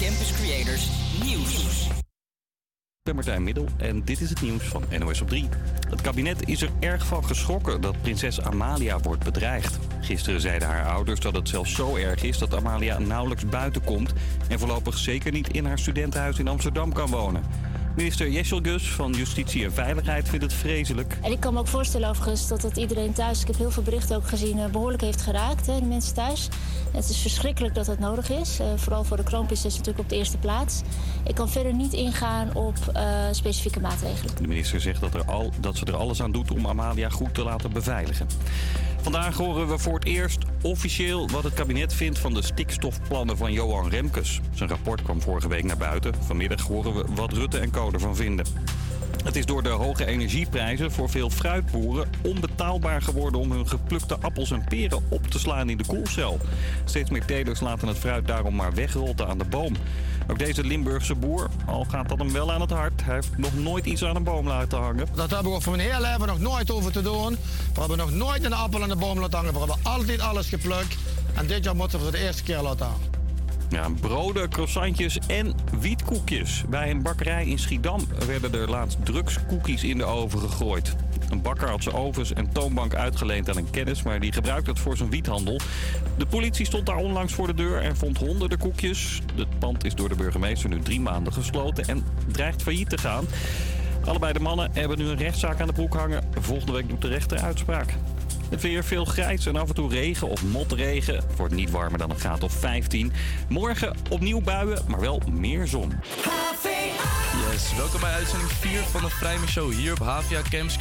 Campus 0.00 0.32
Creators 0.32 0.88
Nieuws. 1.24 1.86
Ik 1.86 3.02
ben 3.02 3.14
Martijn 3.14 3.42
Middel 3.42 3.66
en 3.76 4.04
dit 4.04 4.20
is 4.20 4.30
het 4.30 4.40
nieuws 4.40 4.62
van 4.62 4.84
NOS 4.98 5.20
op 5.20 5.28
3. 5.28 5.48
Het 5.88 6.00
kabinet 6.00 6.48
is 6.48 6.62
er 6.62 6.70
erg 6.80 7.06
van 7.06 7.24
geschrokken 7.24 7.80
dat 7.80 8.02
prinses 8.02 8.40
Amalia 8.40 8.98
wordt 8.98 9.24
bedreigd. 9.24 9.78
Gisteren 10.00 10.40
zeiden 10.40 10.68
haar 10.68 10.86
ouders 10.86 11.20
dat 11.20 11.34
het 11.34 11.48
zelfs 11.48 11.74
zo 11.74 11.96
erg 11.96 12.22
is 12.22 12.38
dat 12.38 12.54
Amalia 12.54 12.98
nauwelijks 12.98 13.46
buiten 13.46 13.84
komt... 13.84 14.12
en 14.48 14.58
voorlopig 14.58 14.98
zeker 14.98 15.32
niet 15.32 15.48
in 15.48 15.64
haar 15.64 15.78
studentenhuis 15.78 16.38
in 16.38 16.48
Amsterdam 16.48 16.92
kan 16.92 17.10
wonen. 17.10 17.42
Minister 17.96 18.30
Jessel 18.30 18.60
Gus 18.62 18.90
van 18.90 19.12
Justitie 19.12 19.64
en 19.64 19.72
Veiligheid 19.72 20.28
vindt 20.28 20.44
het 20.44 20.54
vreselijk. 20.54 21.18
En 21.22 21.32
ik 21.32 21.40
kan 21.40 21.52
me 21.52 21.58
ook 21.58 21.68
voorstellen 21.68 22.08
overigens 22.08 22.48
dat 22.48 22.62
het 22.62 22.76
iedereen 22.76 23.12
thuis, 23.12 23.40
ik 23.40 23.46
heb 23.46 23.56
heel 23.56 23.70
veel 23.70 23.82
berichten 23.82 24.16
ook 24.16 24.28
gezien, 24.28 24.58
eh, 24.58 24.66
behoorlijk 24.66 25.02
heeft 25.02 25.22
geraakt, 25.22 25.66
hè, 25.66 25.78
de 25.80 25.86
mensen 25.86 26.14
thuis. 26.14 26.48
Het 26.92 27.08
is 27.08 27.18
verschrikkelijk 27.18 27.74
dat 27.74 27.86
dat 27.86 27.98
nodig 27.98 28.30
is. 28.30 28.60
Uh, 28.60 28.66
vooral 28.76 29.04
voor 29.04 29.16
de 29.16 29.22
kroonprinses 29.22 29.72
natuurlijk 29.72 29.98
op 29.98 30.08
de 30.08 30.16
eerste 30.16 30.38
plaats. 30.38 30.82
Ik 31.26 31.34
kan 31.34 31.48
verder 31.48 31.74
niet 31.74 31.92
ingaan 31.92 32.54
op 32.54 32.76
uh, 32.96 33.02
specifieke 33.30 33.80
maatregelen. 33.80 34.34
De 34.36 34.48
minister 34.48 34.80
zegt 34.80 35.00
dat, 35.00 35.14
er 35.14 35.24
al, 35.24 35.52
dat 35.60 35.76
ze 35.76 35.84
er 35.84 35.96
alles 35.96 36.22
aan 36.22 36.32
doet 36.32 36.50
om 36.50 36.66
Amalia 36.66 37.08
goed 37.08 37.34
te 37.34 37.42
laten 37.42 37.72
beveiligen. 37.72 38.26
Vandaag 39.04 39.36
horen 39.36 39.68
we 39.68 39.78
voor 39.78 39.94
het 39.94 40.04
eerst 40.04 40.38
officieel 40.62 41.28
wat 41.28 41.44
het 41.44 41.54
kabinet 41.54 41.94
vindt 41.94 42.18
van 42.18 42.34
de 42.34 42.42
stikstofplannen 42.42 43.36
van 43.36 43.52
Johan 43.52 43.88
Remkes. 43.88 44.40
Zijn 44.54 44.68
rapport 44.68 45.02
kwam 45.02 45.20
vorige 45.20 45.48
week 45.48 45.64
naar 45.64 45.76
buiten. 45.76 46.14
Vanmiddag 46.20 46.60
horen 46.60 46.94
we 46.94 47.04
wat 47.14 47.32
Rutte 47.32 47.58
en 47.58 47.70
Co 47.70 47.90
ervan 47.92 48.16
vinden. 48.16 48.46
Het 49.24 49.36
is 49.36 49.46
door 49.46 49.62
de 49.62 49.68
hoge 49.68 50.06
energieprijzen 50.06 50.92
voor 50.92 51.10
veel 51.10 51.30
fruitboeren 51.30 52.08
onbetaalbaar 52.22 53.02
geworden 53.02 53.40
om 53.40 53.52
hun 53.52 53.68
geplukte 53.68 54.18
appels 54.20 54.50
en 54.50 54.64
peren 54.64 55.04
op 55.08 55.26
te 55.26 55.38
slaan 55.38 55.70
in 55.70 55.76
de 55.76 55.86
koelcel. 55.86 56.38
Steeds 56.84 57.10
meer 57.10 57.24
telers 57.24 57.60
laten 57.60 57.88
het 57.88 57.98
fruit 57.98 58.26
daarom 58.26 58.54
maar 58.54 58.74
wegrotten 58.74 59.28
aan 59.28 59.38
de 59.38 59.44
boom. 59.44 59.76
Ook 60.30 60.38
deze 60.38 60.64
Limburgse 60.64 61.14
boer, 61.14 61.48
al 61.66 61.86
gaat 61.88 62.08
dat 62.08 62.18
hem 62.18 62.32
wel 62.32 62.52
aan 62.52 62.60
het 62.60 62.70
hart, 62.70 63.04
hij 63.04 63.14
heeft 63.14 63.38
nog 63.38 63.54
nooit 63.54 63.86
iets 63.86 64.04
aan 64.04 64.16
een 64.16 64.24
boom 64.24 64.46
laten 64.46 64.78
hangen. 64.78 65.06
Dat 65.14 65.30
hebben 65.30 65.52
we 65.52 65.60
voor 65.60 65.76
mijn 65.76 65.88
hele 65.88 66.00
leven 66.00 66.26
nog 66.26 66.40
nooit 66.40 66.70
over 66.70 66.92
te 66.92 67.02
doen. 67.02 67.36
We 67.74 67.80
hebben 67.80 67.98
nog 67.98 68.12
nooit 68.12 68.44
een 68.44 68.52
appel 68.52 68.82
aan 68.82 68.88
de 68.88 68.96
boom 68.96 69.18
laten 69.18 69.38
hangen. 69.38 69.52
We 69.52 69.58
hebben 69.58 69.78
altijd 69.82 70.20
alles 70.20 70.48
geplukt. 70.48 70.96
En 71.34 71.46
dit 71.46 71.64
jaar 71.64 71.76
moeten 71.76 71.98
we 71.98 72.04
het 72.04 72.14
de 72.14 72.20
eerste 72.20 72.42
keer 72.42 72.60
laten 72.60 72.86
hangen. 72.86 73.12
Ja, 73.68 73.88
broden, 74.00 74.48
croissantjes 74.48 75.18
en 75.26 75.54
wietkoekjes. 75.80 76.64
Bij 76.68 76.90
een 76.90 77.02
bakkerij 77.02 77.46
in 77.46 77.58
Schiedam 77.58 78.00
werden 78.26 78.54
er 78.54 78.70
laatst 78.70 78.98
drugskoekjes 79.04 79.84
in 79.84 79.98
de 79.98 80.04
oven 80.04 80.40
gegooid. 80.40 80.94
Een 81.30 81.42
bakker 81.42 81.68
had 81.68 81.82
zijn 81.82 81.94
ovens 81.94 82.32
en 82.32 82.52
toonbank 82.52 82.94
uitgeleend 82.94 83.48
aan 83.50 83.56
een 83.56 83.70
kennis, 83.70 84.02
maar 84.02 84.20
die 84.20 84.32
gebruikte 84.32 84.70
het 84.70 84.78
voor 84.78 84.96
zijn 84.96 85.10
wiethandel. 85.10 85.60
De 86.18 86.26
politie 86.26 86.66
stond 86.66 86.86
daar 86.86 86.96
onlangs 86.96 87.32
voor 87.32 87.46
de 87.46 87.54
deur 87.54 87.80
en 87.80 87.96
vond 87.96 88.18
honderden 88.18 88.58
koekjes. 88.58 89.20
Het 89.36 89.58
pand 89.58 89.84
is 89.84 89.94
door 89.94 90.08
de 90.08 90.14
burgemeester 90.14 90.68
nu 90.68 90.80
drie 90.80 91.00
maanden 91.00 91.32
gesloten 91.32 91.84
en 91.84 92.04
dreigt 92.26 92.62
failliet 92.62 92.88
te 92.88 92.98
gaan. 92.98 93.24
Allebei 94.04 94.32
de 94.32 94.40
mannen 94.40 94.70
hebben 94.72 94.98
nu 94.98 95.04
een 95.04 95.16
rechtszaak 95.16 95.60
aan 95.60 95.66
de 95.66 95.72
broek 95.72 95.94
hangen. 95.94 96.24
Volgende 96.40 96.72
week 96.72 96.88
doet 96.88 97.02
de 97.02 97.08
rechter 97.08 97.38
uitspraak. 97.38 97.94
Het 98.54 98.62
weer 98.62 98.84
veel 98.84 99.04
grijs 99.04 99.46
en 99.46 99.56
af 99.56 99.68
en 99.68 99.74
toe 99.74 99.90
regen 99.90 100.28
of 100.28 100.42
motregen. 100.42 101.14
Het 101.14 101.36
wordt 101.36 101.54
niet 101.54 101.70
warmer 101.70 101.98
dan 101.98 102.10
een 102.10 102.18
graad 102.18 102.42
of 102.42 102.52
15. 102.52 103.12
Morgen 103.48 103.96
opnieuw 104.08 104.40
buien, 104.40 104.84
maar 104.88 105.00
wel 105.00 105.22
meer 105.30 105.66
zon. 105.66 105.92
Yes, 107.50 107.76
welkom 107.76 108.00
bij 108.00 108.12
uitzending 108.12 108.50
4 108.50 108.80
van 108.80 109.00
de 109.00 109.10
Vrijme 109.10 109.46
Show 109.46 109.72
hier 109.72 109.92
op 109.92 109.98
Havia 109.98 110.40
Camps. 110.50 110.78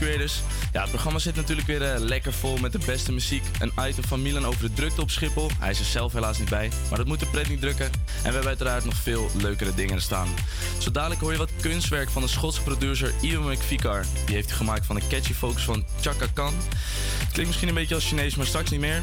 Ja, 0.72 0.82
het 0.82 0.90
programma 0.90 1.20
zit 1.20 1.36
natuurlijk 1.36 1.68
weer 1.68 1.82
uh, 1.82 2.00
lekker 2.00 2.34
vol 2.34 2.58
met 2.58 2.72
de 2.72 2.80
beste 2.86 3.12
muziek. 3.12 3.44
Een 3.60 3.72
item 3.88 4.04
van 4.04 4.22
Milan 4.22 4.46
over 4.46 4.62
de 4.62 4.74
drukte 4.74 5.02
op 5.02 5.10
Schiphol. 5.10 5.50
Hij 5.60 5.70
is 5.70 5.80
er 5.80 5.86
zelf 5.86 6.14
helaas 6.14 6.40
niet 6.40 6.50
bij, 6.50 6.72
maar 6.90 6.98
dat 6.98 7.08
moet 7.08 7.20
de 7.20 7.26
pret 7.26 7.50
niet 7.50 7.62
drukken. 7.62 7.86
En 7.86 7.92
we 8.24 8.30
hebben 8.30 8.48
uiteraard 8.48 8.86
nog 8.86 8.96
veel 8.96 9.30
leukere 9.42 9.74
dingen 9.76 10.02
staan. 10.02 10.28
Zo 10.78 10.92
dadelijk 10.92 11.22
hoor 11.22 11.32
je 11.32 11.38
wat 11.38 11.52
kunstwerk 11.62 12.10
van 12.10 12.22
de 12.22 12.28
Schotse 12.28 12.64
producer 12.64 13.14
Ian 13.22 13.52
McVicar. 13.52 14.06
Die 14.26 14.36
heeft 14.36 14.52
gemaakt 14.52 14.86
van 14.86 14.96
de 14.96 15.08
catchy 15.10 15.34
focus 15.34 15.64
van 15.64 15.86
Chaka 16.02 16.26
Khan. 16.34 16.54
Klinkt 17.20 17.52
misschien 17.52 17.63
een 17.68 17.76
beetje 17.76 17.96
als 17.96 18.08
Chinees, 18.08 18.36
maar 18.36 18.46
straks 18.46 18.70
niet 18.70 18.80
meer. 18.80 19.02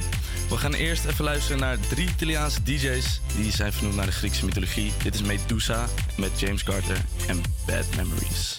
We 0.48 0.56
gaan 0.56 0.75
eerst 0.75 1.04
even 1.04 1.25
luisteren 1.25 1.59
naar 1.59 1.78
drie 1.88 2.09
Italiaanse 2.09 2.62
DJ's. 2.62 3.21
Die 3.37 3.53
zijn 3.53 3.72
vernoemd 3.72 3.97
naar 3.97 4.06
de 4.06 4.12
Griekse 4.12 4.44
mythologie. 4.44 4.93
Dit 5.03 5.15
is 5.15 5.22
Medusa 5.22 5.87
met 6.16 6.41
James 6.41 6.62
Carter 6.62 6.97
en 7.26 7.43
Bad 7.66 7.87
Memories. 7.97 8.59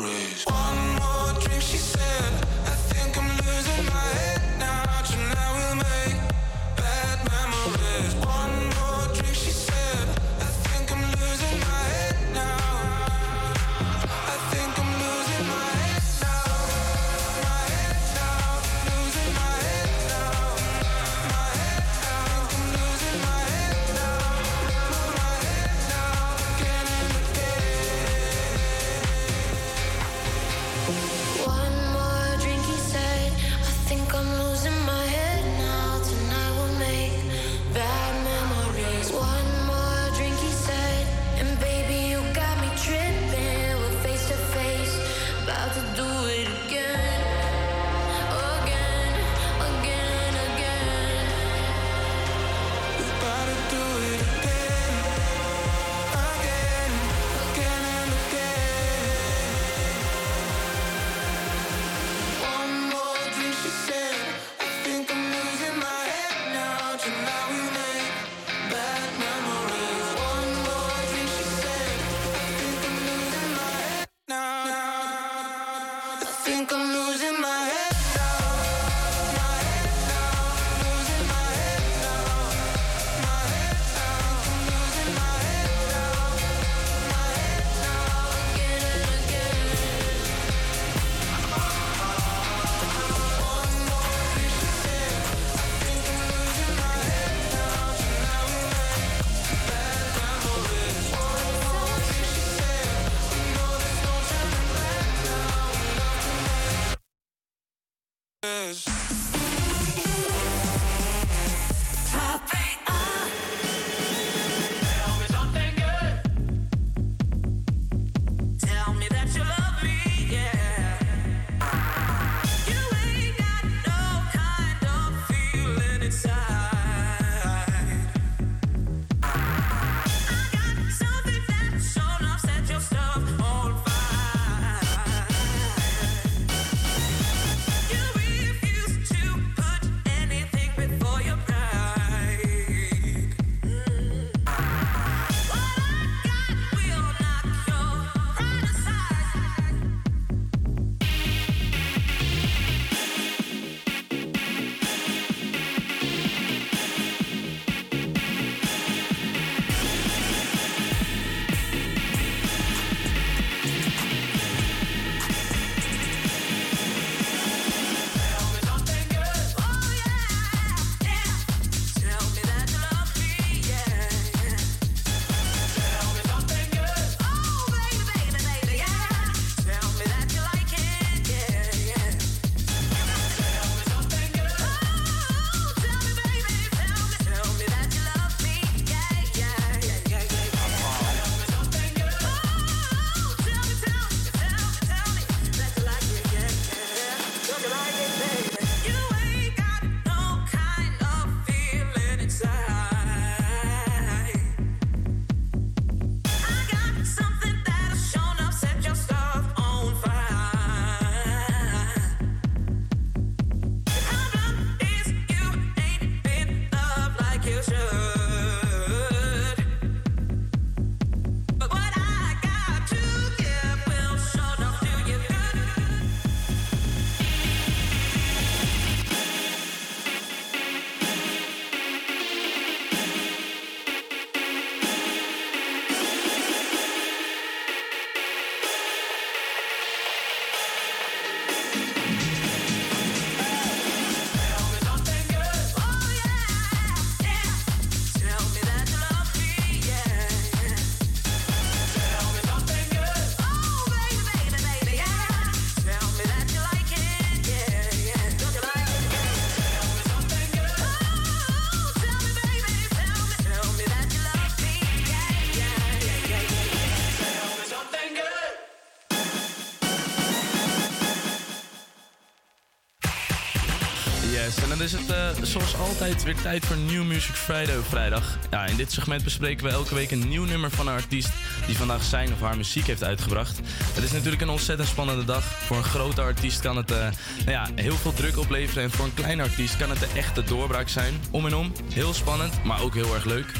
Dan 274.81 274.99
is 274.99 275.07
het 275.07 275.39
uh, 275.39 275.45
zoals 275.45 275.75
altijd 275.77 276.23
weer 276.23 276.41
tijd 276.41 276.65
voor 276.65 276.77
New 276.77 277.03
Music 277.03 277.35
Friday 277.35 277.77
op 277.77 277.85
vrijdag. 277.85 278.37
Ja, 278.49 278.65
in 278.65 278.75
dit 278.75 278.91
segment 278.91 279.23
bespreken 279.23 279.65
we 279.65 279.71
elke 279.71 279.95
week 279.95 280.11
een 280.11 280.27
nieuw 280.29 280.45
nummer 280.45 280.71
van 280.71 280.87
een 280.87 280.93
artiest 280.93 281.29
die 281.65 281.77
vandaag 281.77 282.03
zijn 282.03 282.33
of 282.33 282.39
haar 282.39 282.57
muziek 282.57 282.87
heeft 282.87 283.03
uitgebracht. 283.03 283.59
Het 283.93 284.03
is 284.03 284.11
natuurlijk 284.11 284.41
een 284.41 284.49
ontzettend 284.49 284.89
spannende 284.89 285.25
dag. 285.25 285.43
Voor 285.43 285.77
een 285.77 285.83
grote 285.83 286.21
artiest 286.21 286.59
kan 286.59 286.77
het 286.77 286.91
uh, 286.91 286.97
nou 286.97 287.51
ja, 287.51 287.67
heel 287.75 287.95
veel 287.95 288.13
druk 288.13 288.37
opleveren 288.37 288.83
en 288.83 288.91
voor 288.91 289.05
een 289.05 289.13
kleine 289.13 289.43
artiest 289.43 289.77
kan 289.77 289.89
het 289.89 289.99
de 289.99 290.09
echte 290.15 290.43
doorbraak 290.43 290.87
zijn. 290.87 291.13
Om 291.31 291.45
en 291.45 291.55
om, 291.55 291.71
heel 291.93 292.13
spannend, 292.13 292.63
maar 292.63 292.81
ook 292.81 292.93
heel 292.93 293.13
erg 293.13 293.25
leuk. 293.25 293.51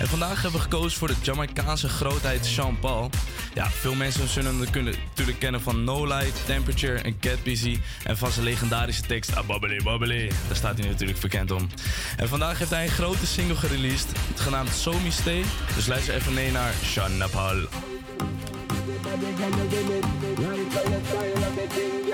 En 0.00 0.08
vandaag 0.08 0.42
hebben 0.42 0.60
we 0.60 0.66
gekozen 0.66 0.98
voor 0.98 1.08
de 1.08 1.14
Jamaicaanse 1.22 1.88
grootheid 1.88 2.46
Sean 2.46 2.78
Paul. 2.78 3.10
Ja, 3.54 3.70
veel 3.70 3.94
mensen 3.94 4.28
zullen 4.28 4.56
hem 4.56 4.70
kunnen, 4.70 4.94
natuurlijk 5.08 5.38
kennen 5.38 5.60
van 5.60 5.84
No 5.84 6.06
Light, 6.06 6.46
Temperature 6.46 6.98
en 6.98 7.16
Get 7.20 7.42
Busy. 7.42 7.80
En 8.04 8.16
van 8.16 8.30
zijn 8.30 8.44
legendarische 8.44 9.02
tekst 9.02 9.36
Ah 9.36 9.46
Bubbly 9.46 9.82
Bubbly. 9.82 10.28
Daar 10.46 10.56
staat 10.56 10.78
hij 10.78 10.88
natuurlijk 10.88 11.20
bekend 11.20 11.50
om. 11.50 11.68
En 12.16 12.28
vandaag 12.28 12.58
heeft 12.58 12.70
hij 12.70 12.84
een 12.84 12.90
grote 12.90 13.26
single 13.26 13.56
gereleased, 13.56 14.08
genaamd 14.34 14.70
So 14.70 14.94
Stay. 15.08 15.44
Dus 15.74 15.86
luister 15.86 16.14
even 16.14 16.34
mee 16.34 16.50
naar 16.50 16.72
Sean 16.84 17.22
Paul. 17.30 17.58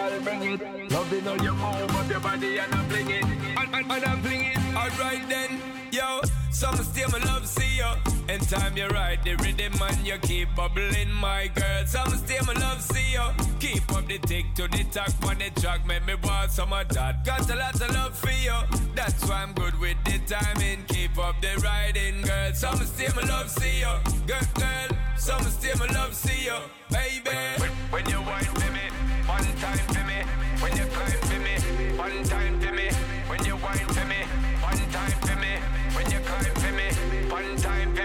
Loving 0.06 1.26
all 1.26 1.42
your 1.42 1.52
move 1.54 1.96
of 1.96 2.10
your 2.10 2.20
body 2.20 2.58
and 2.58 2.72
I'm 2.72 2.88
flinging, 2.88 3.24
and, 3.24 3.74
and, 3.74 3.90
and 3.90 4.04
I'm 4.04 4.22
flinging. 4.22 4.56
Alright 4.76 5.28
then, 5.28 5.60
yo. 5.90 6.20
Some 6.52 6.76
still 6.76 7.10
my 7.10 7.18
love 7.18 7.46
see 7.46 7.76
you. 7.76 8.32
In 8.32 8.40
time 8.40 8.76
you 8.76 8.86
ride 8.86 9.22
the 9.24 9.34
rhythm 9.34 9.74
and 9.82 10.06
you 10.06 10.16
keep 10.18 10.48
bubbling, 10.54 11.12
my 11.12 11.48
girl. 11.48 11.84
Some 11.86 12.08
still 12.10 12.44
my 12.46 12.52
love 12.54 12.80
see 12.80 13.12
you. 13.12 13.26
Keep 13.58 13.92
up 13.92 14.06
the 14.06 14.18
tick 14.18 14.46
to 14.54 14.68
the 14.68 14.84
talk 14.84 15.10
on 15.28 15.38
the 15.38 15.50
track, 15.60 15.84
make 15.86 16.06
me 16.06 16.14
want 16.22 16.52
some 16.52 16.72
of 16.72 16.88
that. 16.90 17.24
Got 17.24 17.50
a 17.50 17.56
lot 17.56 17.74
of 17.74 17.92
love 17.92 18.16
for 18.16 18.30
you. 18.30 18.54
That's 18.94 19.28
why 19.28 19.42
I'm 19.42 19.52
good 19.54 19.78
with 19.80 19.96
the 20.04 20.18
timing. 20.32 20.84
Keep 20.86 21.18
up 21.18 21.34
the 21.42 21.60
riding, 21.62 22.22
girl. 22.22 22.54
Some 22.54 22.78
still 22.86 23.12
my 23.16 23.22
love 23.22 23.50
see 23.50 23.80
you. 23.80 23.94
Girl, 24.26 24.40
girl. 24.54 24.98
Some 25.18 25.42
still 25.42 25.76
my 25.78 25.86
love 25.86 26.14
see 26.14 26.44
you, 26.44 26.56
baby. 26.90 27.36
When, 27.58 27.70
when 27.90 28.08
you 28.08 28.20
wine 28.22 28.72
me, 28.72 28.75
one 29.36 29.56
time 29.56 29.78
for 29.92 30.04
me. 30.06 30.18
When 30.62 30.76
you 30.76 30.84
climb 30.94 31.20
for 31.28 31.40
me, 31.46 31.54
one 31.98 32.22
time 32.24 32.58
for 32.60 32.72
me. 32.72 32.88
When 33.28 33.44
you 33.44 33.56
wine 33.56 33.85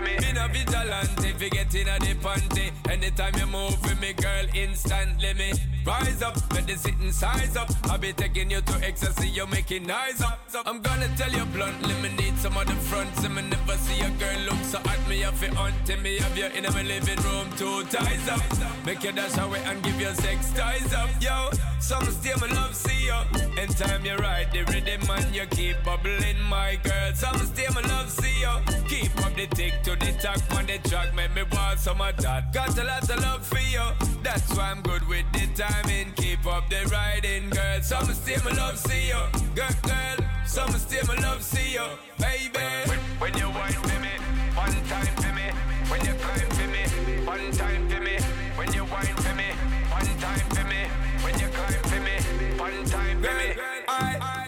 me. 0.01 0.15
Been 0.17 0.37
a 0.37 0.47
vigilante, 0.47 1.31
forgetting 1.33 1.87
a 1.87 1.99
the. 1.99 2.71
Anytime 2.89 3.35
you 3.37 3.47
move 3.47 3.81
with 3.83 3.99
me, 4.01 4.13
girl, 4.13 4.45
instantly 4.53 5.33
me 5.33 5.53
rise 5.85 6.21
up. 6.21 6.35
When 6.53 6.65
the 6.65 6.75
sitting 6.75 7.11
size 7.11 7.55
up, 7.55 7.69
I'll 7.85 7.97
be 7.97 8.13
taking 8.13 8.51
you 8.51 8.61
to 8.61 8.85
ecstasy, 8.85 9.29
you're 9.29 9.47
making 9.47 9.89
eyes 9.89 10.21
up. 10.21 10.39
I'm 10.65 10.81
gonna 10.81 11.07
tell 11.17 11.31
you 11.31 11.45
bluntly, 11.45 11.93
me 12.01 12.09
need 12.17 12.37
some 12.37 12.57
of 12.57 12.67
the 12.67 12.73
fronts, 12.73 13.23
and 13.23 13.35
me 13.35 13.43
never 13.43 13.77
see 13.77 14.01
a 14.01 14.09
girl 14.11 14.39
look 14.49 14.63
so 14.63 14.79
hot. 14.79 14.99
Me 15.07 15.19
have 15.21 15.41
it 15.43 15.57
on 15.57 15.73
me 16.03 16.17
have 16.17 16.37
you 16.37 16.45
in 16.45 16.63
my 16.73 16.81
living 16.83 17.21
room, 17.23 17.47
two 17.57 17.83
ties 17.85 18.27
up. 18.29 18.41
Make 18.85 19.03
you 19.03 19.11
dash 19.11 19.37
away 19.37 19.61
and 19.65 19.83
give 19.83 19.99
your 19.99 20.13
sex 20.15 20.51
ties 20.53 20.93
up, 20.93 21.09
yo. 21.19 21.49
Some 21.79 22.05
still 22.05 22.37
my 22.39 22.47
love 22.53 22.75
see 22.75 23.05
you. 23.05 23.61
In 23.61 23.67
time 23.69 24.05
you 24.05 24.15
ride 24.15 24.51
the 24.51 24.63
rhythm 24.71 25.01
and 25.09 25.35
you 25.35 25.45
keep 25.47 25.75
bubbling, 25.83 26.41
my 26.49 26.77
girl. 26.83 27.13
Some 27.13 27.37
still 27.39 27.73
my 27.73 27.81
love 27.81 28.09
see 28.09 28.39
you. 28.41 28.55
Keep 28.87 29.17
up 29.25 29.35
the 29.35 29.47
tick 29.47 29.73
to 29.95 30.05
the 30.05 30.11
talk 30.19 30.57
on 30.57 30.65
the 30.65 30.77
track, 30.89 31.13
make 31.15 31.33
me 31.35 31.43
want 31.51 31.79
some 31.79 32.01
of 32.01 32.15
that. 32.17 32.53
Got 32.53 32.77
a 32.77 32.83
lot 32.83 33.09
of 33.09 33.21
love 33.21 33.45
for 33.45 33.59
you. 33.59 33.83
That's 34.23 34.55
why 34.55 34.71
I'm 34.71 34.81
good 34.81 35.07
with 35.07 35.25
the 35.33 35.47
timing. 35.55 36.13
Keep 36.15 36.45
up 36.45 36.69
the 36.69 36.87
riding, 36.91 37.49
girl. 37.49 37.81
Some 37.81 38.05
still 38.13 38.41
my 38.43 38.51
love 38.51 38.77
see 38.77 39.07
you, 39.07 39.21
girl, 39.55 39.69
girl. 39.83 40.17
Some 40.45 40.71
still 40.71 41.05
my 41.07 41.15
love 41.21 41.43
see 41.43 41.73
you, 41.73 41.85
baby. 42.19 42.67
When, 42.89 42.99
when 43.19 43.37
you 43.37 43.49
wine 43.49 43.73
for 43.73 43.99
me, 43.99 44.13
one 44.55 44.77
time 44.87 45.15
for 45.23 45.33
me. 45.33 45.47
When 45.89 46.05
you 46.05 46.13
climb 46.13 46.49
for 46.57 46.67
me, 46.67 46.83
one 47.25 47.51
time 47.51 47.89
for 47.89 48.01
me. 48.01 48.17
When 48.55 48.73
you 48.73 48.85
wine 48.85 49.15
for 49.23 49.35
me, 49.35 49.49
one 49.91 50.11
time 50.19 50.45
for 50.55 50.65
me. 50.71 50.81
When 51.23 51.39
you 51.39 51.47
climb 51.47 51.83
for 51.89 51.99
me, 51.99 52.15
one 52.57 52.85
time 52.85 53.21
for 53.21 53.33
me. 53.33 53.49
I, 53.87 54.17
nah, 54.19 54.40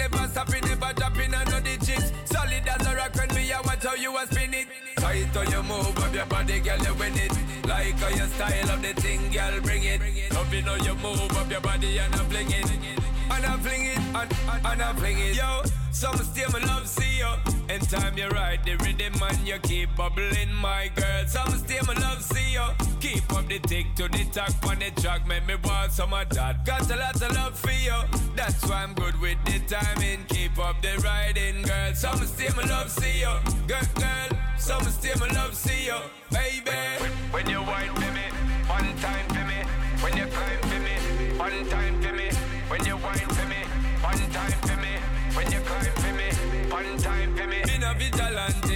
never 0.00 0.16
it, 0.16 0.20
never 0.20 0.28
stop 0.32 0.54
it, 0.54 0.64
never 0.64 0.92
dropping 0.94 1.30
the 1.30 1.76
chicks. 1.84 2.12
Solid 2.24 2.68
as 2.68 2.86
a 2.86 2.96
rock 2.96 3.14
when 3.14 3.34
me, 3.34 3.52
I 3.52 3.60
watch 3.60 3.84
how 3.84 3.94
you 3.94 4.16
a 4.16 4.26
spin 4.26 4.54
it. 4.54 4.68
Tight 4.96 5.26
how 5.34 5.42
you 5.42 5.62
move 5.62 5.98
up 5.98 6.14
your 6.14 6.26
body, 6.26 6.60
girl, 6.60 6.78
you 6.78 6.94
win 6.94 7.14
it. 7.16 7.32
Like 7.66 7.98
how 7.98 8.08
your 8.08 8.26
style 8.26 8.70
of 8.70 8.82
the 8.82 8.92
thing, 9.00 9.30
girl, 9.30 9.60
bring 9.60 9.84
it. 9.84 10.00
Loving 10.32 10.64
how 10.64 10.76
you 10.76 10.94
move 10.94 11.36
up 11.36 11.50
your 11.50 11.60
body 11.60 11.98
and 11.98 12.14
I 12.14 12.18
fling 12.18 12.50
it. 12.50 12.70
And 13.30 13.46
I 13.46 13.56
fling 13.58 13.84
it, 13.86 13.98
and, 13.98 14.32
and, 14.52 14.66
and 14.66 14.82
I 14.82 14.92
fling 14.94 15.18
it. 15.18 15.36
Yo, 15.36 15.62
some 16.00 16.16
still 16.16 16.50
my 16.50 16.60
love 16.60 16.88
see 16.88 17.18
you. 17.18 17.28
In 17.68 17.80
time 17.82 18.16
you 18.16 18.26
ride 18.28 18.64
the 18.64 18.74
rhythm 18.76 19.12
and 19.22 19.46
you 19.46 19.58
keep 19.58 19.94
bubbling, 19.94 20.50
my 20.54 20.90
girl. 20.94 21.26
Some 21.26 21.50
still 21.58 21.84
my 21.86 21.92
love 22.00 22.22
see 22.22 22.54
you. 22.54 22.64
Keep 23.00 23.30
up 23.34 23.46
the 23.48 23.58
tick 23.58 23.94
to 23.96 24.08
the 24.08 24.24
talk 24.32 24.54
on 24.66 24.78
the 24.78 24.90
track, 24.98 25.26
make 25.26 25.46
me 25.46 25.56
want 25.62 25.92
some 25.92 26.14
of 26.14 26.26
that. 26.30 26.64
Got 26.64 26.90
a 26.90 26.96
lot 26.96 27.20
of 27.20 27.32
love 27.34 27.58
for 27.58 27.72
you. 27.72 27.98
That's 28.34 28.64
why 28.66 28.82
I'm 28.84 28.94
good 28.94 29.20
with 29.20 29.36
the 29.44 29.58
timing. 29.68 30.24
Keep 30.28 30.58
up 30.58 30.80
the 30.80 30.96
riding, 31.04 31.62
girl. 31.62 31.94
Some 31.94 32.24
still 32.24 32.54
my 32.56 32.64
love 32.64 32.90
see 32.90 33.20
you. 33.20 33.34
Girl, 33.68 33.86
girl. 33.96 34.28
Some 34.56 34.84
still 34.84 35.18
my 35.18 35.28
love 35.34 35.54
see 35.54 35.84
you, 35.84 35.98
baby. 36.30 36.80
When, 37.30 37.46
you 37.46 37.60
wine 37.62 37.94
for 37.94 38.12
me, 38.16 38.26
one 38.66 38.96
time 39.04 39.26
for 39.28 39.44
me. 39.50 39.60
When 40.00 40.16
you 40.16 40.26
climb 40.32 40.60
for 40.62 40.80
me, 40.80 40.96
one 41.38 41.68
time 41.68 42.02
for 42.02 42.12
me. 42.14 42.30
When 42.70 42.84
you 42.86 42.96
wine 42.96 43.28
for 43.36 43.46
me, 43.48 43.60
one 44.00 44.30
time 44.32 44.60
for 44.62 44.76
me. 44.80 44.99
When 45.34 45.50
you 45.52 45.60
climb 45.60 45.84
for 45.84 46.12
me, 46.14 46.28
one 46.70 46.96
time 46.98 47.36
for 47.36 47.46
me. 47.46 47.62
Been 47.64 47.82
a 47.82 47.94
vigilante, 47.94 48.74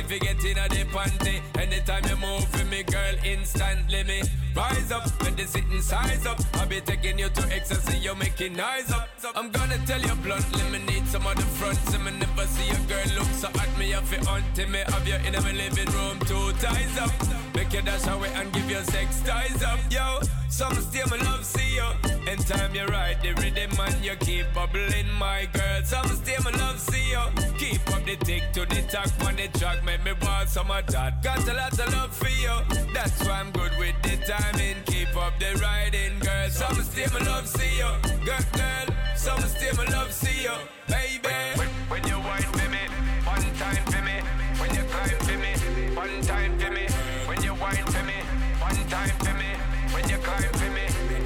in 0.50 0.58
a 0.58 0.68
the 0.68 0.84
panty. 0.92 1.40
Anytime 1.58 2.04
you 2.08 2.16
move 2.16 2.44
for 2.48 2.64
me, 2.66 2.82
girl, 2.84 3.14
instantly 3.24 4.04
me 4.04 4.22
rise 4.54 4.92
up. 4.92 5.08
When 5.22 5.34
the 5.34 5.46
sitting 5.46 5.80
size 5.80 6.26
up, 6.26 6.38
I'll 6.54 6.66
be 6.66 6.80
taking 6.80 7.18
you 7.18 7.28
to 7.28 7.42
ecstasy, 7.52 7.98
you're 7.98 8.14
making 8.14 8.58
eyes 8.60 8.90
up. 8.92 9.08
I'm 9.34 9.50
gonna 9.50 9.78
tell 9.86 10.00
you 10.00 10.14
bluntly, 10.16 10.62
me 10.70 10.78
need 10.86 11.06
some 11.08 11.26
of 11.26 11.36
the 11.36 11.42
fronts, 11.42 11.92
and 11.94 12.04
me 12.04 12.12
never 12.12 12.46
see 12.46 12.70
a 12.70 12.78
girl 12.88 13.18
look 13.18 13.32
so 13.34 13.48
hot. 13.48 13.78
Me 13.78 13.90
have 13.90 14.12
it 14.12 14.28
on 14.28 14.42
me, 14.70 14.78
have 14.86 15.08
you 15.08 15.16
in 15.26 15.32
my 15.42 15.52
living 15.52 15.90
room, 15.92 16.18
two 16.20 16.52
ties 16.60 16.98
up. 16.98 17.43
Make 17.54 17.72
you 17.72 17.82
dash 17.82 18.06
away 18.08 18.30
and 18.34 18.52
give 18.52 18.68
your 18.70 18.82
sex 18.84 19.20
ties 19.22 19.62
up, 19.62 19.78
yo. 19.90 20.20
Some 20.48 20.74
still 20.74 21.06
my 21.08 21.16
love 21.18 21.44
see 21.44 21.76
you. 21.76 21.88
In 22.30 22.38
time 22.38 22.74
you 22.74 22.84
ride 22.86 23.18
the 23.22 23.32
rhythm 23.40 23.70
and 23.78 24.04
you 24.04 24.16
keep 24.16 24.46
bubbling, 24.52 25.10
my 25.18 25.48
girl. 25.52 25.82
Some 25.84 26.08
still 26.08 26.42
my 26.44 26.50
love 26.58 26.80
see 26.80 27.10
you. 27.10 27.24
Keep 27.58 27.88
up 27.94 28.04
the 28.04 28.16
tick 28.16 28.42
to 28.54 28.66
the 28.66 28.82
talk 28.82 29.10
on 29.26 29.36
the 29.36 29.48
track, 29.58 29.84
make 29.84 30.04
me 30.04 30.12
want 30.22 30.48
some 30.48 30.70
of 30.70 30.86
that. 30.88 31.22
Got 31.22 31.48
a 31.48 31.54
lot 31.54 31.78
of 31.78 31.92
love 31.92 32.12
for 32.14 32.28
you. 32.28 32.54
That's 32.92 33.24
why 33.24 33.40
I'm 33.40 33.50
good 33.52 33.72
with 33.78 33.94
the 34.02 34.16
timing. 34.26 34.76
Keep 34.86 35.16
up 35.16 35.38
the 35.38 35.58
riding, 35.60 36.18
girl. 36.20 36.48
Some 36.50 36.82
still 36.82 37.10
my 37.12 37.24
love 37.26 37.46
see 37.46 37.78
you, 37.78 37.90
girl, 38.24 38.44
girl. 38.52 38.86
Some 39.16 39.40
still 39.42 39.76
my 39.76 39.84
love 39.92 40.12
see 40.12 40.42
you, 40.42 40.56
baby. 40.88 41.34
When, 41.58 41.68
when 41.88 42.08
you 42.08 42.18
wine 42.18 42.42
for 42.42 42.68
me, 42.68 42.84
one 43.24 43.46
time 43.58 43.84
for 43.86 44.02
me. 44.02 44.16
When 44.60 44.74
you 44.74 44.82
climb 44.90 45.18
for 45.26 45.38
me, 45.38 45.96
one 45.96 46.20
time 46.22 46.53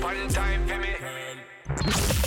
one 0.09 0.29
time 0.29 0.67
for 0.67 0.79
me. 0.79 2.18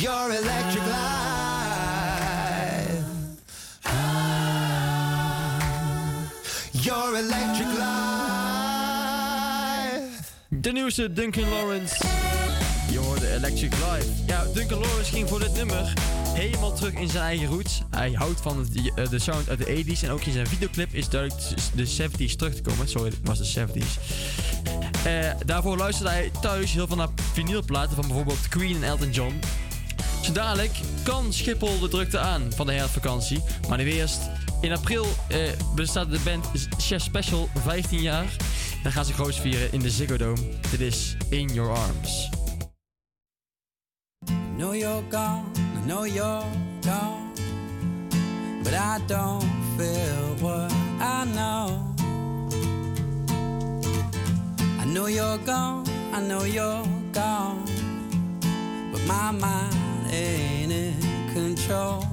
Your 0.00 0.30
electric 0.30 0.86
light. 0.86 1.30
Your 6.70 7.16
electric 7.16 7.66
light. 7.66 8.00
De 10.48 10.72
nieuwste 10.72 11.12
Duncan 11.12 11.48
Lawrence. 11.48 12.04
Je 12.90 12.98
hoorde 12.98 13.32
Electric 13.32 13.72
Life. 13.72 14.06
Ja, 14.26 14.44
Duncan 14.54 14.78
Lawrence 14.78 15.12
ging 15.12 15.28
voor 15.28 15.38
dit 15.38 15.54
nummer 15.54 15.92
helemaal 16.34 16.72
terug 16.72 16.92
in 16.92 17.08
zijn 17.08 17.24
eigen 17.24 17.46
roots. 17.46 17.82
Hij 17.90 18.12
houdt 18.12 18.40
van 18.40 18.66
eh, 18.94 19.10
de 19.10 19.18
sound 19.18 19.48
uit 19.48 19.58
de 19.58 19.84
80s. 19.84 20.02
En 20.02 20.10
ook 20.10 20.24
in 20.24 20.32
zijn 20.32 20.46
videoclip 20.46 20.94
is 20.94 21.08
duidelijk 21.08 21.42
de 21.74 21.86
70s 21.86 22.36
terug 22.36 22.54
te 22.54 22.62
komen. 22.62 22.88
Sorry, 22.88 23.08
het 23.08 23.18
was 23.22 23.38
de 23.38 23.66
70s. 23.66 24.00
Eh, 25.04 25.30
daarvoor 25.46 25.76
luisterde 25.76 26.10
hij 26.10 26.30
thuis 26.40 26.72
heel 26.72 26.86
veel 26.86 26.96
naar 26.96 27.08
vinylplaten 27.32 27.94
van 27.94 28.06
bijvoorbeeld 28.06 28.48
Queen 28.48 28.76
en 28.76 28.84
Elton 28.84 29.10
John. 29.10 29.40
Zo 30.20 30.32
dadelijk 30.32 30.80
kan 31.02 31.32
Schiphol 31.32 31.78
de 31.78 31.88
drukte 31.88 32.18
aan 32.18 32.52
van 32.54 32.66
de 32.66 32.72
herfstvakantie. 32.72 33.42
Maar 33.68 33.78
nu 33.78 33.92
eerst, 33.92 34.20
in 34.60 34.72
april 34.72 35.06
eh, 35.28 35.38
bestaat 35.74 36.10
de 36.10 36.20
band 36.24 36.46
Chef 36.78 37.02
Special 37.02 37.48
15 37.54 38.00
jaar. 38.00 38.36
Dan 38.82 38.92
gaan 38.92 39.04
ze 39.04 39.12
groot 39.12 39.34
vieren 39.34 39.72
in 39.72 39.80
de 39.80 39.90
Ziggo 39.90 40.16
Dome. 40.16 40.40
Dit 40.70 40.80
is 40.80 41.16
In 41.28 41.54
Your 41.54 41.70
Arms. 41.70 42.28
I 44.28 44.62
know 44.62 44.74
you're 44.74 45.02
gone, 45.10 45.44
I 45.54 45.86
know 45.86 46.06
you're 46.06 46.44
gone. 46.80 47.28
But 48.62 48.72
I 48.72 48.98
don't 49.06 49.44
feel 49.76 50.36
what 50.40 50.72
I 51.00 51.24
know. 51.32 51.94
I 54.80 54.92
know 54.92 55.08
you're 55.08 55.38
gone, 55.44 55.86
I 56.12 56.20
know 56.26 56.44
you're 56.44 56.84
gone. 57.12 57.62
But 58.92 59.06
my 59.06 59.30
mind 59.30 59.79
ain't 60.12 60.72
in 60.72 60.94
control. 61.32 62.04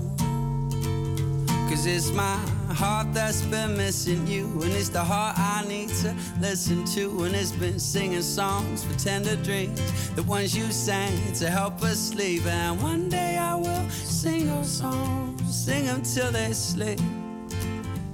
Cause 1.69 1.85
it's 1.85 2.11
my 2.11 2.37
heart 2.73 3.13
that's 3.13 3.41
been 3.41 3.75
missing 3.75 4.25
you. 4.27 4.45
And 4.61 4.71
it's 4.73 4.89
the 4.89 5.03
heart 5.03 5.37
I 5.37 5.65
need 5.67 5.89
to 6.01 6.15
listen 6.39 6.85
to. 6.95 7.23
And 7.23 7.35
it's 7.35 7.51
been 7.51 7.79
singing 7.79 8.21
songs 8.21 8.83
for 8.83 8.97
tender 8.99 9.35
dreams. 9.37 10.09
The 10.11 10.23
ones 10.23 10.55
you 10.55 10.71
sang 10.71 11.33
to 11.33 11.49
help 11.49 11.81
us 11.83 11.99
sleep. 11.99 12.45
And 12.45 12.81
one 12.81 13.09
day 13.09 13.37
I 13.37 13.55
will 13.55 13.89
sing 13.89 14.47
those 14.47 14.71
songs. 14.71 15.65
Sing 15.65 15.85
them 15.85 16.01
till 16.03 16.31
they 16.31 16.53
sleep. 16.53 16.99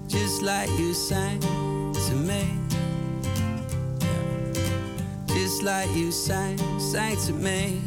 Just 0.08 0.42
like 0.42 0.70
you 0.80 0.94
sang 0.94 1.40
to 1.40 2.16
me. 2.16 2.60
Just 5.28 5.64
like 5.64 5.90
you 5.96 6.12
sang, 6.12 6.58
sang 6.80 7.18
to 7.26 7.34
me. 7.34 7.82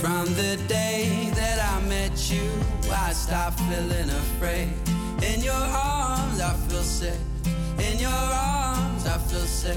From 0.00 0.26
the 0.34 0.56
day 0.68 1.28
that 1.34 1.58
I 1.58 1.84
met 1.88 2.30
you, 2.30 2.48
I 2.88 3.12
stopped 3.12 3.58
feeling 3.62 4.08
afraid. 4.08 4.72
In 5.24 5.42
your 5.42 5.54
arms, 5.54 6.40
I 6.40 6.54
feel 6.68 6.82
safe. 6.82 7.18
In 7.80 7.98
your 7.98 8.08
arms, 8.08 9.06
I 9.06 9.18
feel 9.18 9.40
safe. 9.40 9.76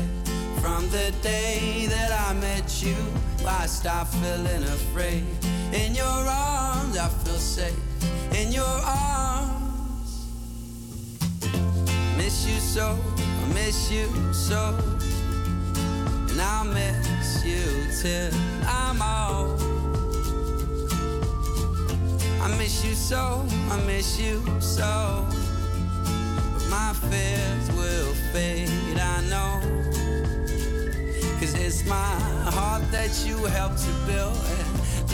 From 0.62 0.88
the 0.90 1.12
day 1.24 1.88
that 1.90 2.12
I 2.12 2.34
met 2.34 2.84
you, 2.84 2.96
I 3.48 3.66
stopped 3.66 4.14
feeling 4.14 4.64
afraid. 4.64 5.24
In 5.74 5.96
your 5.96 6.06
arms, 6.06 7.00
I 7.00 7.10
feel 7.24 7.40
safe. 7.40 7.80
In 8.36 8.52
your 8.52 8.78
arms, 8.86 10.28
miss 12.16 12.48
you 12.48 12.60
so, 12.60 12.96
I 13.18 13.54
miss 13.56 13.92
you 13.92 14.06
so. 14.34 14.76
And 16.30 16.40
I'll 16.40 16.66
miss 16.66 17.44
you 17.44 17.88
till 18.00 18.30
I'm 18.68 19.02
old. 19.02 19.81
I 22.44 22.48
miss 22.58 22.84
you 22.84 22.96
so, 22.96 23.46
I 23.70 23.78
miss 23.86 24.20
you 24.20 24.42
so. 24.60 25.26
But 26.54 26.66
my 26.70 26.92
fears 27.10 27.72
will 27.78 28.14
fade, 28.34 28.98
I 28.98 29.22
know. 29.30 29.62
Cause 31.40 31.54
it's 31.54 31.86
my 31.86 32.16
heart 32.50 32.84
that 32.92 33.24
you 33.28 33.38
helped 33.46 33.78
to 33.80 33.92
build. 34.08 34.38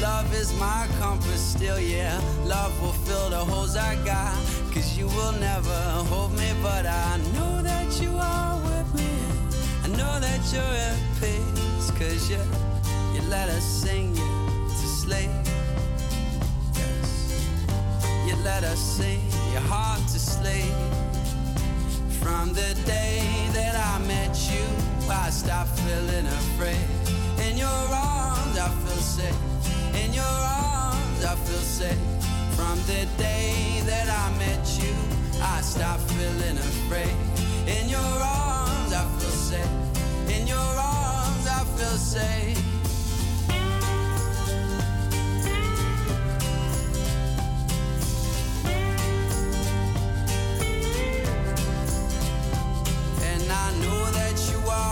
Love 0.02 0.34
is 0.34 0.58
my 0.58 0.88
compass 1.00 1.42
still, 1.42 1.80
yeah. 1.80 2.18
Love 2.46 2.72
will 2.82 2.94
fill 3.06 3.30
the 3.30 3.44
holes 3.44 3.76
I 3.76 3.96
got. 4.06 4.34
Cause 4.74 4.98
you 4.98 5.08
will 5.08 5.34
never 5.34 5.80
hold 6.10 6.32
me, 6.32 6.50
but 6.64 6.86
I 6.86 7.18
know 7.34 7.62
that 7.62 8.02
you 8.02 8.16
are 8.18 8.56
with 8.62 8.96
me. 8.96 9.12
I 9.84 9.88
know 9.98 10.20
that 10.20 10.42
you're 10.54 10.76
at 10.90 11.00
peace. 11.20 11.92
Cause 11.92 12.30
you, 12.30 12.40
you 13.14 13.22
let 13.30 13.50
us 13.50 13.66
sing 13.66 14.16
you 14.16 14.68
to 14.70 14.88
sleep. 15.02 15.47
You 18.28 18.36
let 18.44 18.66
us 18.66 18.78
sing 18.78 19.22
your 19.54 19.62
heart 19.62 20.02
to 20.10 20.20
sleep. 20.20 20.76
From 22.20 22.50
the 22.50 22.76
day 22.86 23.24
that 23.54 23.74
I 23.74 24.06
met 24.06 24.36
you, 24.52 24.66
I 25.10 25.30
stopped 25.30 25.80
feeling 25.80 26.28
afraid. 26.28 26.90
In 27.48 27.58
your 27.58 27.70
arms, 27.70 28.58
I 28.60 28.68
feel 28.84 29.02
safe. 29.02 29.42
In 30.04 30.12
your 30.12 30.26
arms, 30.26 31.24
I 31.24 31.36
feel 31.46 31.64
safe. 31.80 32.04
From 32.58 32.78
the 32.80 33.08
day 33.18 33.82
that 33.86 34.10
I 34.10 34.38
met 34.38 34.68
you, 34.78 34.94
I 35.42 35.62
stopped 35.62 36.04
feeling 36.12 36.58
afraid. 36.58 37.16
In 37.66 37.88
your 37.88 38.14
arms, 38.44 38.92
I 38.92 39.06
feel 39.20 39.38
safe. 39.52 39.74
In 40.36 40.46
your 40.48 40.58
arms, 40.58 41.48
I 41.48 41.64
feel 41.78 41.98
safe. 41.98 42.67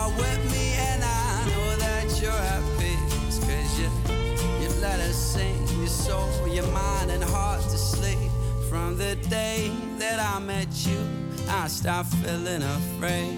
With 0.10 0.52
me, 0.52 0.74
and 0.74 1.04
I 1.04 1.46
know 1.50 1.76
that 1.78 2.22
you're 2.22 2.66
you, 3.78 3.90
you 4.62 4.70
let 4.82 5.00
us 5.00 5.16
sing 5.16 5.68
your 5.78 5.88
soul, 5.88 6.48
your 6.48 6.68
mind, 6.68 7.12
and 7.12 7.24
heart 7.24 7.62
to 7.62 7.78
sleep. 7.78 8.32
From 8.70 8.98
the 8.98 9.16
day 9.30 9.72
that 10.00 10.20
I 10.20 10.40
met 10.40 10.70
you, 10.86 11.00
I 11.50 11.68
stopped 11.68 12.14
feeling 12.16 12.64
afraid. 12.64 13.38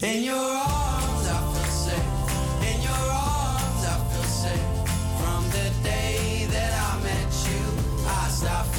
In 0.00 0.22
your 0.24 0.34
arms, 0.36 1.26
I 1.28 1.40
feel 1.52 1.72
safe. 1.86 2.12
In 2.70 2.82
your 2.82 3.06
arms, 3.30 3.82
I 3.92 3.96
feel 4.10 4.28
safe. 4.44 4.68
From 5.20 5.42
the 5.56 5.68
day 5.82 6.46
that 6.50 6.72
I 6.88 7.02
met 7.02 7.32
you, 7.48 7.64
I 8.08 8.28
stopped 8.28 8.74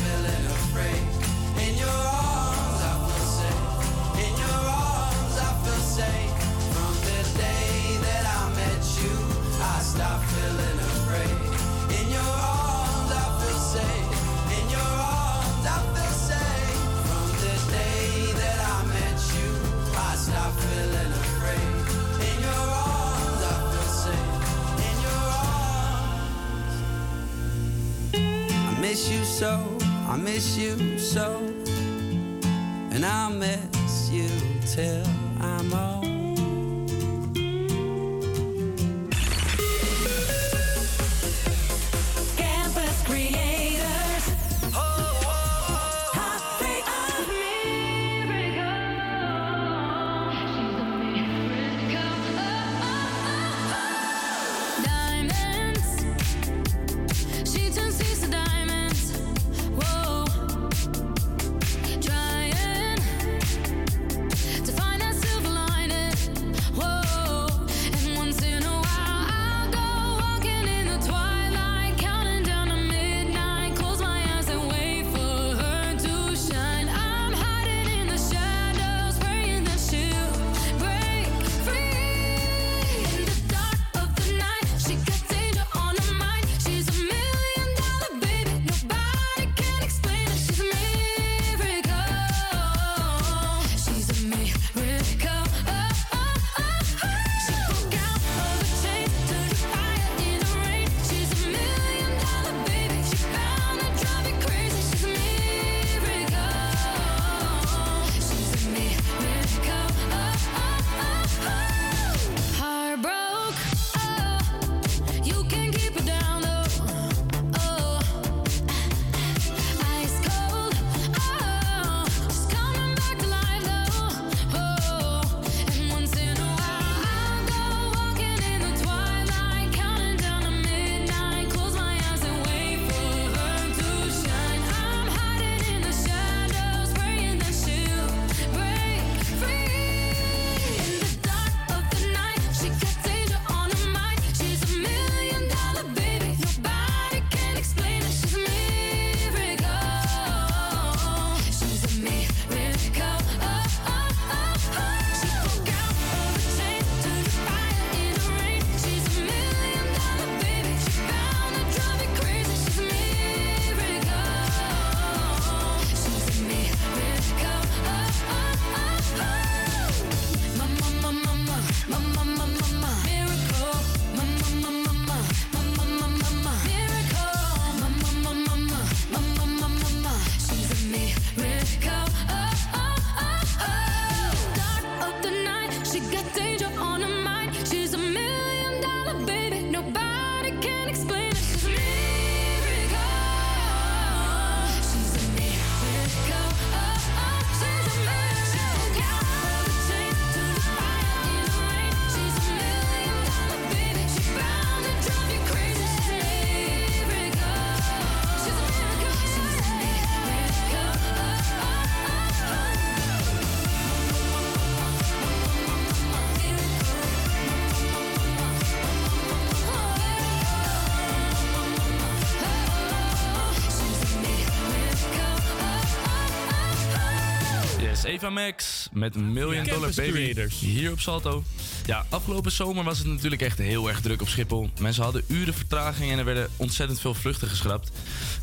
Eva 228.18 228.30
Max 228.30 228.90
met 228.92 229.16
Million 229.16 229.64
Dollar 229.64 229.80
Campus 229.80 229.96
Baby 229.96 230.12
Creators. 230.12 230.60
hier 230.60 230.92
op 230.92 231.00
Salto. 231.00 231.44
Ja, 231.86 232.06
afgelopen 232.10 232.52
zomer 232.52 232.84
was 232.84 232.98
het 232.98 233.08
natuurlijk 233.08 233.42
echt 233.42 233.58
heel 233.58 233.88
erg 233.88 234.02
druk 234.02 234.22
op 234.22 234.28
Schiphol. 234.28 234.70
Mensen 234.80 235.04
hadden 235.04 235.24
uren 235.28 235.54
vertraging 235.54 236.12
en 236.12 236.18
er 236.18 236.26
werden 236.26 236.50
ontzettend 236.56 237.00
veel 237.00 237.14
vluchten 237.14 237.48
geschrapt. 237.48 237.92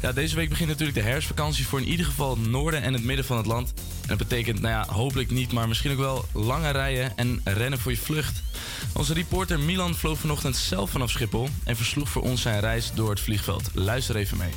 Ja, 0.01 0.13
deze 0.13 0.37
week 0.37 0.49
begint 0.49 0.69
natuurlijk 0.69 0.99
de 0.99 1.05
herfstvakantie 1.05 1.67
voor 1.67 1.81
in 1.81 1.89
ieder 1.89 2.07
geval 2.07 2.31
het 2.31 2.47
noorden 2.49 2.83
en 2.83 2.93
het 2.93 3.05
midden 3.05 3.25
van 3.25 3.37
het 3.37 3.47
land. 3.47 3.73
En 4.03 4.09
dat 4.09 4.19
betekent, 4.19 4.61
nou 4.61 4.75
ja, 4.75 4.95
hopelijk 4.95 5.31
niet, 5.31 5.53
maar 5.53 5.69
misschien 5.69 5.93
ook 5.93 5.99
wel 5.99 6.25
lange 6.33 6.71
rijen 6.71 7.13
en 7.17 7.41
rennen 7.45 7.79
voor 7.79 7.93
je 7.93 7.99
vlucht. 7.99 8.43
Onze 8.93 9.15
reporter 9.15 9.61
Milan 9.61 9.95
vloog 9.95 10.19
vanochtend 10.19 10.57
zelf 10.57 10.91
vanaf 10.91 11.11
Schiphol 11.11 11.49
en 11.65 11.77
versloeg 11.77 12.09
voor 12.09 12.23
ons 12.23 12.43
zijn 12.43 12.61
reis 12.61 12.93
door 12.95 13.11
het 13.11 13.21
vliegveld. 13.21 13.71
Luister 13.73 14.17
even 14.17 14.37
mee. 14.37 14.51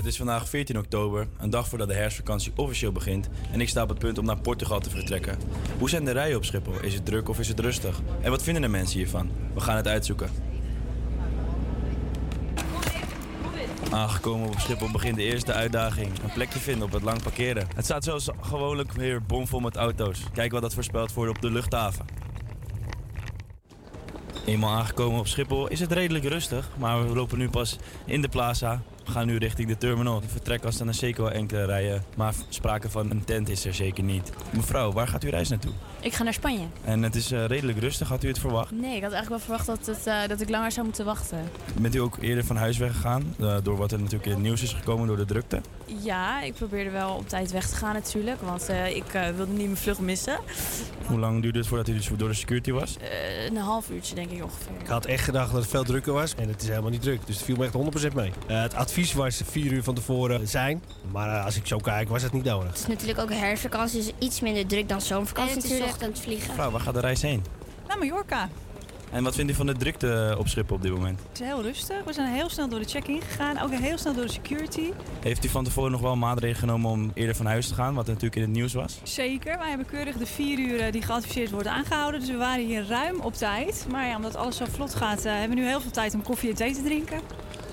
Het 0.00 0.08
is 0.08 0.16
vandaag 0.16 0.48
14 0.48 0.78
oktober, 0.78 1.28
een 1.38 1.50
dag 1.50 1.68
voordat 1.68 1.88
de 1.88 1.94
herfstvakantie 1.94 2.52
officieel 2.56 2.92
begint. 2.92 3.28
En 3.52 3.60
ik 3.60 3.68
sta 3.68 3.82
op 3.82 3.88
het 3.88 3.98
punt 3.98 4.18
om 4.18 4.24
naar 4.24 4.40
Portugal 4.40 4.80
te 4.80 4.90
vertrekken. 4.90 5.38
Hoe 5.78 5.88
zijn 5.88 6.04
de 6.04 6.10
rijen 6.10 6.36
op 6.36 6.44
Schiphol? 6.44 6.80
Is 6.80 6.94
het 6.94 7.04
druk 7.04 7.28
of 7.28 7.38
is 7.38 7.48
het 7.48 7.60
rustig? 7.60 8.00
En 8.20 8.30
wat 8.30 8.42
vinden 8.42 8.62
de 8.62 8.68
mensen 8.68 8.98
hiervan? 8.98 9.30
We 9.54 9.60
gaan 9.60 9.76
het 9.76 9.88
uitzoeken. 9.88 10.30
Aangekomen 13.90 14.48
op 14.48 14.58
Schiphol 14.58 14.90
begint 14.90 15.16
de 15.16 15.22
eerste 15.22 15.52
uitdaging. 15.52 16.08
Een 16.22 16.32
plek 16.32 16.50
te 16.50 16.58
vinden 16.58 16.86
op 16.86 16.92
het 16.92 17.02
lang 17.02 17.22
parkeren. 17.22 17.66
Het 17.74 17.84
staat 17.84 18.04
zoals 18.04 18.28
gewoonlijk 18.40 18.92
weer 18.92 19.22
bomvol 19.22 19.60
met 19.60 19.76
auto's. 19.76 20.22
Kijk 20.32 20.52
wat 20.52 20.62
dat 20.62 20.74
voorspeld 20.74 21.12
wordt 21.12 21.30
op 21.30 21.42
de 21.42 21.50
luchthaven. 21.50 22.06
Eenmaal 24.46 24.74
aangekomen 24.74 25.18
op 25.18 25.26
Schiphol 25.26 25.68
is 25.68 25.80
het 25.80 25.92
redelijk 25.92 26.24
rustig, 26.24 26.68
maar 26.78 27.08
we 27.08 27.14
lopen 27.14 27.38
nu 27.38 27.50
pas 27.50 27.76
in 28.04 28.22
de 28.22 28.28
plaza. 28.28 28.82
We 29.04 29.10
gaan 29.10 29.26
nu 29.26 29.36
richting 29.36 29.68
de 29.68 29.76
terminal. 29.76 30.20
De 30.20 30.28
vertrekkasten 30.28 30.88
er 30.88 30.94
zeker 30.94 31.22
wel 31.22 31.32
enkele 31.32 31.64
rijen, 31.64 32.04
maar 32.16 32.34
sprake 32.48 32.90
van 32.90 33.10
een 33.10 33.24
tent 33.24 33.48
is 33.48 33.64
er 33.64 33.74
zeker 33.74 34.04
niet. 34.04 34.32
Mevrouw, 34.52 34.92
waar 34.92 35.08
gaat 35.08 35.24
u 35.24 35.28
reis 35.28 35.48
naartoe? 35.48 35.72
Ik 36.02 36.12
ga 36.14 36.22
naar 36.22 36.32
Spanje. 36.32 36.66
En 36.84 37.02
het 37.02 37.14
is 37.14 37.32
eh, 37.32 37.44
redelijk 37.46 37.78
rustig, 37.78 38.08
had 38.08 38.24
u 38.24 38.28
het 38.28 38.38
verwacht? 38.38 38.70
Nee, 38.70 38.96
ik 38.96 39.02
had 39.02 39.12
eigenlijk 39.12 39.28
wel 39.28 39.38
verwacht 39.38 39.66
dat, 39.66 39.96
het, 39.96 40.06
eh, 40.06 40.28
dat 40.28 40.40
ik 40.40 40.48
langer 40.48 40.72
zou 40.72 40.86
moeten 40.86 41.04
wachten. 41.04 41.50
Bent 41.80 41.94
u 41.94 41.98
ook 41.98 42.16
eerder 42.20 42.44
van 42.44 42.56
huis 42.56 42.78
weggegaan, 42.78 43.34
eh, 43.40 43.56
door 43.62 43.76
wat 43.76 43.92
er 43.92 43.98
natuurlijk 43.98 44.26
in 44.26 44.32
het 44.32 44.42
nieuws 44.42 44.62
is 44.62 44.72
gekomen 44.72 45.06
door 45.06 45.16
de 45.16 45.24
drukte? 45.24 45.60
Ja, 46.02 46.42
ik 46.42 46.54
probeerde 46.54 46.90
wel 46.90 47.14
op 47.14 47.28
tijd 47.28 47.50
weg 47.52 47.68
te 47.68 47.76
gaan 47.76 47.94
natuurlijk, 47.94 48.40
want 48.42 48.68
eh, 48.68 48.96
ik 48.96 49.14
eh, 49.14 49.28
wilde 49.36 49.52
niet 49.52 49.64
mijn 49.64 49.76
vlucht 49.76 50.00
missen. 50.00 50.38
Hoe 51.06 51.18
lang 51.18 51.42
duurde 51.42 51.58
het 51.58 51.66
voordat 51.68 51.88
u 51.88 51.92
dus 51.94 52.10
door 52.16 52.28
de 52.28 52.34
security 52.34 52.70
was? 52.72 52.96
Eh, 53.00 53.44
een 53.44 53.56
half 53.56 53.90
uurtje 53.90 54.14
denk 54.14 54.30
ik 54.30 54.42
ongeveer. 54.42 54.72
Ik 54.80 54.86
had 54.86 55.06
echt 55.06 55.24
gedacht 55.24 55.52
dat 55.52 55.60
het 55.60 55.70
veel 55.70 55.84
drukker 55.84 56.12
was 56.12 56.34
en 56.34 56.48
het 56.48 56.62
is 56.62 56.68
helemaal 56.68 56.90
niet 56.90 57.02
druk. 57.02 57.26
Dus 57.26 57.36
het 57.36 57.44
viel 57.44 57.56
me 57.56 57.64
echt 57.64 57.74
100% 57.74 58.14
mee. 58.14 58.32
Eh, 58.46 58.62
het 58.62 58.74
advies 58.74 59.12
was 59.12 59.40
vier 59.44 59.72
uur 59.72 59.82
van 59.82 59.94
tevoren 59.94 60.48
zijn. 60.48 60.82
Maar 61.12 61.40
als 61.40 61.56
ik 61.56 61.66
zo 61.66 61.78
kijk 61.78 62.08
was 62.08 62.22
het 62.22 62.32
niet 62.32 62.44
nodig. 62.44 62.68
Het 62.68 62.78
is 62.78 62.86
natuurlijk 62.86 63.18
ook 63.18 63.32
herfstvakantie, 63.32 63.98
dus 63.98 64.12
iets 64.18 64.40
minder 64.40 64.66
druk 64.66 64.88
dan 64.88 65.00
zomervakantie 65.00 65.54
natuurlijk. 65.62 65.89
Ochtend 65.90 66.20
vliegen. 66.20 66.48
Mevrouw, 66.48 66.70
waar 66.70 66.80
gaat 66.80 66.94
de 66.94 67.00
reis 67.00 67.22
heen? 67.22 67.44
Naar 67.86 67.98
Mallorca. 67.98 68.48
En 69.12 69.22
wat 69.22 69.34
vindt 69.34 69.52
u 69.52 69.54
van 69.54 69.66
de 69.66 69.76
drukte 69.76 70.34
op 70.38 70.48
Schiphol 70.48 70.76
op 70.76 70.82
dit 70.82 70.92
moment? 70.92 71.18
Het 71.28 71.40
is 71.40 71.46
heel 71.46 71.62
rustig. 71.62 72.04
We 72.04 72.12
zijn 72.12 72.34
heel 72.34 72.48
snel 72.48 72.68
door 72.68 72.78
de 72.78 72.88
check-in 72.88 73.20
gegaan. 73.20 73.58
Ook 73.58 73.70
heel 73.70 73.98
snel 73.98 74.14
door 74.14 74.26
de 74.26 74.32
security. 74.32 74.92
Heeft 75.20 75.44
u 75.44 75.48
van 75.48 75.64
tevoren 75.64 75.90
nog 75.90 76.00
wel 76.00 76.16
maatregelen 76.16 76.60
genomen 76.60 76.90
om 76.90 77.10
eerder 77.14 77.36
van 77.36 77.46
huis 77.46 77.68
te 77.68 77.74
gaan, 77.74 77.94
wat 77.94 78.06
natuurlijk 78.06 78.36
in 78.36 78.42
het 78.42 78.50
nieuws 78.50 78.74
was? 78.74 79.00
Zeker. 79.02 79.58
Wij 79.58 79.68
hebben 79.68 79.86
keurig 79.86 80.16
de 80.16 80.26
vier 80.26 80.58
uur 80.58 80.92
die 80.92 81.02
geadviseerd 81.02 81.50
worden 81.50 81.72
aangehouden. 81.72 82.20
Dus 82.20 82.28
we 82.28 82.36
waren 82.36 82.66
hier 82.66 82.86
ruim 82.86 83.20
op 83.20 83.34
tijd. 83.34 83.86
Maar 83.90 84.06
ja, 84.06 84.16
omdat 84.16 84.36
alles 84.36 84.56
zo 84.56 84.64
vlot 84.70 84.94
gaat, 84.94 85.24
eh, 85.24 85.32
hebben 85.32 85.56
we 85.56 85.62
nu 85.62 85.68
heel 85.68 85.80
veel 85.80 85.90
tijd 85.90 86.14
om 86.14 86.22
koffie 86.22 86.50
en 86.50 86.56
thee 86.56 86.74
te 86.74 86.82
drinken. 86.82 87.20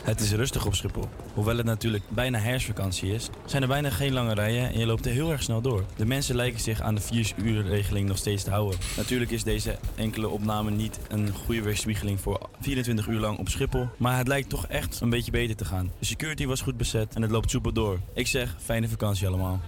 Het 0.07 0.19
is 0.19 0.31
rustig 0.31 0.65
op 0.65 0.75
Schiphol. 0.75 1.09
Hoewel 1.33 1.57
het 1.57 1.65
natuurlijk 1.65 2.03
bijna 2.09 2.39
herfstvakantie 2.39 3.13
is, 3.13 3.29
zijn 3.45 3.61
er 3.61 3.67
bijna 3.67 3.89
geen 3.89 4.13
lange 4.13 4.33
rijen 4.33 4.73
en 4.73 4.79
je 4.79 4.85
loopt 4.85 5.05
er 5.05 5.11
heel 5.11 5.31
erg 5.31 5.43
snel 5.43 5.61
door. 5.61 5.83
De 5.95 6.05
mensen 6.05 6.35
lijken 6.35 6.59
zich 6.59 6.81
aan 6.81 6.95
de 6.95 7.01
4 7.01 7.33
uur 7.37 7.63
regeling 7.63 8.07
nog 8.07 8.17
steeds 8.17 8.43
te 8.43 8.49
houden. 8.49 8.79
Natuurlijk 8.97 9.31
is 9.31 9.43
deze 9.43 9.77
enkele 9.95 10.29
opname 10.29 10.71
niet 10.71 10.99
een 11.07 11.29
goede 11.33 11.61
weerspiegeling 11.61 12.19
voor 12.19 12.49
24 12.59 13.07
uur 13.07 13.19
lang 13.19 13.37
op 13.37 13.49
Schiphol, 13.49 13.89
maar 13.97 14.17
het 14.17 14.27
lijkt 14.27 14.49
toch 14.49 14.67
echt 14.67 15.01
een 15.01 15.09
beetje 15.09 15.31
beter 15.31 15.55
te 15.55 15.65
gaan. 15.65 15.91
De 15.99 16.05
security 16.05 16.45
was 16.45 16.61
goed 16.61 16.77
bezet 16.77 17.15
en 17.15 17.21
het 17.21 17.31
loopt 17.31 17.49
soepel 17.49 17.73
door. 17.73 17.99
Ik 18.13 18.27
zeg, 18.27 18.55
fijne 18.59 18.87
vakantie 18.87 19.27
allemaal. 19.27 19.61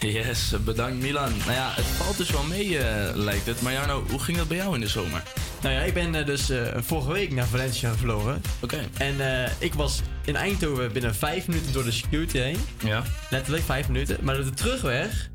Yes, 0.00 0.54
bedankt 0.64 1.02
Milan. 1.02 1.32
Nou 1.38 1.52
ja, 1.52 1.72
het 1.74 1.84
valt 1.84 2.16
dus 2.16 2.30
wel 2.30 2.42
mee, 2.42 2.78
eh, 2.78 3.14
lijkt 3.14 3.46
het. 3.46 3.60
Maar 3.62 3.72
Jarno, 3.72 4.04
hoe 4.10 4.18
ging 4.18 4.36
dat 4.36 4.48
bij 4.48 4.56
jou 4.56 4.74
in 4.74 4.80
de 4.80 4.88
zomer? 4.88 5.22
Nou 5.62 5.74
ja, 5.74 5.80
ik 5.80 5.94
ben 5.94 6.14
eh, 6.14 6.26
dus 6.26 6.50
eh, 6.50 6.60
vorige 6.76 7.12
week 7.12 7.32
naar 7.32 7.46
Valencia 7.46 7.90
gevlogen. 7.90 8.42
Oké. 8.60 8.78
En 8.98 9.16
ik 9.58 9.74
was 9.74 10.00
in 10.24 10.36
Eindhoven 10.36 10.92
binnen 10.92 11.14
vijf 11.14 11.48
minuten 11.48 11.72
door 11.72 11.84
de 11.84 11.90
security 11.90 12.38
heen. 12.38 12.58
Ja. 12.84 13.02
Letterlijk 13.30 13.64
vijf 13.64 13.88
minuten. 13.88 14.18
Maar 14.22 14.38
op 14.38 14.44
de 14.44 14.50
terugweg 14.50 15.28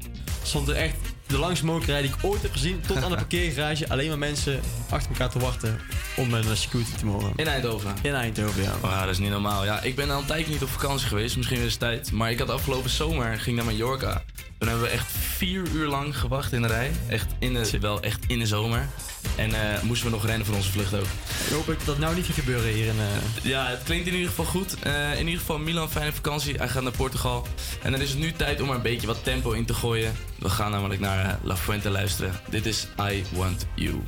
stond 0.43 0.67
er 0.67 0.76
echt 0.76 0.95
de 1.28 1.38
langste 1.38 1.65
mogelijke 1.65 1.91
rij 1.93 2.02
die 2.02 2.12
ik 2.12 2.23
ooit 2.23 2.41
heb 2.41 2.52
gezien. 2.52 2.82
Tot 2.88 3.04
aan 3.04 3.10
de 3.10 3.15
parkeergarage. 3.26 3.89
Alleen 3.89 4.08
maar 4.08 4.17
mensen 4.17 4.60
achter 4.89 5.12
elkaar 5.12 5.30
te 5.30 5.39
wachten 5.39 5.80
om 6.15 6.34
een 6.34 6.58
security 6.58 6.95
te 6.95 7.06
mogen. 7.06 7.34
In 7.36 7.47
Eindhoven? 7.47 7.93
In 8.02 8.13
Eindhoven, 8.13 8.63
ja. 8.63 8.73
Oh, 8.82 8.99
dat 8.99 9.10
is 9.10 9.17
niet 9.17 9.30
normaal. 9.30 9.65
Ja, 9.65 9.82
ik 9.82 9.95
ben 9.95 10.10
al 10.10 10.19
een 10.19 10.26
tijdje 10.26 10.52
niet 10.52 10.63
op 10.63 10.69
vakantie 10.69 11.08
geweest. 11.08 11.36
Misschien 11.36 11.58
weer 11.58 11.67
eens 11.67 11.76
tijd. 11.76 12.12
Maar 12.12 12.32
ik 12.32 12.39
had 12.39 12.49
afgelopen 12.49 12.89
zomer, 12.89 13.39
ging 13.39 13.56
naar 13.56 13.65
Mallorca. 13.65 14.23
Toen 14.63 14.71
hebben 14.71 14.89
we 14.89 14.95
echt 14.97 15.12
vier 15.12 15.63
uur 15.73 15.88
lang 15.88 16.17
gewacht 16.17 16.52
in 16.52 16.62
de 16.62 16.67
rij. 16.67 16.91
Echt 17.08 17.28
in 17.39 17.54
de, 17.54 17.80
wel 17.80 18.02
echt 18.02 18.19
in 18.28 18.39
de 18.39 18.45
zomer. 18.45 18.88
En 19.36 19.54
eh, 19.54 19.82
moesten 19.82 20.08
we 20.08 20.13
nog 20.13 20.26
rennen 20.26 20.45
voor 20.45 20.56
onze 20.56 20.71
vlucht 20.71 20.93
ook. 20.93 21.06
Ik 21.47 21.54
hoop 21.54 21.65
dat 21.65 21.78
dat 21.86 21.97
nou 21.97 22.15
niet 22.15 22.26
gaat 22.26 22.36
gebeuren 22.36 22.73
hier 22.73 22.86
in... 22.86 22.99
eh, 22.99 23.43
Ja, 23.43 23.67
het 23.67 23.84
klinkt 23.84 24.08
in 24.08 24.13
ieder 24.13 24.30
geval 24.30 24.45
goed. 24.45 24.76
Eh, 24.80 25.12
in 25.19 25.26
ieder 25.26 25.39
geval 25.39 25.58
Milan, 25.60 25.89
fijne 25.89 26.13
vakantie. 26.13 26.56
Hij 26.56 26.69
gaat 26.69 26.84
naar 26.84 26.91
Portugal. 26.91 27.47
En 27.82 27.91
dan 27.91 28.02
is 28.02 28.10
het 28.10 28.19
nu 28.19 28.32
tijd 28.32 28.62
om 28.62 28.69
er 28.69 28.76
een 28.76 28.82
beetje 28.82 29.08
wat 29.08 29.23
tempo 29.23 29.52
in 29.52 29.65
te 29.65 29.73
gooien. 29.73 30.13
We 30.39 30.49
gaan 30.49 30.71
namelijk 30.71 30.99
naar 30.99 31.39
La 31.43 31.56
Fuente 31.56 31.89
luisteren. 31.89 32.34
Dit 32.49 32.65
is 32.65 32.88
I 33.12 33.23
Want 33.32 33.65
You. 33.76 34.02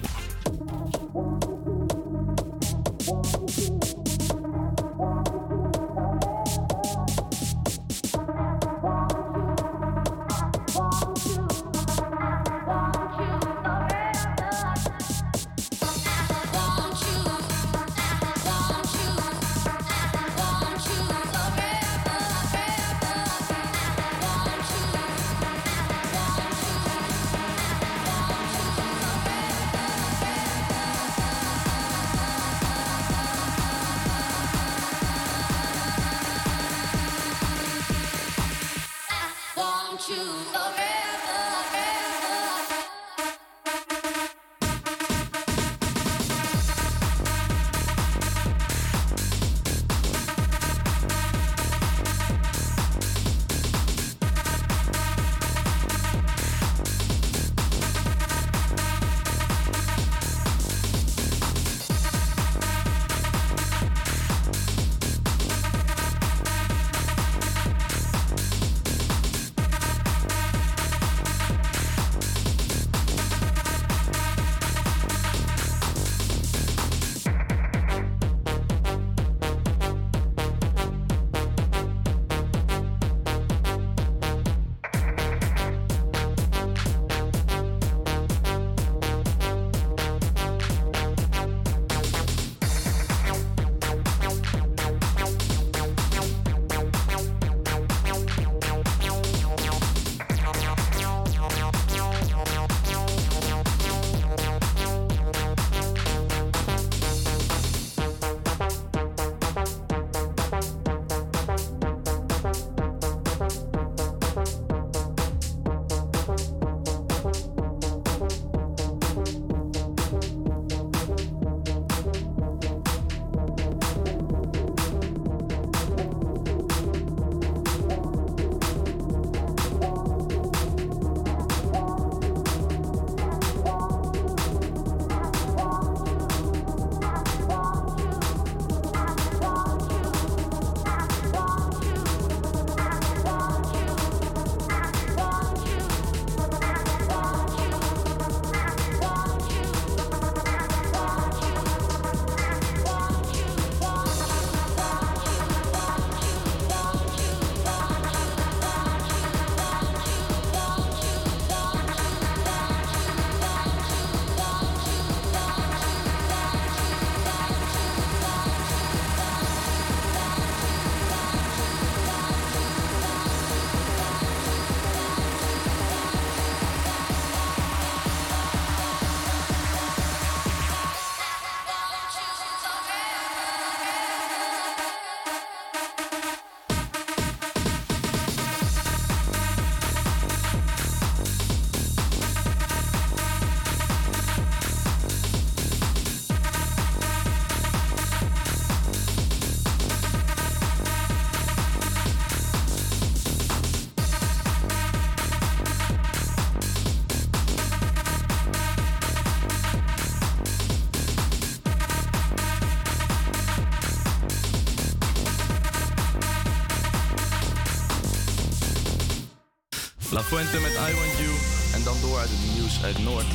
Fuente 220.25 220.59
met 220.59 220.71
I 220.71 220.95
Want 220.95 221.17
You 221.17 221.29
en 221.73 221.83
dan 221.83 221.95
door 222.01 222.17
uit 222.17 222.29
het 222.29 222.53
nieuws 222.53 222.83
uit 222.83 223.03
Noord. 223.03 223.25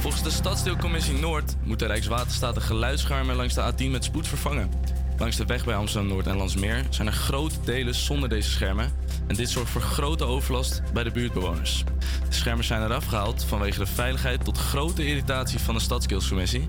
Volgens 0.00 0.22
de 0.22 0.30
Stadsdeelcommissie 0.30 1.18
Noord 1.18 1.54
moet 1.62 1.78
de 1.78 1.86
Rijkswaterstaat 1.86 2.54
de 2.54 2.60
geluidsschermen 2.60 3.36
langs 3.36 3.54
de 3.54 3.72
A10 3.72 3.90
met 3.90 4.04
spoed 4.04 4.28
vervangen. 4.28 4.70
Langs 5.18 5.36
de 5.36 5.44
weg 5.44 5.64
bij 5.64 5.74
Amsterdam-Noord 5.74 6.26
en 6.26 6.36
Landsmeer 6.36 6.86
zijn 6.90 7.06
er 7.06 7.12
grote 7.12 7.54
delen 7.64 7.94
zonder 7.94 8.28
deze 8.28 8.50
schermen. 8.50 8.92
En 9.26 9.34
dit 9.34 9.50
zorgt 9.50 9.70
voor 9.70 9.80
grote 9.80 10.24
overlast 10.24 10.82
bij 10.92 11.04
de 11.04 11.10
buurtbewoners. 11.10 11.84
De 12.28 12.34
schermen 12.34 12.64
zijn 12.64 12.82
eraf 12.82 13.04
gehaald 13.04 13.44
vanwege 13.44 13.78
de 13.78 13.86
veiligheid 13.86 14.44
tot 14.44 14.58
grote 14.58 15.06
irritatie 15.06 15.58
van 15.58 15.74
de 15.74 15.80
Stadskeelscommissie. 15.80 16.68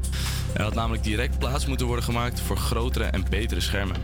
Er 0.53 0.63
had 0.63 0.73
namelijk 0.73 1.03
direct 1.03 1.39
plaats 1.39 1.65
moeten 1.65 1.85
worden 1.85 2.05
gemaakt 2.05 2.41
voor 2.41 2.57
grotere 2.57 3.03
en 3.03 3.25
betere 3.29 3.61
schermen. 3.61 3.97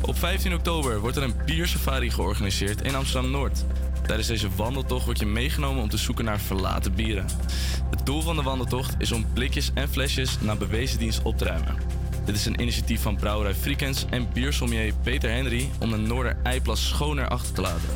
Op 0.00 0.18
15 0.18 0.54
oktober 0.54 1.00
wordt 1.00 1.16
er 1.16 1.22
een 1.22 1.36
biersafari 1.44 2.10
georganiseerd 2.10 2.82
in 2.82 2.94
Amsterdam-Noord. 2.94 3.64
Tijdens 4.10 4.28
deze 4.28 4.48
wandeltocht 4.56 5.04
word 5.04 5.18
je 5.18 5.26
meegenomen 5.26 5.82
om 5.82 5.88
te 5.88 5.96
zoeken 5.96 6.24
naar 6.24 6.40
verlaten 6.40 6.94
bieren. 6.94 7.26
Het 7.90 8.06
doel 8.06 8.20
van 8.20 8.36
de 8.36 8.42
wandeltocht 8.42 8.94
is 8.98 9.12
om 9.12 9.26
blikjes 9.32 9.70
en 9.74 9.88
flesjes 9.88 10.40
naar 10.40 10.56
bewezen 10.56 10.98
dienst 10.98 11.22
op 11.22 11.38
te 11.38 11.44
ruimen. 11.44 11.76
Dit 12.24 12.34
is 12.34 12.46
een 12.46 12.60
initiatief 12.60 13.02
van 13.02 13.16
brouwerij 13.16 13.54
Friekens 13.54 14.06
en 14.10 14.28
biersommelier 14.32 14.94
Peter 15.02 15.30
Henry 15.30 15.68
om 15.80 15.90
de 15.90 15.96
Noorder 15.96 16.36
Eiplas 16.42 16.88
schoner 16.88 17.28
achter 17.28 17.54
te 17.54 17.60
laten. 17.60 17.88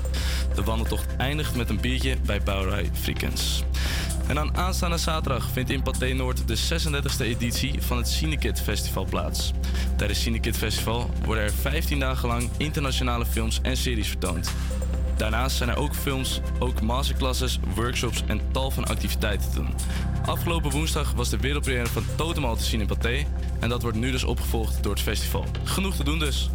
De 0.54 0.62
wandeltocht 0.62 1.16
eindigt 1.16 1.56
met 1.56 1.68
een 1.68 1.80
biertje 1.80 2.16
bij 2.26 2.40
brouwerij 2.40 2.90
Friekens. 2.92 3.64
En 4.26 4.34
dan 4.34 4.56
aanstaande 4.56 4.96
zaterdag 4.96 5.48
vindt 5.52 5.70
in 5.70 5.82
Pathé 5.82 6.12
Noord 6.12 6.48
de 6.48 6.56
36e 6.56 7.20
editie 7.20 7.82
van 7.82 7.96
het 7.96 8.08
Cinekit 8.08 8.60
Festival 8.60 9.04
plaats. 9.04 9.52
Tijdens 9.96 10.22
Cinekit 10.22 10.56
Festival 10.56 11.10
worden 11.24 11.44
er 11.44 11.52
15 11.52 11.98
dagen 11.98 12.28
lang 12.28 12.50
internationale 12.56 13.26
films 13.26 13.60
en 13.62 13.76
series 13.76 14.08
vertoond. 14.08 14.52
Daarnaast 15.16 15.56
zijn 15.56 15.68
er 15.68 15.76
ook 15.76 15.94
films, 15.94 16.40
ook 16.58 16.82
masterclasses, 16.82 17.58
workshops 17.74 18.22
en 18.26 18.40
tal 18.50 18.70
van 18.70 18.84
activiteiten 18.84 19.50
te 19.50 19.56
doen. 19.56 19.74
Afgelopen 20.26 20.70
woensdag 20.70 21.12
was 21.12 21.28
de 21.28 21.36
wereldpremière 21.36 21.88
van 21.88 22.04
Totemal 22.16 22.56
te 22.56 22.64
zien 22.64 22.80
in 22.80 22.86
Pathé 22.86 23.26
en 23.60 23.68
dat 23.68 23.82
wordt 23.82 23.96
nu 23.96 24.10
dus 24.10 24.24
opgevolgd 24.24 24.82
door 24.82 24.92
het 24.92 25.02
festival. 25.02 25.44
Genoeg 25.64 25.94
te 25.94 26.04
doen 26.04 26.18
dus. 26.18 26.50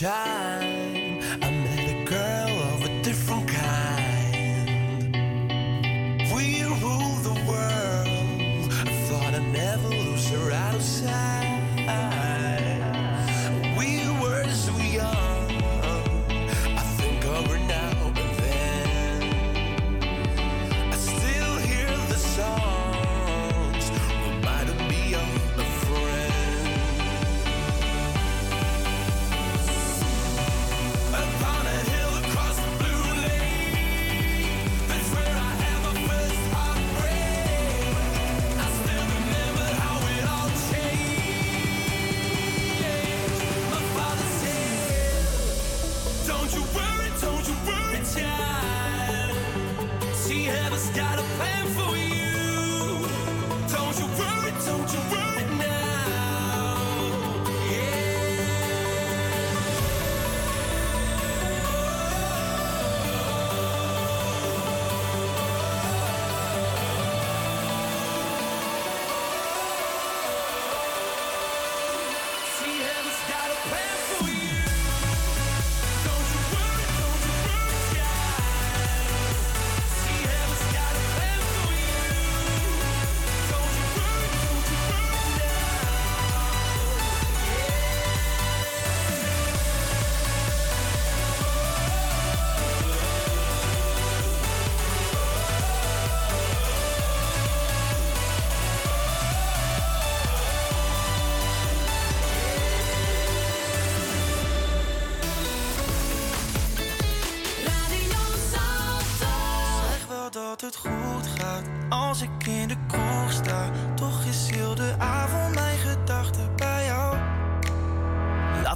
Time 0.00 0.29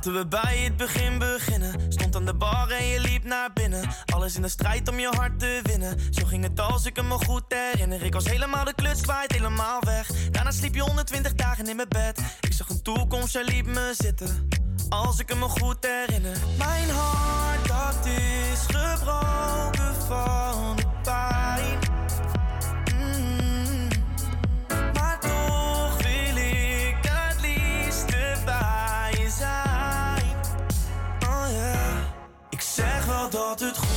Laten 0.04 0.22
we 0.22 0.28
bij 0.28 0.58
het 0.58 0.76
begin 0.76 1.18
beginnen. 1.18 1.92
Stond 1.92 2.16
aan 2.16 2.24
de 2.24 2.34
bar 2.34 2.70
en 2.70 2.86
je 2.86 3.00
liep 3.00 3.24
naar 3.24 3.52
binnen. 3.52 3.88
Alles 4.12 4.36
in 4.36 4.42
de 4.42 4.48
strijd 4.48 4.88
om 4.88 4.98
je 4.98 5.08
hart 5.16 5.38
te 5.38 5.60
winnen. 5.62 5.98
Zo 6.10 6.26
ging 6.26 6.42
het 6.42 6.60
als 6.60 6.86
ik 6.86 7.02
me 7.02 7.10
goed 7.10 7.42
herinner. 7.48 8.02
Ik 8.02 8.12
was 8.12 8.24
helemaal 8.24 8.64
de 8.64 8.74
kluts 8.74 9.00
kwijt, 9.00 9.32
helemaal 9.32 9.80
weg. 9.80 10.30
Daarna 10.30 10.50
sliep 10.50 10.74
je 10.74 10.80
120 10.80 11.34
dagen 11.34 11.68
in 11.68 11.76
mijn 11.76 11.88
bed. 11.88 12.20
Ik 12.40 12.52
zag 12.52 12.68
een 12.68 12.82
toekomst, 12.82 13.32
jij 13.32 13.44
liep 13.44 13.66
me 13.66 13.94
zitten. 13.96 14.48
Als 14.88 15.18
ik 15.18 15.34
me 15.34 15.48
goed 15.48 15.76
herinner. 15.80 16.36
Mijn 16.58 16.90
hart, 16.90 17.68
dat 17.68 18.06
is 18.06 18.60
gebroken 18.66 19.94
van 20.06 20.76
de 20.76 20.86
pijn. 21.02 21.83
Zeg 33.30 33.32
wel 33.32 33.48
dat 33.48 33.60
het 33.60 33.93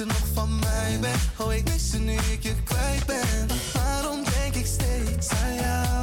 je 0.00 0.06
nog 0.06 0.26
van 0.34 0.58
mij 0.58 0.98
bent. 1.00 1.20
Oh 1.36 1.52
ik 1.52 1.64
mis 1.64 1.90
je 1.92 1.98
nu 1.98 2.12
ik 2.12 2.42
je 2.42 2.54
kwijt 2.64 3.06
ben. 3.06 3.46
Waarom 3.72 4.24
denk 4.24 4.54
ik 4.54 4.66
steeds 4.66 5.30
aan 5.30 5.54
jou? 5.54 5.99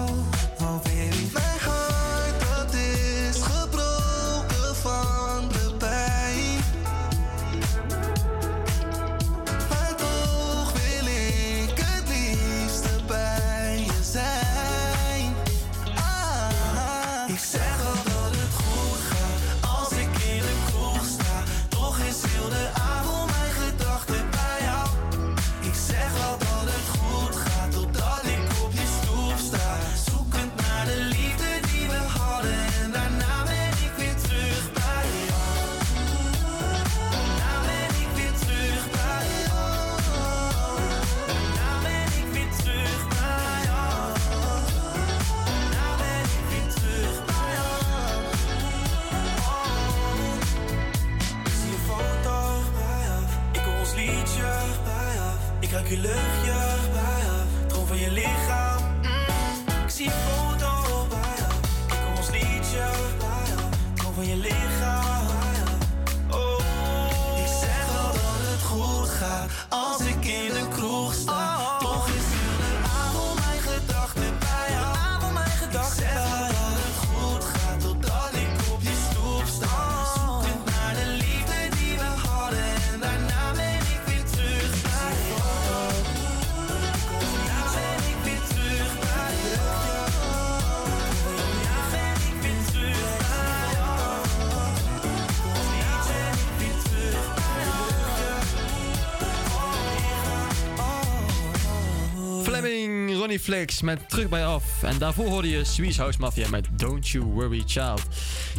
Fleming, 103.40 103.48
Ronnie 103.48 103.68
Flex 103.68 103.82
met 103.82 104.10
Terug 104.10 104.30
bij 104.30 104.46
Af. 104.46 104.77
En 104.84 104.98
daarvoor 104.98 105.26
hoorde 105.28 105.50
je 105.50 105.64
Swiss 105.64 105.98
House 105.98 106.20
Mafia 106.20 106.50
met 106.50 106.68
Don't 106.72 107.08
You 107.08 107.26
Worry 107.26 107.64
Child. 107.66 108.02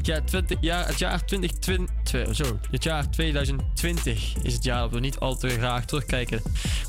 Ja, 0.03 0.21
20, 0.25 0.59
ja 0.61 0.85
het 0.87 0.99
jaar 0.99 1.25
2020, 1.25 1.95
twe- 2.03 2.35
zo, 2.35 2.59
het 2.71 2.83
jaar 2.83 3.11
2020 3.11 4.35
is 4.43 4.53
het 4.53 4.65
jaar 4.65 4.81
dat 4.81 4.91
we 4.91 5.01
niet 5.01 5.19
al 5.19 5.37
te 5.37 5.49
graag 5.49 5.85
terugkijken. 5.85 6.41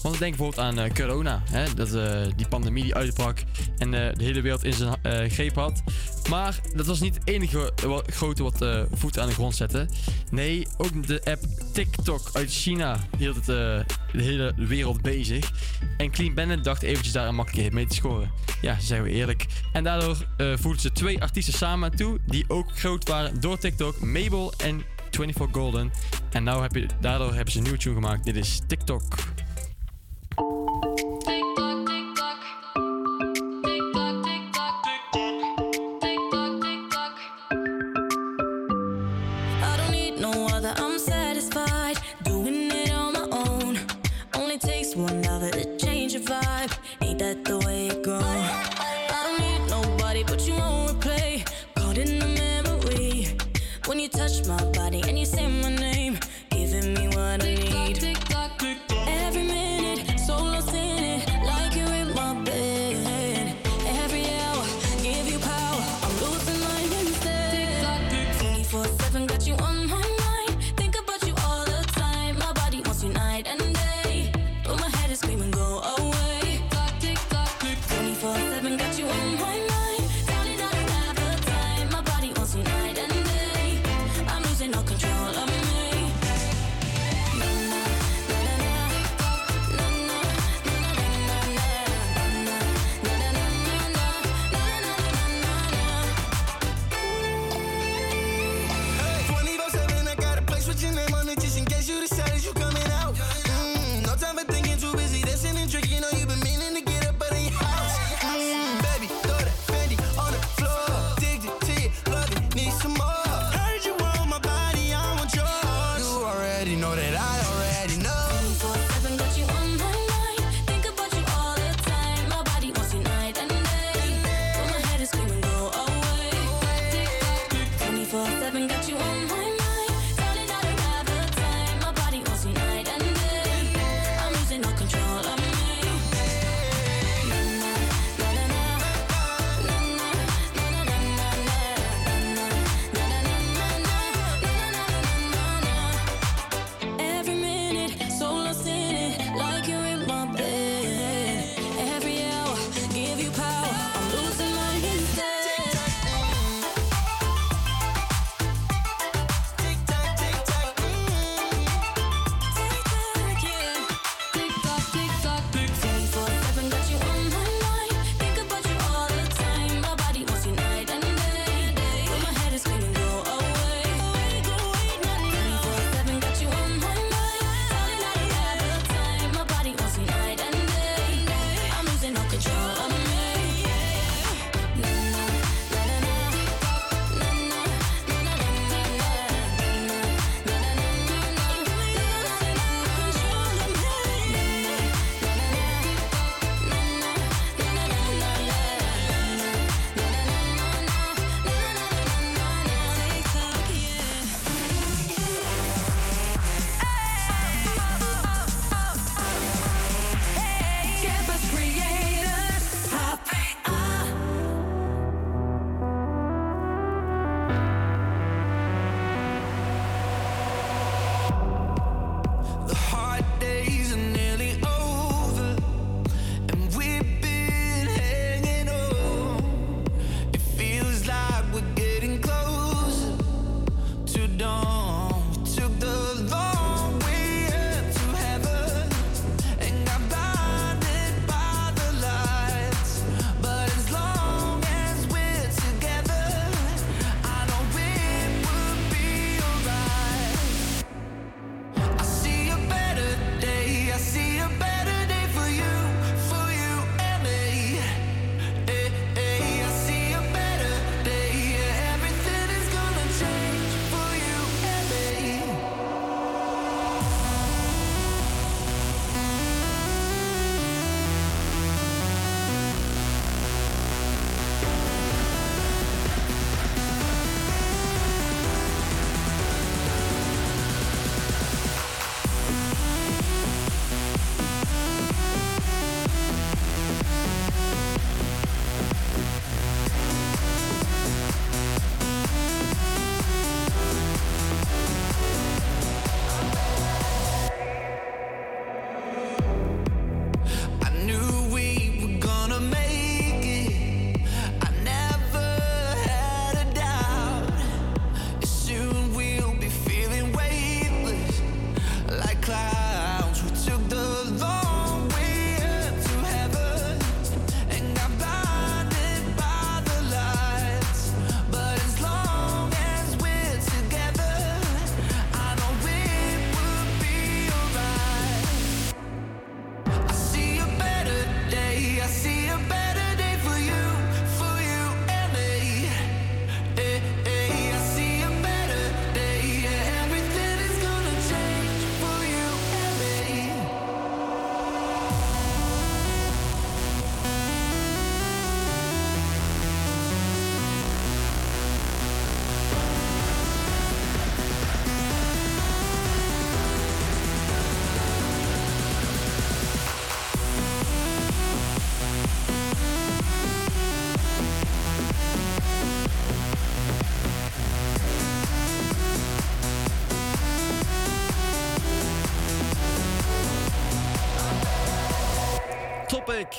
Want 0.01 0.13
we 0.17 0.19
denken 0.19 0.37
bijvoorbeeld 0.37 0.59
aan 0.59 0.79
eh, 0.79 0.93
corona, 0.93 1.41
hè, 1.51 1.73
dat, 1.73 1.93
eh, 1.93 2.21
die 2.35 2.47
pandemie 2.47 2.83
die 2.83 2.95
uitbrak 2.95 3.43
en 3.77 3.93
eh, 3.93 4.15
de 4.15 4.23
hele 4.23 4.41
wereld 4.41 4.63
in 4.63 4.73
zijn 4.73 4.97
greep 5.31 5.55
had. 5.55 5.83
Maar 6.29 6.59
dat 6.75 6.85
was 6.85 6.99
niet 6.99 7.13
het 7.15 7.27
enige 7.27 7.73
wa- 7.85 8.01
grote 8.05 8.43
wat 8.43 8.65
voet 8.91 9.19
aan 9.19 9.27
de 9.27 9.33
grond 9.33 9.55
zette. 9.55 9.87
Nee, 10.31 10.67
ook 10.77 11.07
de 11.07 11.21
app 11.23 11.41
TikTok 11.73 12.29
uit 12.33 12.51
China 12.51 12.99
hield 13.17 13.35
het, 13.35 13.45
de 13.45 13.85
hele 14.11 14.53
wereld 14.57 15.01
bezig. 15.01 15.51
En 15.97 16.11
Clean 16.11 16.33
Bandit 16.33 16.63
dacht 16.63 16.81
eventjes 16.81 17.13
daar 17.13 17.27
een 17.27 17.35
makkelijke 17.35 17.63
hit 17.65 17.73
mee 17.73 17.85
te 17.87 17.95
scoren. 17.95 18.31
Ja, 18.61 18.79
zeggen 18.79 19.03
we 19.07 19.11
En 19.73 19.83
daardoor 19.83 20.17
voerden 20.37 20.81
ze 20.81 20.91
twee 20.91 21.21
artiesten 21.21 21.53
samen 21.53 21.95
toe 21.95 22.19
die 22.25 22.45
ook 22.47 22.77
groot 22.77 23.07
waren 23.07 23.39
door 23.39 23.57
TikTok. 23.57 23.99
Mabel 24.01 24.53
en 24.57 24.83
24 25.11 25.61
Golden. 25.61 25.91
En 26.31 26.43
nou 26.43 26.69
daardoor 26.99 27.33
hebben 27.33 27.51
ze 27.51 27.57
een 27.57 27.63
nieuwe 27.63 27.79
tune 27.79 27.95
gemaakt. 27.95 28.25
Dit 28.25 28.35
is 28.35 28.61
TikTok. 28.67 29.03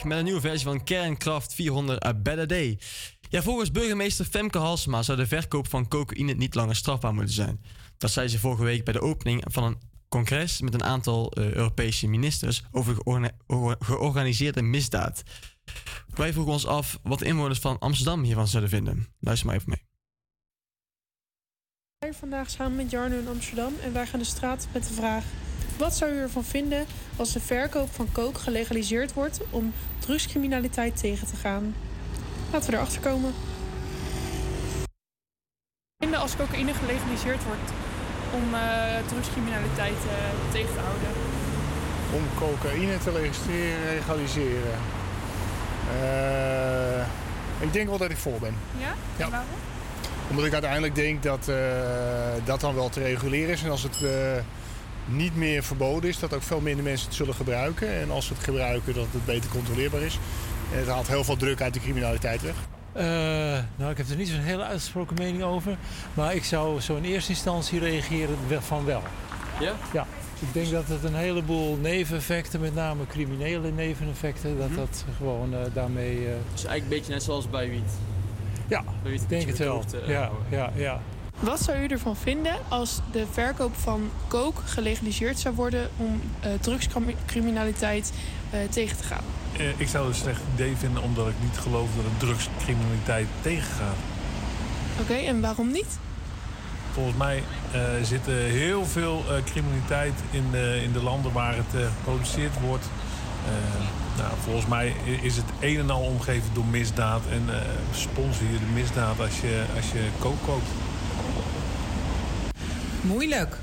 Met 0.04 0.18
een 0.18 0.24
nieuwe 0.24 0.40
versie 0.40 0.66
van 0.66 0.84
Kernkraft 0.84 1.54
400 1.54 2.04
A 2.04 2.14
Better 2.14 2.46
Day. 2.46 2.78
Ja, 3.28 3.42
volgens 3.42 3.70
burgemeester 3.70 4.24
Femke 4.24 4.58
Halsema 4.58 5.02
zou 5.02 5.18
de 5.18 5.26
verkoop 5.26 5.68
van 5.68 5.88
cocaïne 5.88 6.32
niet 6.32 6.54
langer 6.54 6.76
strafbaar 6.76 7.14
moeten 7.14 7.34
zijn. 7.34 7.64
Dat 7.98 8.10
zei 8.10 8.28
ze 8.28 8.38
vorige 8.38 8.64
week 8.64 8.84
bij 8.84 8.92
de 8.92 9.00
opening 9.00 9.44
van 9.48 9.64
een 9.64 9.78
congres 10.08 10.60
met 10.60 10.74
een 10.74 10.84
aantal 10.84 11.30
eh, 11.32 11.52
Europese 11.52 12.08
ministers 12.08 12.62
over 12.70 12.94
georga- 12.94 13.30
or- 13.46 13.76
georganiseerde 13.78 14.62
misdaad. 14.62 15.22
Wij 16.14 16.32
vroegen 16.32 16.52
ons 16.52 16.66
af 16.66 16.98
wat 17.02 17.18
de 17.18 17.24
inwoners 17.24 17.58
van 17.58 17.78
Amsterdam 17.78 18.22
hiervan 18.22 18.48
zouden 18.48 18.70
vinden. 18.70 19.06
Luister 19.18 19.46
maar 19.46 19.56
even 19.56 19.68
mee. 19.68 19.88
zijn 21.98 22.14
vandaag 22.14 22.50
samen 22.50 22.76
met 22.76 22.90
Jarno 22.90 23.18
in 23.18 23.28
Amsterdam 23.28 23.72
en 23.82 23.92
wij 23.92 24.06
gaan 24.06 24.18
de 24.18 24.24
straat 24.24 24.68
met 24.72 24.86
de 24.88 24.94
vraag: 24.94 25.24
wat 25.80 25.96
zou 25.96 26.12
u 26.12 26.18
ervan 26.18 26.44
vinden 26.44 26.86
als 27.16 27.32
de 27.32 27.40
verkoop 27.40 27.88
van 27.92 28.08
coke 28.12 28.40
gelegaliseerd 28.40 29.12
wordt 29.12 29.40
om 29.50 29.72
drugscriminaliteit 29.98 30.96
tegen 30.96 31.26
te 31.26 31.36
gaan? 31.36 31.74
Laten 32.52 32.70
we 32.70 32.76
erachter 32.76 33.00
komen. 33.00 33.34
Vinden 35.98 36.20
als 36.20 36.36
cocaïne 36.36 36.74
gelegaliseerd 36.74 37.44
wordt 37.44 37.70
om 38.34 38.54
eh, 38.54 39.06
drugscriminaliteit 39.08 40.00
eh, 40.08 40.52
tegen 40.52 40.74
te 40.74 40.80
houden? 40.80 41.30
om 42.12 42.22
cocaïne 42.38 42.98
te 42.98 43.10
registreren, 43.10 43.94
legaliseren. 43.94 44.78
Eh, 46.02 47.00
ik 47.60 47.72
denk 47.72 47.88
wel 47.88 47.98
dat 47.98 48.10
ik 48.10 48.16
voor 48.16 48.38
ben. 48.40 48.54
Ja? 48.78 48.94
Ja. 49.16 49.24
En 49.24 49.30
waarom? 49.30 49.48
Omdat 50.30 50.44
ik 50.44 50.52
uiteindelijk 50.52 50.94
denk 50.94 51.22
dat 51.22 51.48
eh, 51.48 51.56
dat 52.44 52.60
dan 52.60 52.74
wel 52.74 52.88
te 52.88 53.00
reguleren 53.00 53.50
is. 53.50 53.62
En 53.62 53.70
als 53.70 53.82
het 53.82 54.02
eh, 54.02 54.10
niet 55.12 55.36
meer 55.36 55.62
verboden 55.62 56.10
is, 56.10 56.18
dat 56.18 56.34
ook 56.34 56.42
veel 56.42 56.60
minder 56.60 56.84
mensen 56.84 57.06
het 57.06 57.16
zullen 57.16 57.34
gebruiken. 57.34 58.00
En 58.00 58.10
als 58.10 58.26
ze 58.26 58.32
het 58.32 58.44
gebruiken, 58.44 58.94
dat 58.94 59.06
het 59.10 59.24
beter 59.24 59.50
controleerbaar 59.50 60.02
is. 60.02 60.18
En 60.72 60.78
het 60.78 60.88
haalt 60.88 61.08
heel 61.08 61.24
veel 61.24 61.36
druk 61.36 61.60
uit 61.62 61.74
de 61.74 61.80
criminaliteit 61.80 62.42
weg. 62.42 62.54
Eh, 62.92 63.04
nou, 63.76 63.90
ik 63.90 63.96
heb 63.96 64.08
er 64.08 64.16
niet 64.16 64.28
zo'n 64.28 64.38
hele 64.40 64.62
uitgesproken 64.64 65.16
mening 65.18 65.42
over. 65.42 65.76
Maar 66.14 66.34
ik 66.34 66.44
zou 66.44 66.80
zo 66.80 66.96
in 66.96 67.04
eerste 67.04 67.30
instantie 67.30 67.78
reageren 67.78 68.36
van 68.60 68.84
wel. 68.84 69.02
Ja? 69.60 69.72
Ja. 69.92 70.06
Ik 70.40 70.52
denk 70.52 70.70
dat 70.70 70.88
het 70.88 71.04
een 71.04 71.14
heleboel 71.14 71.76
neveneffecten, 71.76 72.60
met 72.60 72.74
name 72.74 73.06
criminele 73.06 73.70
neveneffecten, 73.70 74.58
dat 74.58 74.74
dat 74.74 75.04
gewoon 75.16 75.54
eh, 75.54 75.58
daarmee... 75.74 76.16
eh, 76.16 76.32
Dus 76.52 76.64
eigenlijk 76.64 76.82
een 76.82 76.88
beetje 76.88 77.12
net 77.12 77.22
zoals 77.22 77.50
bij 77.50 77.70
wiet. 77.70 77.90
Ja, 78.68 78.84
bij 79.02 79.10
wiet 79.10 79.22
ik 79.22 79.28
denk 79.28 79.46
het 79.48 79.58
wel. 79.58 79.84
ja, 80.06 80.30
ja, 80.50 80.72
ja. 80.74 81.00
Wat 81.40 81.60
zou 81.60 81.78
u 81.78 81.86
ervan 81.86 82.16
vinden 82.16 82.52
als 82.68 83.00
de 83.12 83.26
verkoop 83.32 83.76
van 83.76 84.10
coke 84.28 84.60
gelegaliseerd 84.64 85.38
zou 85.38 85.54
worden 85.54 85.90
om 85.96 86.20
eh, 86.40 86.50
drugscriminaliteit 86.60 88.12
eh, 88.50 88.60
tegen 88.70 88.96
te 88.96 89.02
gaan? 89.02 89.24
Eh, 89.56 89.80
ik 89.80 89.88
zou 89.88 90.06
het 90.06 90.14
een 90.14 90.20
slecht 90.20 90.40
idee 90.54 90.76
vinden 90.76 91.02
omdat 91.02 91.28
ik 91.28 91.34
niet 91.42 91.58
geloof 91.58 91.88
dat 91.96 92.04
het 92.04 92.20
drugscriminaliteit 92.20 93.26
tegengaat. 93.40 93.96
Oké, 95.00 95.14
en 95.14 95.40
waarom 95.40 95.70
niet? 95.70 95.98
Volgens 96.92 97.16
mij 97.16 97.42
zit 98.02 98.26
er 98.26 98.42
heel 98.42 98.86
veel 98.86 99.24
criminaliteit 99.44 100.14
in 100.30 100.50
de, 100.50 100.80
in 100.82 100.92
de 100.92 101.02
landen 101.02 101.32
waar 101.32 101.56
het 101.56 101.84
geproduceerd 101.96 102.60
wordt. 102.60 102.84
Nou, 104.16 104.30
volgens 104.44 104.66
mij 104.66 104.94
is 105.22 105.36
het 105.36 105.44
een 105.60 105.78
en 105.78 105.90
al 105.90 106.00
omgeven 106.00 106.54
door 106.54 106.64
misdaad. 106.64 107.22
En 107.30 107.42
sponsor 107.94 108.46
je 108.46 108.58
de 108.58 108.72
misdaad 108.74 109.20
als 109.20 109.40
je, 109.40 109.64
als 109.76 109.92
je 109.92 110.08
kook 110.18 110.42
koopt. 110.44 110.68
Moeilijk. 113.02 113.56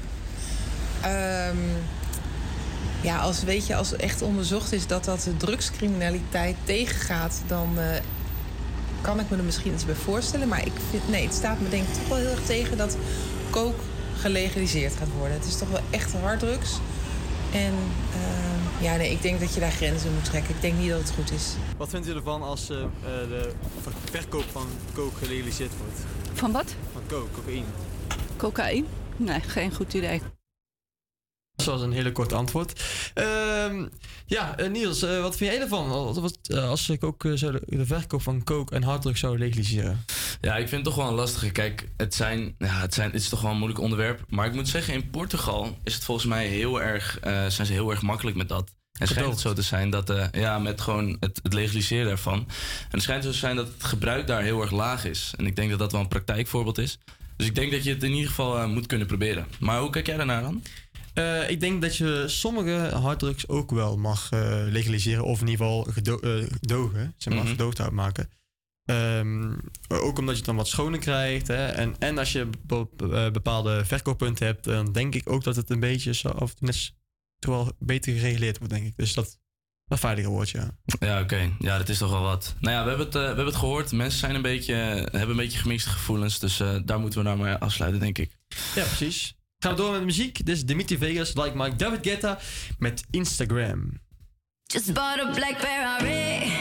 Ehm, 1.02 1.58
ja, 3.02 3.18
als, 3.18 3.44
weet 3.44 3.68
je, 3.68 3.76
als 3.76 3.96
echt 3.96 4.22
onderzocht 4.22 4.72
is 4.74 4.88
dat 4.88 5.04
dat 5.06 5.22
de 5.22 5.38
drugscriminaliteit 5.38 6.56
tegengaat, 6.64 7.42
dan 7.48 7.80
eh, 7.80 7.86
kan 9.02 9.20
ik 9.20 9.30
me 9.30 9.38
er 9.38 9.44
misschien 9.44 9.74
iets 9.74 9.86
bij 9.86 9.96
voorstellen. 9.96 10.48
Maar 10.48 10.66
ik 10.66 10.72
vind, 10.90 11.10
nee, 11.10 11.26
het 11.26 11.34
staat 11.34 11.60
me 11.60 11.70
denk 11.70 11.88
ik 11.88 11.94
toch 11.94 12.08
wel 12.08 12.18
heel 12.18 12.30
erg 12.30 12.46
tegen 12.46 12.78
dat 12.78 12.98
coke 13.50 13.82
gelegaliseerd 14.20 14.94
gaat 14.96 15.08
worden. 15.18 15.38
Het 15.38 15.46
is 15.48 15.58
toch 15.58 15.70
wel 15.70 15.82
echt 15.90 16.14
harddrugs. 16.14 16.72
En 17.54 17.74
ehm, 18.14 18.84
ja, 18.84 18.96
nee, 18.96 19.12
ik 19.12 19.22
denk 19.22 19.40
dat 19.40 19.54
je 19.54 19.60
daar 19.60 19.72
grenzen 19.72 20.14
moet 20.14 20.26
trekken. 20.26 20.56
Ik 20.56 20.62
denk 20.62 20.78
niet 20.78 20.90
dat 20.90 21.00
het 21.00 21.12
goed 21.12 21.32
is. 21.32 21.54
Wat 21.78 21.90
vindt 21.90 22.08
u 22.08 22.16
ervan 22.16 22.44
als 22.44 22.70
eh, 22.70 22.78
eh, 22.78 22.88
de 23.04 23.52
ver- 23.82 23.92
verkoop 24.12 24.46
van 24.52 24.68
coke 24.94 25.18
gelegaliseerd 25.18 25.72
wordt? 25.78 26.00
Van 26.34 26.52
wat? 26.52 26.76
Van 26.94 27.02
coke, 27.08 27.32
cocaïne. 27.32 27.66
Cocaïne? 28.38 28.86
Nee, 29.18 29.42
geen 29.42 29.74
goed 29.74 29.94
idee. 29.94 30.22
Dat 31.56 31.66
was 31.66 31.82
een 31.82 31.92
hele 31.92 32.12
kort 32.12 32.34
antwoord. 32.34 32.84
Ehm, 33.14 33.88
ja, 34.26 34.58
eh, 34.58 34.70
Niels, 34.70 35.02
eh, 35.02 35.22
wat 35.22 35.38
vind 35.38 35.52
jij 35.52 35.62
ervan? 35.62 35.90
Als, 35.90 36.18
wat, 36.18 36.40
eh, 36.42 36.70
als 36.70 36.90
ik 36.90 37.04
ook 37.04 37.22
de, 37.22 37.62
de 37.66 37.86
verkoop 37.86 38.22
van 38.22 38.44
coke 38.44 38.76
en 38.76 38.84
harddrugs 38.84 39.20
zou 39.20 39.38
legaliseren? 39.38 40.06
Ja, 40.42 40.56
ik 40.56 40.68
vind 40.68 40.72
het 40.72 40.84
toch 40.84 40.96
wel 40.96 41.08
een 41.08 41.20
lastige. 41.20 41.52
Kijk, 41.52 41.90
het, 41.98 42.16
zijn, 42.16 42.56
ja, 42.58 42.80
het, 42.80 42.94
zijn, 42.94 43.12
het 43.12 43.22
is 43.22 43.30
toch 43.30 43.42
wel 43.42 43.52
een 43.52 43.58
moeilijk 43.58 43.82
onderwerp. 43.82 44.24
Maar 44.28 44.48
ik 44.48 44.54
moet 44.54 44.68
zeggen, 44.68 44.94
in 44.94 45.10
Portugal 45.10 45.78
is 45.84 45.94
het 45.94 46.04
volgens 46.04 46.28
mij 46.28 46.48
heel 46.48 46.82
erg, 46.82 47.20
eh, 47.20 47.32
zijn 47.32 47.68
ze 47.68 47.74
heel 47.74 47.92
erg 47.92 48.02
makkelijk 48.02 48.38
met 48.38 48.50
dat. 48.50 48.76
En 49.00 49.08
schijnt 49.08 49.30
het 49.30 49.40
zo 49.40 49.54
te 49.54 49.62
zijn 49.62 49.90
dat, 49.90 50.10
eh, 50.10 50.26
ja, 50.32 50.60
met 50.60 50.82
gewoon 50.82 51.18
het, 51.20 51.40
het 51.44 51.54
legaliseren 51.54 52.12
ervan. 52.12 52.38
En 52.38 52.88
het 52.90 53.02
schijnt 53.02 53.24
zo 53.24 53.32
te 53.32 53.38
zijn 53.38 53.56
dat 53.56 53.68
het 53.68 53.84
gebruik 53.84 54.28
daar 54.28 54.42
heel 54.42 54.62
erg 54.62 54.72
laag 54.72 55.06
is. 55.06 55.34
En 55.38 55.46
ik 55.46 55.56
denk 55.56 55.70
dat 55.70 55.80
dat 55.80 55.92
wel 55.92 56.02
een 56.02 56.08
praktijkvoorbeeld 56.08 56.78
is. 56.78 56.98
Dus 57.38 57.48
ik 57.48 57.56
denk 57.56 57.72
dat 57.72 57.84
je 57.84 57.90
het 57.94 58.04
in 58.04 58.12
ieder 58.14 58.28
geval 58.30 58.58
eh, 58.60 58.68
moet 58.68 58.86
kunnen 58.88 59.08
proberen. 59.08 59.48
Maar 59.60 59.80
hoe 59.80 59.90
kijk 59.90 60.06
jij 60.06 60.18
daarnaar 60.18 60.42
dan? 60.42 60.64
Eh, 61.14 61.50
ik 61.50 61.60
denk 61.60 61.82
dat 61.82 61.96
je 61.98 62.24
sommige 62.28 62.96
harddrugs 62.96 63.48
ook 63.48 63.72
wel 63.72 63.98
mag 63.98 64.32
eh, 64.32 64.64
legaliseren. 64.70 65.24
Of 65.24 65.42
in 65.42 65.48
ieder 65.48 65.66
geval 65.66 65.84
gedo 65.84 66.18
gedogen, 66.62 67.14
zeg 67.18 67.34
maar, 67.34 67.44
Mhm. 67.44 67.52
gedoogd 67.52 67.82
uitmaken. 67.82 68.30
Ehm, 68.86 69.54
ook 69.88 70.18
omdat 70.20 70.30
je 70.34 70.36
het 70.38 70.46
dan 70.46 70.56
wat 70.56 70.68
schoner 70.68 71.00
krijgt. 71.00 71.48
Hè? 71.48 71.68
En, 71.68 71.96
en 72.00 72.18
als 72.18 72.32
je 72.32 72.50
be- 72.66 73.30
bepaalde 73.34 73.86
verkooppunten 73.86 74.46
hebt, 74.46 74.64
dan 74.64 74.92
denk 74.92 75.16
ik 75.16 75.30
ook 75.32 75.44
dat 75.44 75.56
het 75.56 75.70
een 75.70 75.80
beetje 75.80 76.14
zo, 76.14 76.28
of 76.30 76.54
net 76.60 76.94
wel 77.40 77.72
beter 77.80 78.14
gereguleerd 78.14 78.58
wordt, 78.58 78.74
denk 78.74 78.86
ik. 78.86 78.94
Dus 78.98 79.14
dat 79.14 79.40
dat 79.88 80.00
veiliger 80.00 80.32
wordt, 80.32 80.50
ja. 80.50 80.70
Ja, 81.00 81.22
oké. 81.22 81.52
Ja, 81.60 81.78
dat 81.78 81.90
is 81.90 81.98
toch 81.98 82.12
wel 82.12 82.22
wat. 82.22 82.56
Nou 82.60 82.76
ja, 82.76 82.84
we 82.84 82.90
hebben 82.90 83.06
het, 83.06 83.16
eh, 83.16 83.22
we 83.22 83.28
hebben 83.28 83.46
het 83.46 83.56
gehoord. 83.56 83.92
Mensen 83.92 84.20
zijn 84.20 84.36
een 84.36 84.42
beetje, 84.42 84.74
hebben 84.74 85.30
een 85.30 85.36
beetje 85.36 85.60
gemixte 85.60 85.90
gevoelens. 85.90 86.40
Dus 86.40 86.60
eh, 86.60 86.76
daar 86.86 87.00
moeten 87.00 87.20
we 87.20 87.26
nou 87.26 87.38
maar 87.40 87.58
afsluiten, 87.58 88.00
denk 88.00 88.18
ik. 88.18 88.38
Ja, 88.76 88.84
precies. 88.84 89.36
Gaan 89.60 89.72
we 89.72 89.78
door 89.78 89.92
met 89.92 90.00
de 90.00 90.06
muziek. 90.06 90.46
Dit 90.46 90.56
is 90.56 90.66
Dimitri 90.66 90.98
Vegas, 90.98 91.34
like 91.36 91.52
Mike 91.56 91.76
David 91.76 92.00
Guetta 92.02 92.40
met 92.80 93.04
Instagram. 93.10 93.92
Just 94.64 94.94
bought 94.94 95.20
a 95.20 95.32
black 95.32 95.60
Ferrari, 95.60 96.52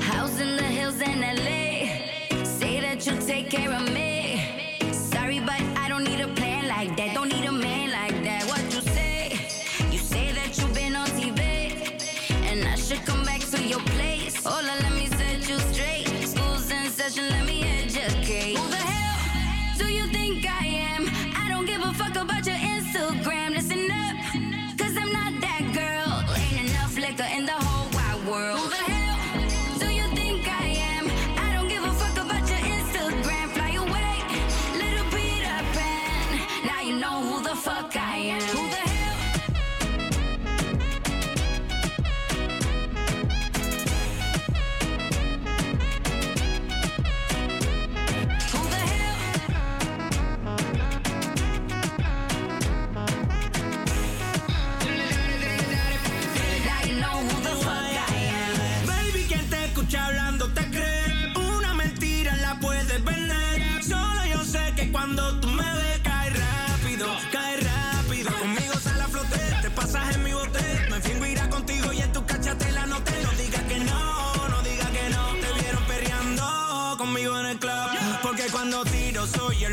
house 0.00 0.42
in 0.42 0.56
the 0.56 0.64
hills 0.64 0.94
in 0.94 1.18
LA. 1.18 1.53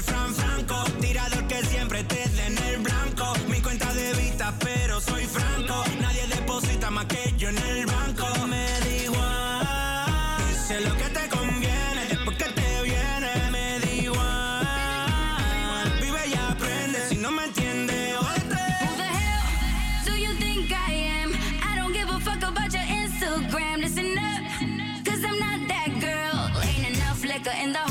el 0.02 0.04
Fran 0.04 0.34
Franco, 0.34 0.84
tirador 1.00 1.48
que 1.48 1.64
siempre 1.66 2.04
te 2.04 2.28
den 2.30 2.58
el 2.70 2.82
blanco. 2.82 3.34
Mi 3.50 3.62
cuenta 3.62 3.94
de 3.94 4.14
vista, 4.14 4.54
pero 4.60 5.00
soy 5.00 5.26
franco. 5.26 5.84
Nadie 6.00 6.26
deposita 6.28 6.90
más 6.90 7.06
que 7.06 7.34
yo 7.38 7.50
en 7.50 7.58
el 7.58 7.86
banco. 7.86 8.26
Me 8.48 8.66
da 8.80 8.88
igual, 9.06 10.44
sé 10.68 10.82
lo 10.82 10.96
que 10.98 11.10
te 11.18 11.30
conviene, 11.30 12.06
después 12.10 12.38
que 12.38 12.46
te 12.46 12.82
viene. 12.84 13.32
Me 13.52 13.80
da 13.80 13.92
igual, 13.92 14.66
vive 16.02 16.28
y 16.28 16.34
aprende, 16.34 17.00
si 17.10 17.18
no 17.18 17.32
me 17.32 17.46
entiende. 17.46 18.16
Who 18.20 18.26
the 18.48 19.10
hell 19.20 19.44
do 20.06 20.14
you 20.18 20.34
think 20.40 20.72
I 20.72 20.94
am? 21.22 21.34
I 21.70 21.76
don't 21.78 21.94
give 21.94 22.10
a 22.10 22.20
fuck 22.20 22.42
about 22.44 22.72
your 22.74 22.84
Instagram, 22.84 23.82
listen 23.82 24.18
up, 24.18 24.42
cause 25.06 25.24
I'm 25.24 25.38
not 25.40 25.68
that 25.68 25.90
girl. 26.00 26.50
Ain't 26.64 26.96
enough 26.96 27.24
liquor 27.24 27.56
in 27.64 27.74
the 27.74 27.91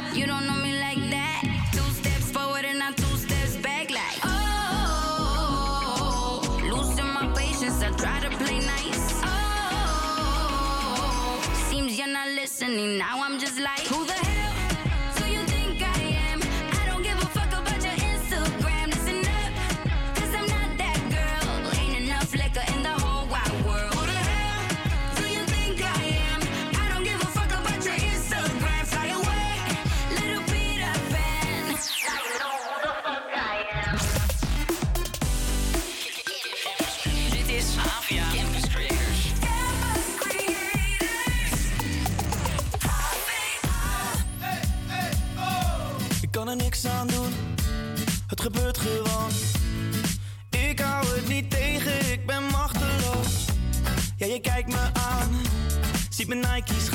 mijn 56.35 56.53
Nike's 56.53 56.90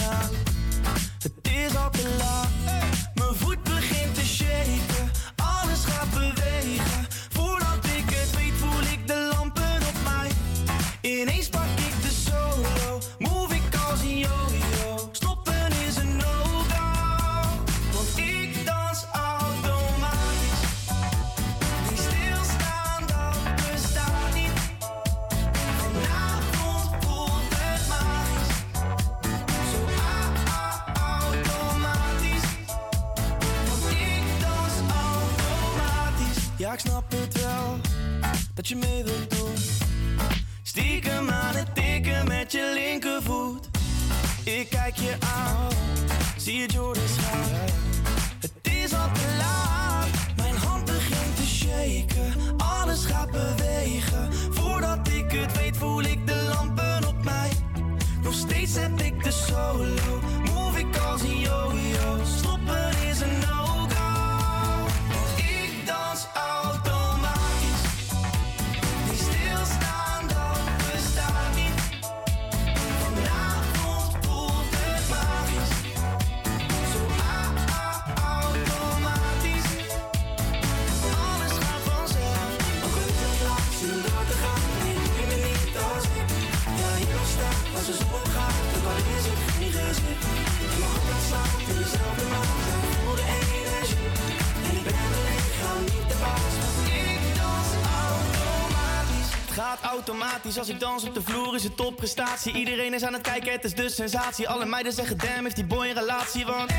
op 101.04 101.14
de 101.14 101.22
vloer 101.22 101.54
is 101.54 101.64
een 101.64 101.74
topprestatie. 101.74 102.52
Iedereen 102.52 102.94
is 102.94 103.02
aan 103.02 103.12
het 103.12 103.22
kijken, 103.22 103.52
het 103.52 103.64
is 103.64 103.74
de 103.74 103.88
sensatie. 103.88 104.48
Alle 104.48 104.64
meiden 104.64 104.92
zeggen, 104.92 105.18
damn, 105.18 105.42
heeft 105.42 105.56
die 105.56 105.64
boy 105.64 105.86
een 105.86 105.94
relatie? 105.94 106.46
Want 106.46 106.70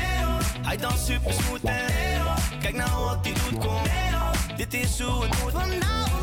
hij 0.62 0.76
danst 0.76 1.06
super 1.06 1.32
smooth 1.32 1.62
kijk 2.60 2.74
nou 2.74 3.04
wat 3.04 3.18
hij 3.22 3.32
doet, 3.32 3.66
kom. 3.66 3.82
Dit 4.56 4.74
is 4.74 5.00
hoe 5.00 5.24
het 5.24 5.42
moet. 5.42 6.17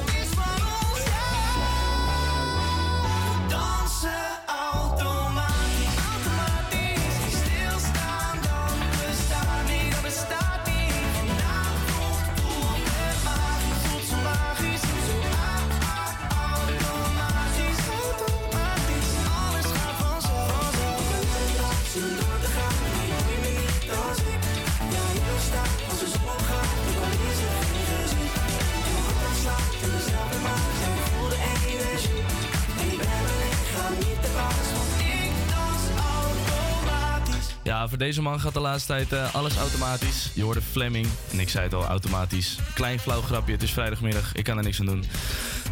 deze 37.97 38.21
man 38.21 38.39
gaat 38.39 38.53
de 38.53 38.59
laatste 38.59 38.87
tijd 38.87 39.13
eh, 39.13 39.35
alles 39.35 39.57
automatisch. 39.57 40.31
Je 40.33 40.43
hoorde 40.43 40.61
Fleming 40.61 41.07
en 41.31 41.39
ik 41.39 41.49
zei 41.49 41.63
het 41.63 41.73
al, 41.73 41.85
automatisch. 41.85 42.57
Klein 42.73 42.99
flauw 42.99 43.21
grapje, 43.21 43.53
het 43.53 43.63
is 43.63 43.71
vrijdagmiddag, 43.71 44.35
ik 44.35 44.43
kan 44.43 44.57
er 44.57 44.63
niks 44.63 44.79
aan 44.79 44.85
doen. 44.85 45.03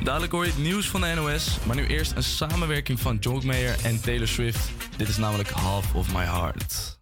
Dadelijk 0.03 0.31
hoor 0.31 0.45
je 0.45 0.51
het 0.51 0.59
nieuws 0.59 0.89
van 0.89 1.01
de 1.01 1.13
NOS, 1.15 1.57
maar 1.65 1.75
nu 1.75 1.87
eerst 1.87 2.11
een 2.15 2.23
samenwerking 2.23 2.99
van 2.99 3.17
John 3.17 3.45
Mayer 3.47 3.75
en 3.83 4.01
Taylor 4.01 4.27
Swift. 4.27 4.71
Dit 4.97 5.07
is 5.07 5.17
namelijk 5.17 5.49
Half 5.49 5.93
of 5.93 6.13
My 6.13 6.23
Heart. 6.23 6.92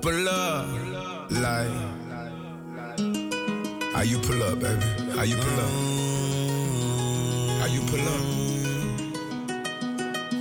Pull 0.00 0.28
up 0.28 0.66
like. 1.30 1.70
How 3.94 4.02
you 4.02 4.18
pull 4.18 4.42
up, 4.42 4.60
baby? 4.60 4.84
How 5.16 5.22
you 5.22 5.36
pull 5.36 5.60
up? 5.60 5.70
How 7.60 7.66
you 7.66 7.80
pull 7.90 8.08
up? 8.14 8.24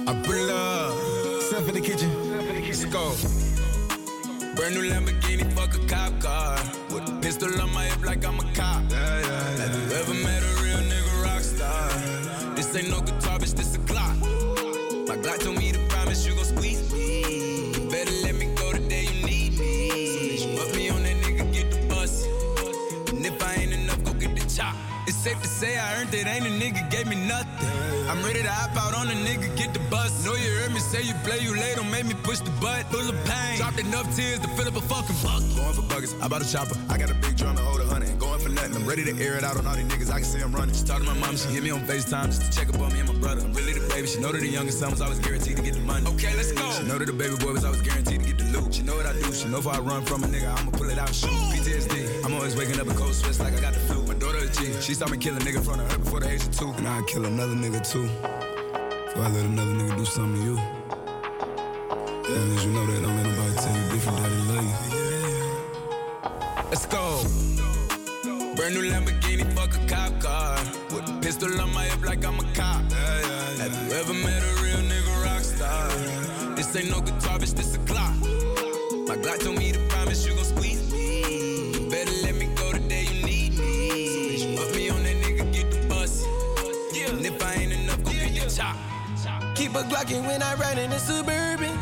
I 0.07 0.13
pull 0.23 0.51
up. 0.51 0.93
Step 1.41 1.67
in 1.69 1.73
the 1.75 1.81
kitchen. 1.81 2.11
Let's 2.65 2.85
go. 2.85 3.13
Brand 4.55 4.75
new 4.75 4.83
Lamborghini, 4.89 5.14
play, 31.25 31.39
you 31.39 31.53
late, 31.57 31.75
don't 31.75 31.89
make 31.89 32.05
me 32.05 32.13
push 32.23 32.39
the 32.39 32.51
butt. 32.61 32.85
Full 32.93 33.09
of 33.09 33.17
pain, 33.25 33.57
dropped 33.57 33.79
enough 33.79 34.07
tears 34.15 34.39
to 34.39 34.47
fill 34.49 34.67
up 34.67 34.77
a 34.77 34.81
fucking 34.81 35.17
bucket. 35.25 35.49
Going 35.57 35.73
for 35.73 35.85
buggers, 35.89 36.13
I 36.21 36.27
bought 36.27 36.45
a 36.45 36.49
chopper. 36.49 36.77
I 36.87 36.97
got 36.97 37.09
a 37.09 37.15
big 37.15 37.35
drum 37.35 37.55
to 37.57 37.63
hold 37.63 37.81
a 37.81 37.85
hundred. 37.85 38.17
Going 38.19 38.39
for 38.39 38.49
nothing, 38.49 38.75
I'm 38.75 38.85
ready 38.85 39.03
to 39.05 39.13
air 39.17 39.35
it 39.35 39.43
out 39.43 39.57
on 39.57 39.65
all 39.65 39.75
these 39.75 39.85
niggas. 39.85 40.11
I 40.11 40.21
can 40.21 40.23
see 40.23 40.39
I'm 40.39 40.53
running. 40.53 40.75
She 40.75 40.85
talked 40.85 41.03
to 41.03 41.07
my 41.11 41.17
mom, 41.19 41.35
she 41.35 41.49
hit 41.49 41.63
me 41.63 41.71
on 41.71 41.81
FaceTime 41.81 42.27
just 42.27 42.41
to 42.45 42.49
check 42.57 42.69
up 42.69 42.79
on 42.79 42.93
me 42.93 42.99
and 42.99 43.09
my 43.11 43.19
brother. 43.19 43.41
I'm 43.41 43.53
really 43.53 43.73
the 43.73 43.85
baby. 43.89 44.07
She 44.07 44.19
know 44.21 44.31
that 44.31 44.39
the 44.39 44.47
youngest 44.47 44.79
son 44.79 44.91
was 44.91 45.01
always 45.01 45.19
guaranteed 45.19 45.57
to 45.57 45.63
get 45.63 45.73
the 45.73 45.81
money. 45.81 46.07
Okay, 46.13 46.35
let's 46.35 46.51
go. 46.51 46.69
She 46.71 46.83
know 46.83 46.97
that 46.99 47.05
the 47.07 47.13
baby 47.13 47.35
boy 47.37 47.53
was 47.53 47.65
always 47.65 47.81
guaranteed 47.81 48.21
to 48.21 48.25
get 48.27 48.37
the 48.37 48.45
loot. 48.53 48.75
She 48.75 48.83
know 48.83 48.95
what 48.95 49.05
I 49.05 49.13
do. 49.13 49.33
She 49.33 49.47
know 49.47 49.59
if 49.59 49.67
I 49.67 49.79
run 49.79 50.05
from 50.05 50.23
a 50.23 50.27
nigga, 50.27 50.47
I'ma 50.57 50.71
pull 50.71 50.89
it 50.89 50.99
out. 50.99 51.13
Shoot. 51.13 51.29
PTSD. 51.29 52.23
I'm 52.23 52.33
always 52.33 52.55
waking 52.55 52.79
up 52.79 52.87
in 52.87 52.95
cold 52.95 53.13
sweats 53.13 53.39
like 53.39 53.53
I 53.53 53.61
got 53.61 53.73
the 53.73 53.79
flu. 53.79 54.05
My 54.05 54.13
daughter 54.13 54.37
a 54.37 54.49
G. 54.49 54.79
She 54.81 54.93
saw 54.93 55.07
me 55.07 55.17
kill 55.17 55.35
a 55.35 55.39
nigga 55.39 55.57
in 55.57 55.63
front 55.63 55.81
of 55.81 55.91
her 55.91 55.97
before 55.97 56.19
the 56.19 56.29
age 56.29 56.43
of 56.43 56.55
two. 56.55 56.69
And 56.77 56.87
I'd 56.87 57.07
kill 57.07 57.25
another 57.25 57.55
nigga 57.55 57.81
too. 57.81 58.07
Before 59.05 59.23
I 59.23 59.29
let 59.29 59.45
another 59.45 59.73
nigga 59.73 59.97
do 59.97 60.05
something 60.05 60.41
to 60.41 60.51
you. 60.51 60.74
When 90.21 90.41
I 90.41 90.55
ride 90.55 90.77
in 90.77 90.89
the 90.89 90.97
Suburban. 90.97 91.77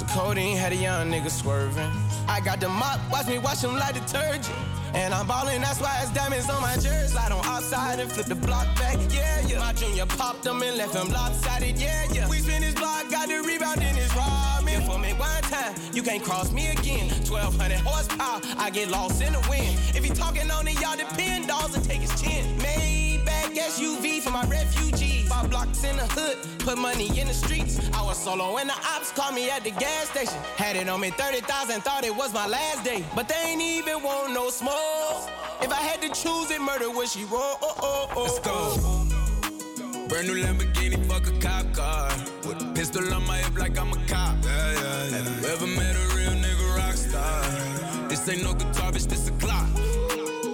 A 0.00 0.04
codeine, 0.14 0.56
had 0.56 0.72
a 0.72 0.76
young 0.76 1.10
nigga 1.10 1.30
swerving. 1.30 1.90
I 2.26 2.40
got 2.40 2.60
the 2.60 2.68
mop, 2.68 2.98
watch 3.10 3.26
me 3.26 3.38
wash 3.38 3.62
him 3.62 3.74
like 3.74 3.94
detergent. 3.94 4.56
And 4.94 5.12
I'm 5.12 5.26
ballin', 5.26 5.60
that's 5.60 5.80
why 5.80 6.00
it's 6.02 6.10
diamonds 6.12 6.48
on 6.48 6.62
my 6.62 6.74
jersey. 6.74 7.08
Slide 7.08 7.30
on 7.30 7.44
outside 7.44 8.00
and 8.00 8.10
flip 8.10 8.26
the 8.26 8.34
block 8.34 8.66
back, 8.78 8.96
yeah, 9.10 9.46
yeah. 9.46 9.58
My 9.58 9.72
junior 9.74 10.06
popped 10.06 10.46
and 10.46 10.58
left 10.58 10.94
lopsided, 10.94 11.78
yeah, 11.78 12.06
yeah. 12.10 12.28
We 12.28 12.38
spin 12.38 12.62
his 12.62 12.74
block, 12.74 13.10
got 13.10 13.28
the 13.28 13.42
rebound 13.42 13.82
in 13.82 13.94
his 13.94 14.14
robin. 14.16 14.80
For 14.82 14.98
me 14.98 15.12
one 15.12 15.42
time, 15.42 15.74
you 15.92 16.02
can't 16.02 16.22
cross 16.22 16.50
me 16.52 16.68
again. 16.68 17.10
1200 17.28 17.80
horsepower, 17.80 18.40
I 18.56 18.70
get 18.70 18.88
lost 18.88 19.20
in 19.20 19.32
the 19.34 19.46
wind. 19.50 19.76
If 19.94 20.04
he 20.04 20.10
talking 20.10 20.50
on 20.50 20.66
it, 20.68 20.80
y'all 20.80 20.96
depend, 20.96 21.48
dolls 21.48 21.74
and 21.74 21.84
take 21.84 22.00
his 22.00 22.20
chin. 22.20 22.46
Maybach 22.58 23.54
SUV 23.54 24.22
for 24.22 24.30
my 24.30 24.44
refugees. 24.46 25.07
Five 25.38 25.50
blocks 25.50 25.84
in 25.84 25.96
the 25.96 26.06
hood, 26.18 26.36
put 26.58 26.78
money 26.78 27.16
in 27.16 27.28
the 27.28 27.32
streets. 27.32 27.78
I 27.94 28.02
was 28.02 28.18
solo 28.18 28.54
when 28.54 28.66
the 28.66 28.72
ops 28.72 29.12
called 29.12 29.36
me 29.36 29.48
at 29.50 29.62
the 29.62 29.70
gas 29.70 30.10
station. 30.10 30.34
Had 30.56 30.74
it 30.74 30.88
on 30.88 31.00
me 31.00 31.10
30,000, 31.10 31.80
thought 31.82 32.04
it 32.04 32.14
was 32.14 32.34
my 32.34 32.48
last 32.48 32.82
day. 32.82 33.04
But 33.14 33.28
they 33.28 33.36
ain't 33.46 33.62
even 33.62 34.02
want 34.02 34.32
no 34.32 34.50
smoke. 34.50 35.30
If 35.62 35.70
I 35.70 35.76
had 35.76 36.02
to 36.02 36.08
choose 36.08 36.50
it, 36.50 36.60
murder 36.60 36.90
would 36.90 37.08
she 37.08 37.22
roll? 37.26 37.54
Oh, 37.62 37.74
oh, 37.80 38.08
oh, 38.16 38.22
Let's 38.24 38.40
go. 38.40 40.08
Brand 40.08 40.26
new 40.26 40.42
Lamborghini, 40.42 40.98
fuck 41.06 41.28
a 41.28 41.38
cop 41.38 41.72
car. 41.72 42.08
With 42.44 42.60
a 42.60 42.72
pistol 42.74 43.14
on 43.14 43.24
my 43.24 43.36
hip 43.36 43.56
like 43.56 43.78
I'm 43.78 43.92
a 43.92 44.06
cop. 44.08 44.44
Have 44.44 45.40
you 45.40 45.48
ever 45.50 45.66
met 45.68 45.94
a 45.94 46.16
real 46.16 46.34
nigga 46.34 46.76
rock 46.76 46.96
star? 46.96 48.08
This 48.08 48.28
ain't 48.28 48.42
no 48.42 48.54
guitar, 48.54 48.90
bitch, 48.90 49.06
this 49.06 49.28
a 49.28 49.32
Glock. 49.32 49.70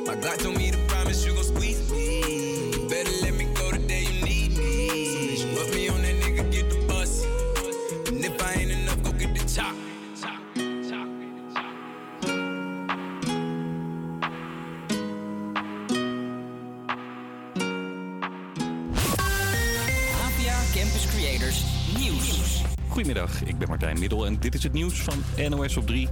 My 0.06 0.14
Glock 0.16 0.42
told 0.42 0.58
me 0.58 0.73
Goedemiddag, 22.88 23.44
ik 23.44 23.58
ben 23.58 23.68
Martijn 23.68 23.98
Middel 23.98 24.26
en 24.26 24.38
dit 24.40 24.54
is 24.54 24.62
het 24.62 24.72
nieuws 24.72 25.00
van 25.00 25.14
NOS 25.48 25.76
op 25.76 25.86
3. 25.86 26.08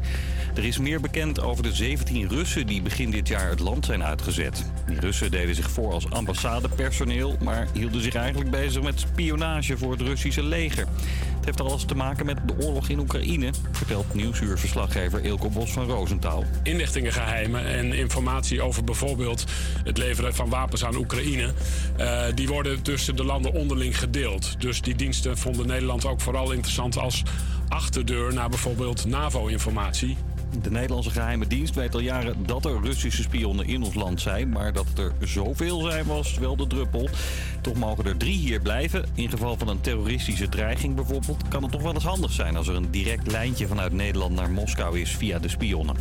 Er 0.54 0.64
is 0.64 0.78
meer 0.78 1.00
bekend 1.00 1.40
over 1.40 1.62
de 1.62 1.72
17 1.72 2.28
Russen 2.28 2.66
die 2.66 2.82
begin 2.82 3.10
dit 3.10 3.28
jaar 3.28 3.48
het 3.48 3.60
land 3.60 3.84
zijn 3.84 4.04
uitgezet. 4.04 4.64
Die 4.86 5.00
Russen 5.00 5.30
deden 5.30 5.54
zich 5.54 5.70
voor 5.70 5.92
als 5.92 6.10
ambassadepersoneel, 6.10 7.36
maar 7.42 7.68
hielden 7.72 8.02
zich 8.02 8.14
eigenlijk 8.14 8.50
bezig 8.50 8.82
met 8.82 9.00
spionage 9.00 9.78
voor 9.78 9.90
het 9.90 10.00
Russische 10.00 10.42
leger. 10.42 10.86
Het 11.42 11.56
heeft 11.58 11.70
alles 11.70 11.84
te 11.84 11.94
maken 11.94 12.26
met 12.26 12.38
de 12.46 12.66
oorlog 12.66 12.88
in 12.88 12.98
Oekraïne, 12.98 13.50
vertelt 13.72 14.14
nieuwsuurverslaggever 14.14 15.24
Ilko 15.24 15.48
Bos 15.48 15.72
van 15.72 15.86
Roosentaal. 15.86 16.44
inlichtingengeheimen 16.62 17.66
en 17.66 17.92
informatie 17.92 18.62
over 18.62 18.84
bijvoorbeeld 18.84 19.44
het 19.84 19.98
leveren 19.98 20.34
van 20.34 20.48
wapens 20.48 20.84
aan 20.84 20.96
Oekraïne. 20.96 21.52
eh, 21.96 22.22
die 22.34 22.48
worden 22.48 22.82
tussen 22.82 23.16
de 23.16 23.24
landen 23.24 23.52
onderling 23.52 23.98
gedeeld. 23.98 24.60
Dus 24.60 24.80
die 24.80 24.94
diensten 24.94 25.38
vonden 25.38 25.66
Nederland 25.66 26.06
ook 26.06 26.20
vooral 26.20 26.52
interessant 26.52 26.98
als 26.98 27.22
achterdeur 27.68 28.34
naar 28.34 28.48
bijvoorbeeld 28.48 29.06
NAVO-informatie. 29.06 30.16
De 30.62 30.70
Nederlandse 30.70 31.10
geheime 31.10 31.46
dienst 31.46 31.74
weet 31.74 31.94
al 31.94 32.00
jaren 32.00 32.46
dat 32.46 32.64
er 32.64 32.80
Russische 32.82 33.22
spionnen 33.22 33.66
in 33.66 33.82
ons 33.82 33.94
land 33.94 34.20
zijn. 34.20 34.48
Maar 34.48 34.72
dat 34.72 34.86
er 34.96 35.12
zoveel 35.20 35.80
zijn 35.80 36.06
was 36.06 36.38
wel 36.38 36.56
de 36.56 36.66
druppel. 36.66 37.08
Toch 37.62 37.74
mogen 37.74 38.04
er 38.04 38.16
drie 38.16 38.36
hier 38.36 38.60
blijven. 38.60 39.04
In 39.14 39.30
geval 39.30 39.56
van 39.56 39.68
een 39.68 39.80
terroristische 39.80 40.48
dreiging 40.48 40.94
bijvoorbeeld... 40.94 41.48
kan 41.48 41.62
het 41.62 41.72
toch 41.72 41.82
wel 41.82 41.94
eens 41.94 42.04
handig 42.04 42.32
zijn 42.32 42.56
als 42.56 42.68
er 42.68 42.74
een 42.74 42.90
direct 42.90 43.30
lijntje 43.30 43.66
vanuit 43.66 43.92
Nederland 43.92 44.34
naar 44.34 44.50
Moskou 44.50 45.00
is 45.00 45.16
via 45.16 45.38
de 45.38 45.48
spionnen. 45.48 45.96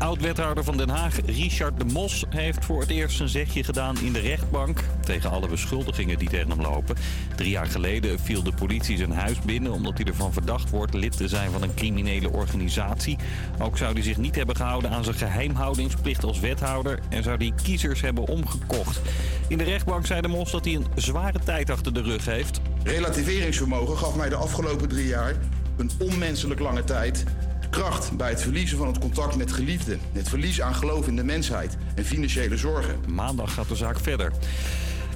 Oud-wethouder 0.00 0.64
van 0.64 0.76
Den 0.76 0.88
Haag, 0.88 1.16
Richard 1.26 1.78
de 1.78 1.84
Mos, 1.84 2.24
heeft 2.28 2.64
voor 2.64 2.80
het 2.80 2.90
eerst 2.90 3.16
zijn 3.16 3.28
zegje 3.28 3.64
gedaan 3.64 3.98
in 3.98 4.12
de 4.12 4.18
rechtbank. 4.18 4.84
Tegen 5.04 5.30
alle 5.30 5.48
beschuldigingen 5.48 6.18
die 6.18 6.28
tegen 6.28 6.50
hem 6.50 6.60
lopen. 6.60 6.96
Drie 7.36 7.50
jaar 7.50 7.66
geleden 7.66 8.18
viel 8.18 8.42
de 8.42 8.52
politie 8.52 8.96
zijn 8.96 9.12
huis 9.12 9.40
binnen 9.40 9.72
omdat 9.72 9.96
hij 9.96 10.06
ervan 10.06 10.32
verdacht 10.32 10.70
wordt 10.70 10.94
lid 10.94 11.16
te 11.16 11.28
zijn 11.28 11.50
van 11.50 11.62
een 11.62 11.74
criminele 11.74 12.30
organisatie. 12.30 13.18
Ook 13.58 13.76
zou 13.76 13.92
hij 13.92 14.02
zich 14.02 14.16
niet 14.16 14.34
hebben 14.34 14.56
gehouden 14.56 14.90
aan 14.90 15.04
zijn 15.04 15.16
geheimhoudingsplicht 15.16 16.24
als 16.24 16.40
wethouder 16.40 16.98
en 17.08 17.22
zou 17.22 17.36
hij 17.36 17.52
kiezers 17.62 18.00
hebben 18.00 18.28
omgekocht. 18.28 19.00
In 19.48 19.58
de 19.58 19.64
rechtbank 19.64 20.06
zei 20.06 20.20
de 20.20 20.28
Mos 20.28 20.50
dat 20.50 20.64
hij 20.64 20.74
een 20.74 20.86
zware 20.94 21.38
tijd 21.44 21.70
achter 21.70 21.94
de 21.94 22.02
rug 22.02 22.24
heeft. 22.24 22.60
Relativeringsvermogen 22.82 23.96
gaf 23.96 24.16
mij 24.16 24.28
de 24.28 24.36
afgelopen 24.36 24.88
drie 24.88 25.06
jaar 25.06 25.36
een 25.76 25.90
onmenselijk 25.98 26.60
lange 26.60 26.84
tijd 26.84 27.24
kracht 27.70 28.16
bij 28.16 28.30
het 28.30 28.42
verliezen 28.42 28.78
van 28.78 28.86
het 28.86 28.98
contact 28.98 29.36
met 29.36 29.52
geliefden, 29.52 30.00
het 30.12 30.28
verlies 30.28 30.60
aan 30.60 30.74
geloof 30.74 31.06
in 31.06 31.16
de 31.16 31.24
mensheid 31.24 31.76
en 31.94 32.04
financiële 32.04 32.56
zorgen. 32.56 32.98
Maandag 33.08 33.54
gaat 33.54 33.68
de 33.68 33.76
zaak 33.76 34.00
verder. 34.00 34.32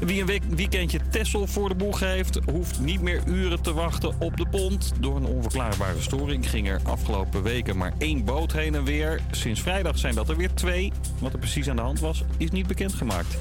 Wie 0.00 0.20
een 0.20 0.26
week- 0.26 0.42
weekendje 0.48 1.00
Tessel 1.10 1.46
voor 1.46 1.68
de 1.68 1.74
boeg 1.74 2.00
heeft, 2.00 2.38
hoeft 2.50 2.80
niet 2.80 3.00
meer 3.00 3.22
uren 3.26 3.62
te 3.62 3.72
wachten 3.72 4.20
op 4.20 4.36
de 4.36 4.46
pont. 4.46 4.92
Door 5.00 5.16
een 5.16 5.26
onverklaarbare 5.26 6.00
storing 6.00 6.50
ging 6.50 6.68
er 6.68 6.80
afgelopen 6.82 7.42
weken 7.42 7.76
maar 7.76 7.92
één 7.98 8.24
boot 8.24 8.52
heen 8.52 8.74
en 8.74 8.84
weer. 8.84 9.20
Sinds 9.30 9.60
vrijdag 9.60 9.98
zijn 9.98 10.14
dat 10.14 10.28
er 10.28 10.36
weer 10.36 10.54
twee. 10.54 10.92
Wat 11.18 11.32
er 11.32 11.38
precies 11.38 11.68
aan 11.68 11.76
de 11.76 11.82
hand 11.82 12.00
was, 12.00 12.24
is 12.36 12.50
niet 12.50 12.66
bekendgemaakt. 12.66 13.36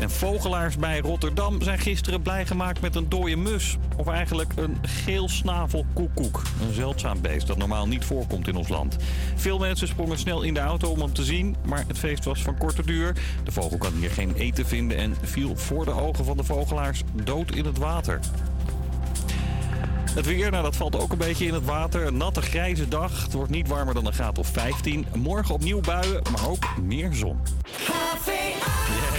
En 0.00 0.10
vogelaars 0.10 0.76
bij 0.76 0.98
Rotterdam 0.98 1.62
zijn 1.62 1.78
gisteren 1.78 2.22
blij 2.22 2.46
gemaakt 2.46 2.80
met 2.80 2.94
een 2.94 3.08
dode 3.08 3.36
mus. 3.36 3.76
Of 3.96 4.06
eigenlijk 4.06 4.52
een 4.56 4.78
geelsnavelkoekoek. 4.82 6.42
Een 6.66 6.74
zeldzaam 6.74 7.20
beest 7.20 7.46
dat 7.46 7.56
normaal 7.56 7.88
niet 7.88 8.04
voorkomt 8.04 8.48
in 8.48 8.56
ons 8.56 8.68
land. 8.68 8.96
Veel 9.34 9.58
mensen 9.58 9.88
sprongen 9.88 10.18
snel 10.18 10.42
in 10.42 10.54
de 10.54 10.60
auto 10.60 10.90
om 10.90 11.00
hem 11.00 11.12
te 11.12 11.24
zien, 11.24 11.56
maar 11.64 11.84
het 11.86 11.98
feest 11.98 12.24
was 12.24 12.42
van 12.42 12.58
korte 12.58 12.82
duur. 12.86 13.14
De 13.44 13.52
vogel 13.52 13.78
kan 13.78 13.92
hier 13.92 14.10
geen 14.10 14.34
eten 14.34 14.66
vinden 14.66 14.96
en 14.96 15.16
viel 15.22 15.56
voor 15.56 15.84
de 15.84 15.92
ogen 15.92 16.24
van 16.24 16.36
de 16.36 16.44
vogelaars 16.44 17.02
dood 17.24 17.54
in 17.54 17.64
het 17.64 17.78
water. 17.78 18.20
Het 20.04 20.26
weer, 20.26 20.50
nou 20.50 20.62
dat 20.62 20.76
valt 20.76 20.96
ook 20.96 21.12
een 21.12 21.18
beetje 21.18 21.46
in 21.46 21.54
het 21.54 21.64
water. 21.64 22.06
Een 22.06 22.16
natte 22.16 22.42
grijze 22.42 22.88
dag. 22.88 23.22
Het 23.22 23.32
wordt 23.32 23.50
niet 23.50 23.68
warmer 23.68 23.94
dan 23.94 24.06
een 24.06 24.12
graad 24.12 24.38
of 24.38 24.48
15. 24.48 25.06
Morgen 25.14 25.54
opnieuw 25.54 25.80
buien, 25.80 26.22
maar 26.32 26.48
ook 26.48 26.78
meer 26.82 27.12
zon. 27.12 27.38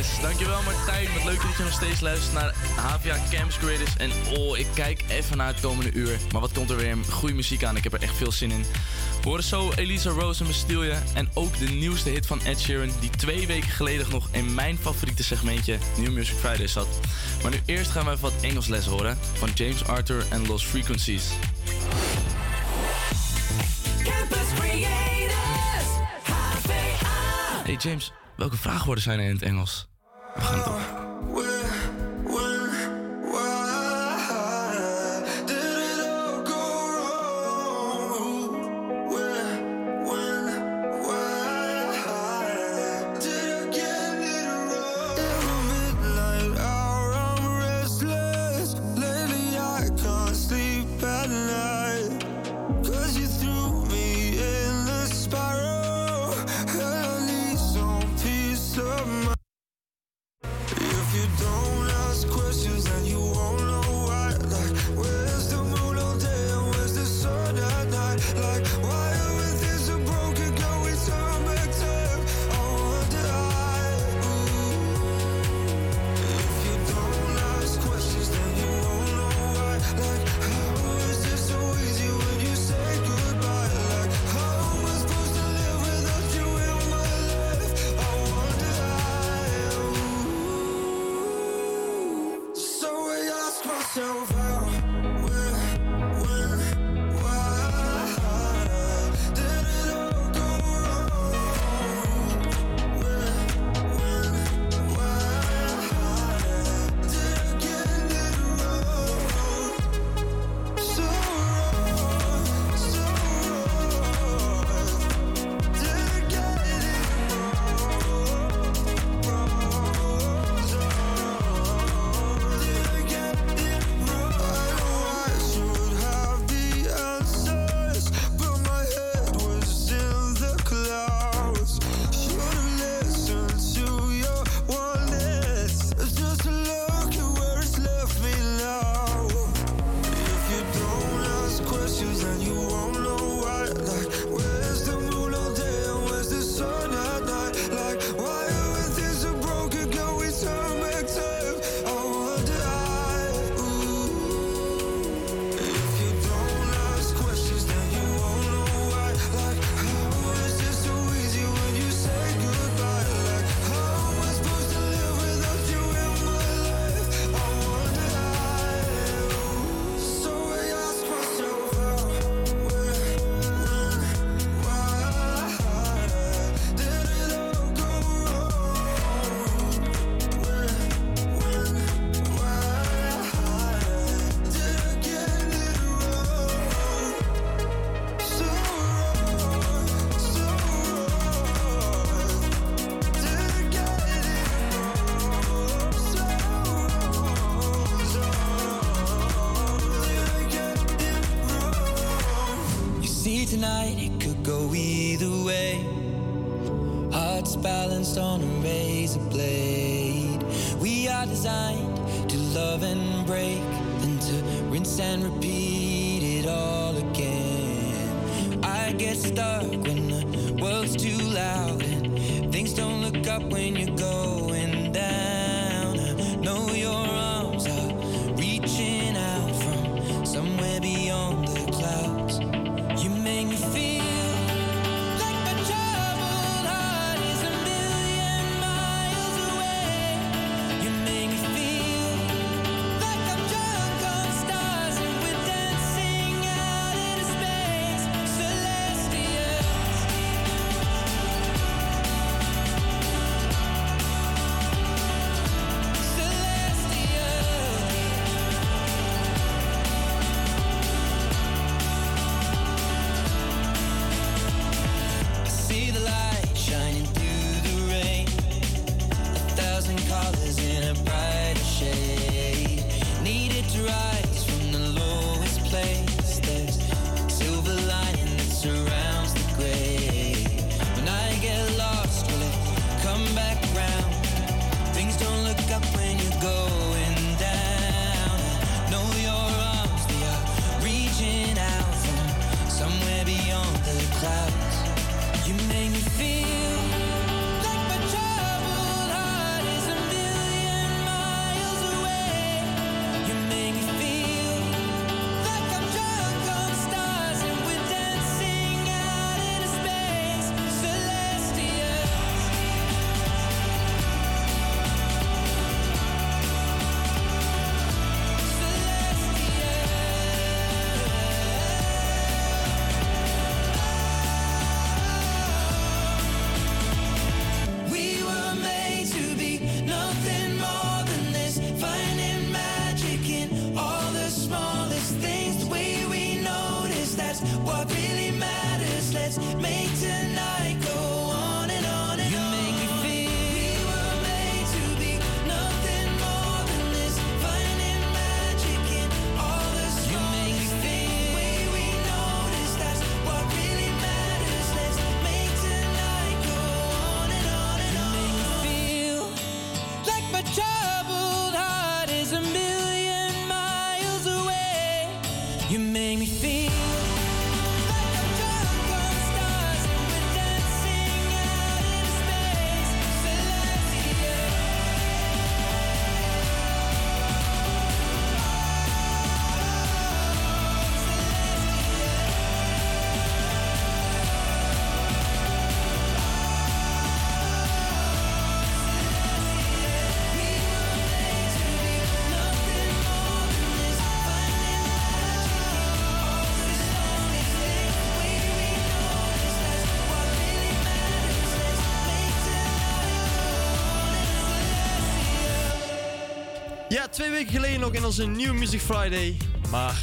Yes, 0.02 0.22
dankjewel 0.22 0.62
Martijn. 0.64 1.08
Wat 1.14 1.24
leuk 1.24 1.42
dat 1.42 1.58
je 1.58 1.64
nog 1.64 1.74
steeds 1.74 2.00
luistert 2.00 2.34
naar 2.34 2.56
HVA 2.76 3.18
Camps 3.32 3.58
Creators. 3.58 3.98
En 3.98 4.12
oh, 4.38 4.58
ik 4.58 4.68
kijk 4.74 5.04
even 5.10 5.38
naar 5.38 5.48
het 5.48 5.60
komende 5.60 5.92
uur. 5.92 6.20
Maar 6.32 6.42
wat 6.42 6.52
komt 6.52 6.70
er 6.70 6.78
weer 6.78 6.98
goede 7.10 7.36
muziek 7.36 7.64
aan. 7.64 7.76
Ik 7.76 7.84
heb 7.84 7.94
er 7.94 8.02
echt 8.02 8.16
veel 8.16 8.32
zin 8.32 8.52
in. 8.52 8.66
We 9.22 9.28
horen 9.28 9.44
zo 9.44 9.72
Elisa 9.76 10.10
Rose 10.10 10.42
en 10.42 10.48
Bastille. 10.48 10.96
En 11.14 11.30
ook 11.34 11.58
de 11.58 11.66
nieuwste 11.66 12.10
hit 12.10 12.26
van 12.26 12.42
Ed 12.44 12.60
Sheeran. 12.60 12.90
Die 13.00 13.10
twee 13.10 13.48
weken 13.48 13.70
geleden 13.70 14.06
nog 14.10 14.28
in 14.32 14.54
mijn 14.54 14.78
favoriete 14.78 15.24
segmentje 15.24 15.78
New 15.98 16.14
Music 16.14 16.36
Friday 16.36 16.68
zat. 16.68 16.88
Maar 17.42 17.52
nu 17.52 17.60
eerst 17.66 17.92
gaan 17.92 18.06
we 18.06 18.12
even 18.12 18.22
wat 18.22 18.42
Engels 18.42 18.68
les 18.68 18.86
horen. 18.86 19.18
Van 19.34 19.50
James 19.54 19.88
Arthur 19.88 20.26
en 20.30 20.48
Los 20.48 20.66
frequencies. 20.72 21.34
Campus 24.04 24.54
Creators, 24.56 25.90
Hey 27.64 27.76
James, 27.76 28.12
welke 28.38 28.58
vraagwoorden 28.58 29.04
zijn 29.04 29.20
er 29.20 29.26
in 29.26 29.34
het 29.34 29.42
Engels? 29.42 29.88
We 30.36 30.42
gaan 30.42 30.64
door. 30.64 31.44
Oh, 31.44 31.61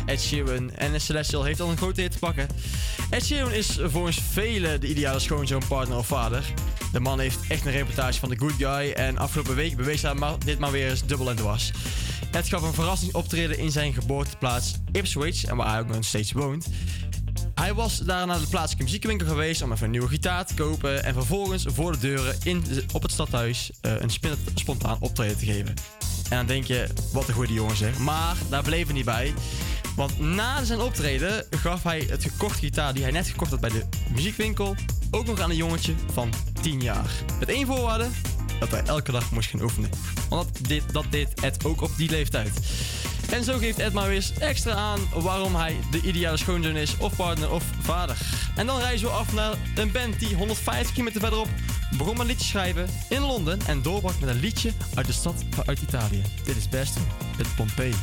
Ed 0.06 0.20
Sheeran 0.20 0.70
en 0.70 1.00
Celestial 1.00 1.44
heeft 1.44 1.60
al 1.60 1.70
een 1.70 1.76
grote 1.76 2.00
hit 2.00 2.12
te 2.12 2.18
pakken. 2.18 2.48
Ed 3.10 3.24
Sheeran 3.24 3.52
is 3.52 3.78
volgens 3.82 4.20
velen 4.30 4.80
de 4.80 4.88
ideale 4.88 5.18
schoonzoon, 5.18 5.62
partner 5.68 5.98
of 5.98 6.06
vader. 6.06 6.44
De 6.92 7.00
man 7.00 7.20
heeft 7.20 7.38
echt 7.48 7.66
een 7.66 7.72
reportage 7.72 8.18
van 8.18 8.28
The 8.28 8.36
Good 8.38 8.52
Guy. 8.52 8.90
En 8.90 9.18
afgelopen 9.18 9.54
week 9.54 9.76
bewees 9.76 10.02
hij 10.02 10.14
maar, 10.14 10.38
dit 10.44 10.58
maar 10.58 10.70
weer 10.70 10.90
eens 10.90 11.06
dubbel 11.06 11.30
en 11.30 11.36
dwars. 11.36 11.72
Ed 12.30 12.48
gaf 12.48 12.62
een 12.62 12.74
verrassing 12.74 13.14
optreden 13.14 13.58
in 13.58 13.70
zijn 13.70 13.92
geboorteplaats 13.92 14.74
Ipswich. 14.92 15.44
En 15.44 15.56
waar 15.56 15.70
hij 15.70 15.80
ook 15.80 15.88
nog 15.88 16.04
steeds 16.04 16.32
woont. 16.32 16.66
Hij 17.54 17.74
was 17.74 17.98
daar 17.98 18.26
naar 18.26 18.40
de 18.40 18.46
plaatselijke 18.46 18.84
muziekwinkel 18.84 19.26
geweest 19.26 19.62
om 19.62 19.72
even 19.72 19.84
een 19.84 19.90
nieuwe 19.90 20.08
gitaar 20.08 20.46
te 20.46 20.54
kopen. 20.54 21.04
En 21.04 21.14
vervolgens 21.14 21.64
voor 21.68 21.92
de 21.92 21.98
deuren 21.98 22.36
in, 22.42 22.64
op 22.92 23.02
het 23.02 23.12
stadhuis 23.12 23.70
eh, 23.80 23.92
een 24.00 24.10
spontaan 24.54 24.96
optreden 25.00 25.38
te 25.38 25.44
geven. 25.44 25.74
En 26.28 26.36
dan 26.36 26.46
denk 26.46 26.64
je, 26.64 26.88
wat 27.12 27.28
een 27.28 27.34
goede 27.34 27.52
jongen 27.52 27.76
zeg. 27.76 27.98
Maar 27.98 28.36
daar 28.48 28.62
bleef 28.62 28.86
het 28.86 28.96
niet 28.96 29.04
bij. 29.04 29.34
Want 29.96 30.18
na 30.18 30.64
zijn 30.64 30.80
optreden 30.80 31.46
gaf 31.50 31.82
hij 31.82 32.06
het 32.10 32.22
gekochte 32.22 32.58
gitaar 32.58 32.94
die 32.94 33.02
hij 33.02 33.12
net 33.12 33.28
gekocht 33.28 33.50
had 33.50 33.60
bij 33.60 33.70
de 33.70 33.84
muziekwinkel 34.14 34.76
ook 35.10 35.26
nog 35.26 35.40
aan 35.40 35.50
een 35.50 35.56
jongetje 35.56 35.94
van 36.12 36.32
10 36.62 36.80
jaar. 36.80 37.10
Met 37.38 37.48
één 37.48 37.66
voorwaarde, 37.66 38.08
dat 38.60 38.70
hij 38.70 38.82
elke 38.82 39.12
dag 39.12 39.30
moest 39.30 39.50
gaan 39.50 39.62
oefenen. 39.62 39.90
Want 40.28 40.54
dat 40.58 40.68
deed, 40.68 40.92
dat 40.92 41.04
deed 41.10 41.40
Ed 41.40 41.64
ook 41.64 41.80
op 41.82 41.90
die 41.96 42.10
leeftijd. 42.10 42.50
En 43.30 43.44
zo 43.44 43.58
geeft 43.58 43.78
Ed 43.78 43.92
maar 43.92 44.08
weer 44.08 44.30
extra 44.38 44.72
aan 44.72 45.00
waarom 45.14 45.54
hij 45.54 45.76
de 45.90 46.00
ideale 46.00 46.36
schoonzoon 46.36 46.76
is, 46.76 46.96
of 46.98 47.16
partner 47.16 47.50
of 47.50 47.64
vader. 47.80 48.16
En 48.56 48.66
dan 48.66 48.78
reizen 48.78 49.06
we 49.06 49.12
af 49.12 49.32
naar 49.32 49.54
een 49.74 49.92
band 49.92 50.18
die 50.18 50.34
150 50.34 50.92
kilometer 50.92 51.20
verderop 51.20 51.48
begon 51.96 52.16
met 52.16 52.26
liedjes 52.26 52.48
schrijven 52.48 52.86
in 53.08 53.20
Londen 53.20 53.58
en 53.66 53.82
doorbrak 53.82 54.20
met 54.20 54.28
een 54.28 54.40
liedje 54.40 54.72
uit 54.94 55.06
de 55.06 55.12
stad 55.12 55.44
uit 55.66 55.80
Italië. 55.82 56.22
Dit 56.44 56.56
is 56.56 56.68
best 56.68 56.98
met 57.36 57.54
Pompeii. 57.56 57.94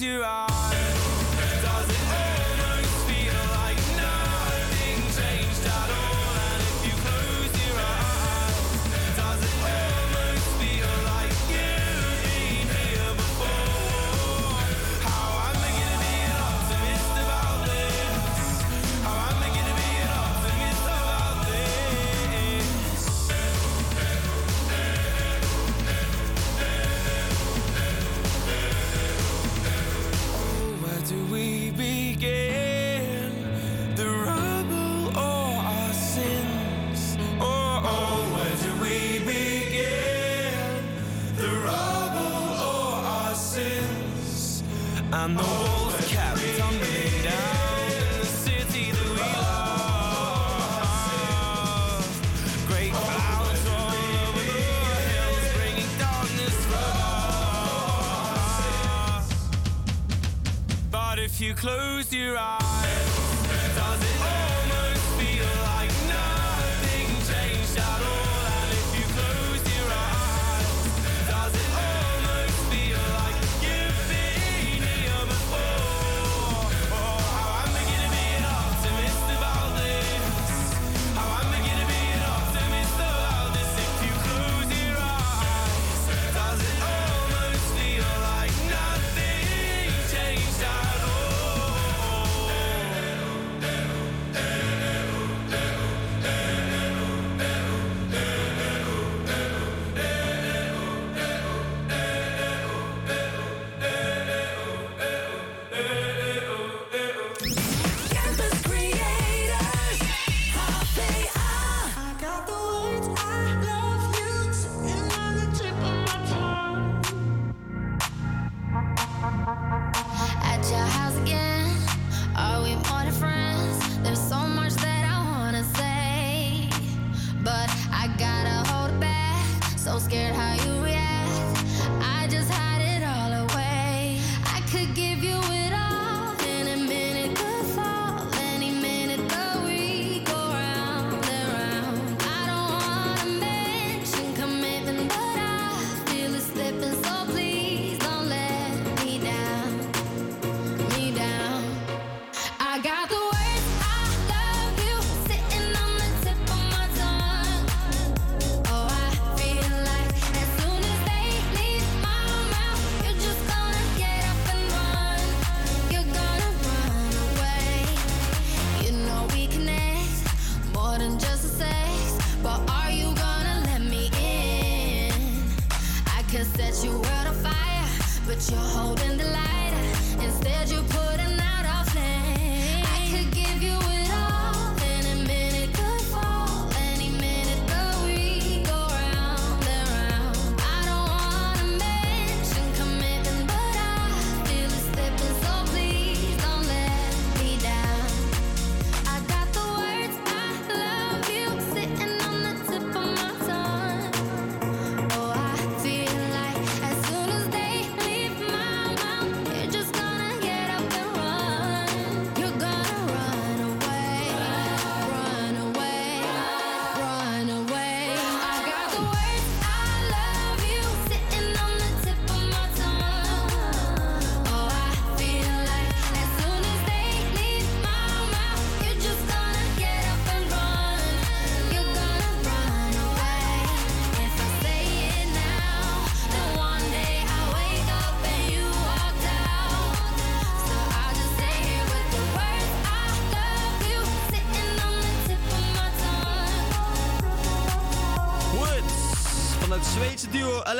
Your 0.00 0.24
uh, 0.24 0.28
eyes, 0.28 0.39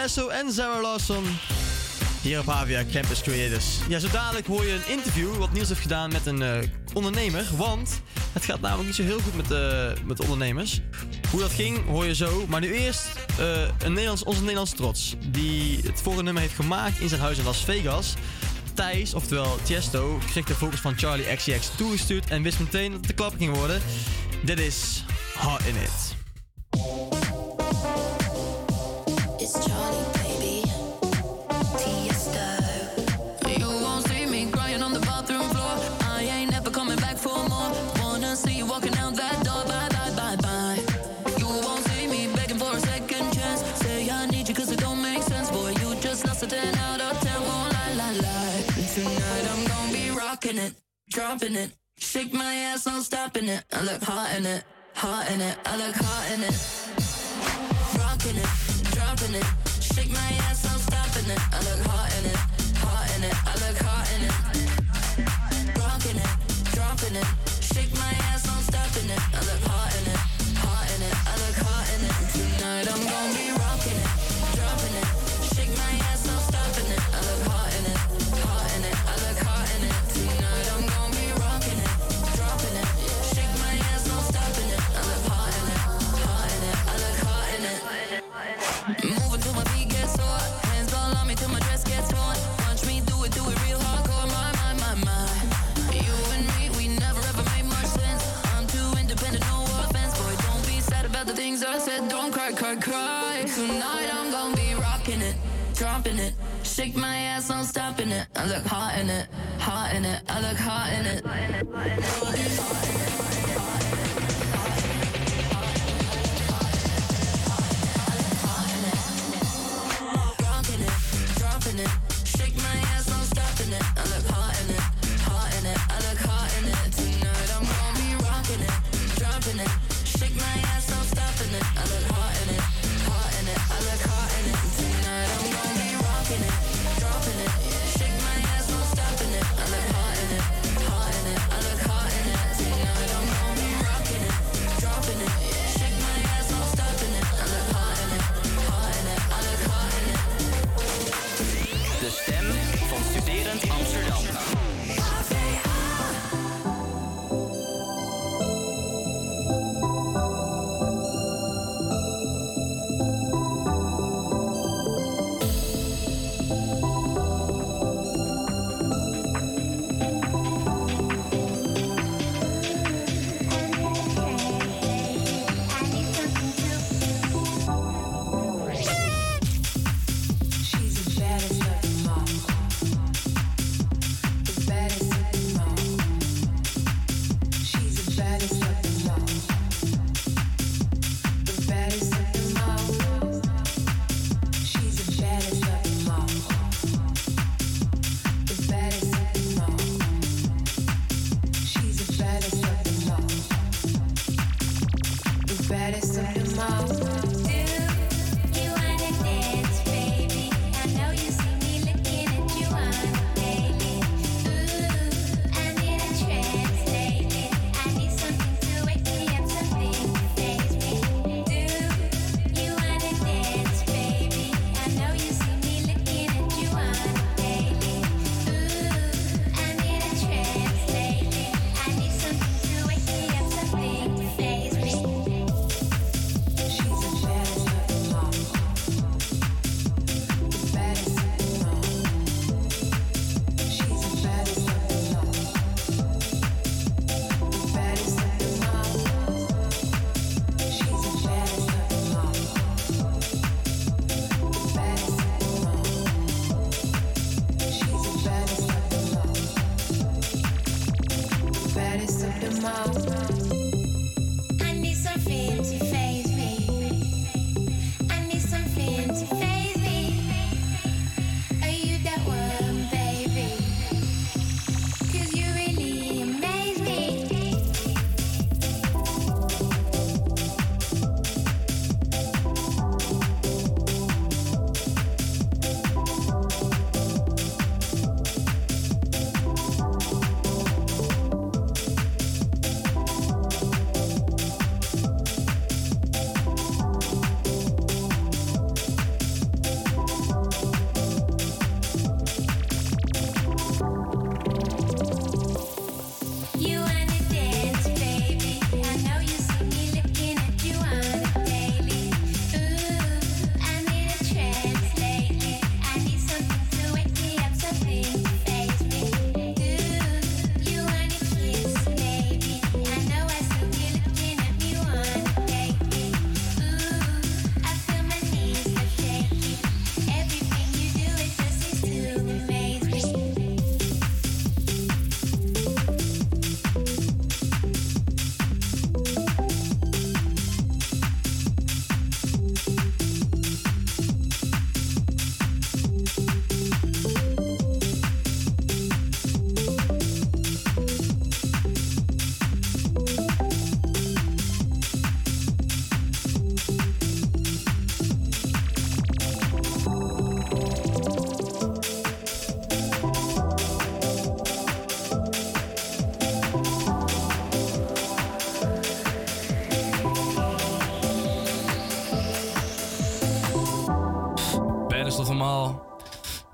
Alesso 0.00 0.28
en 0.28 0.52
Sarah 0.52 0.82
Lawson. 0.82 1.24
Hier 2.22 2.38
op 2.38 2.48
AVIA 2.48 2.84
Campus 2.92 3.22
Creators. 3.22 3.78
Ja, 3.88 3.98
zo 3.98 4.08
dadelijk 4.10 4.46
hoor 4.46 4.66
je 4.66 4.72
een 4.72 4.88
interview 4.88 5.36
wat 5.36 5.52
Niels 5.52 5.68
heeft 5.68 5.80
gedaan 5.80 6.12
met 6.12 6.26
een 6.26 6.42
eh, 6.42 6.58
ondernemer. 6.92 7.46
Want 7.56 8.00
het 8.32 8.44
gaat 8.44 8.60
namelijk 8.60 8.86
niet 8.86 8.96
zo 8.96 9.02
heel 9.02 9.20
goed 9.20 9.36
met, 9.36 9.48
de 9.48 9.92
met 10.04 10.20
ondernemers. 10.20 10.80
Hoe 11.30 11.40
dat 11.40 11.50
ging, 11.50 11.86
hoor 11.86 12.04
je 12.04 12.14
zo. 12.14 12.46
Maar 12.46 12.60
nu 12.60 12.72
eerst 12.72 13.08
eh, 13.38 13.62
een 13.62 13.92
Nederlands, 13.92 14.24
onze 14.24 14.40
Nederlandse 14.40 14.74
trots. 14.74 15.16
Die 15.26 15.80
het 15.82 16.02
vorige 16.02 16.22
nummer 16.22 16.42
heeft 16.42 16.54
gemaakt 16.54 17.00
in 17.00 17.08
zijn 17.08 17.20
huis 17.20 17.38
in 17.38 17.44
Las 17.44 17.64
Vegas. 17.64 18.14
Thijs, 18.74 19.14
oftewel 19.14 19.58
Tiesto, 19.62 20.18
kreeg 20.30 20.44
de 20.44 20.54
focus 20.54 20.80
van 20.80 20.98
Charlie 20.98 21.36
XCX 21.36 21.70
toegestuurd. 21.76 22.30
En 22.30 22.42
wist 22.42 22.58
meteen 22.58 22.90
dat 22.90 23.00
het 23.00 23.08
de 23.08 23.14
klap 23.14 23.34
ging 23.36 23.56
worden. 23.56 23.82
Dit 24.44 24.58
is 24.60 25.04
Hot 25.34 25.60
In 25.64 25.76
It. 25.76 26.19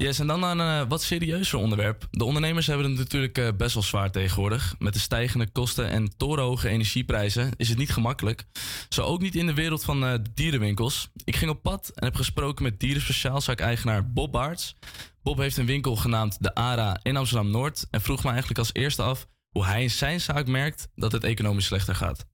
Yes, 0.07 0.19
en 0.19 0.27
dan 0.27 0.41
naar 0.41 0.59
een 0.59 0.83
eh, 0.83 0.89
wat 0.89 1.03
serieuzer 1.03 1.59
onderwerp. 1.59 2.07
De 2.11 2.25
ondernemers 2.25 2.67
hebben 2.67 2.87
het 2.87 2.99
natuurlijk 2.99 3.39
eh, 3.39 3.49
best 3.57 3.75
wel 3.75 3.83
zwaar 3.83 4.11
tegenwoordig. 4.11 4.75
Met 4.79 4.93
de 4.93 4.99
stijgende 4.99 5.51
kosten 5.51 5.89
en 5.89 6.17
torenhoge 6.17 6.69
energieprijzen 6.69 7.51
is 7.57 7.69
het 7.69 7.79
niet 7.79 7.91
gemakkelijk. 7.91 8.45
Zo 8.89 9.03
ook 9.03 9.21
niet 9.21 9.35
in 9.35 9.47
de 9.47 9.55
wereld 9.55 9.85
van 9.85 10.05
eh, 10.05 10.19
dierenwinkels. 10.35 11.11
Ik 11.25 11.37
ging 11.37 11.51
op 11.51 11.63
pad 11.63 11.93
en 11.95 12.05
heb 12.05 12.15
gesproken 12.15 12.63
met 12.63 12.81
dierenspeciaalzaak-eigenaar 12.81 14.13
Bob 14.13 14.33
Baarts. 14.33 14.77
Bob 15.23 15.39
heeft 15.39 15.57
een 15.57 15.67
winkel 15.67 15.97
genaamd 15.97 16.43
De 16.43 16.55
ARA 16.55 17.01
in 17.03 17.17
Amsterdam-Noord... 17.17 17.87
en 17.91 18.01
vroeg 18.01 18.23
me 18.23 18.29
eigenlijk 18.29 18.59
als 18.59 18.71
eerste 18.73 19.03
af 19.03 19.27
hoe 19.49 19.65
hij 19.65 19.83
in 19.83 19.91
zijn 19.91 20.21
zaak 20.21 20.47
merkt 20.47 20.89
dat 20.95 21.13
het 21.13 21.25
economisch 21.25 21.67
slechter 21.67 21.95
gaat. 21.95 22.27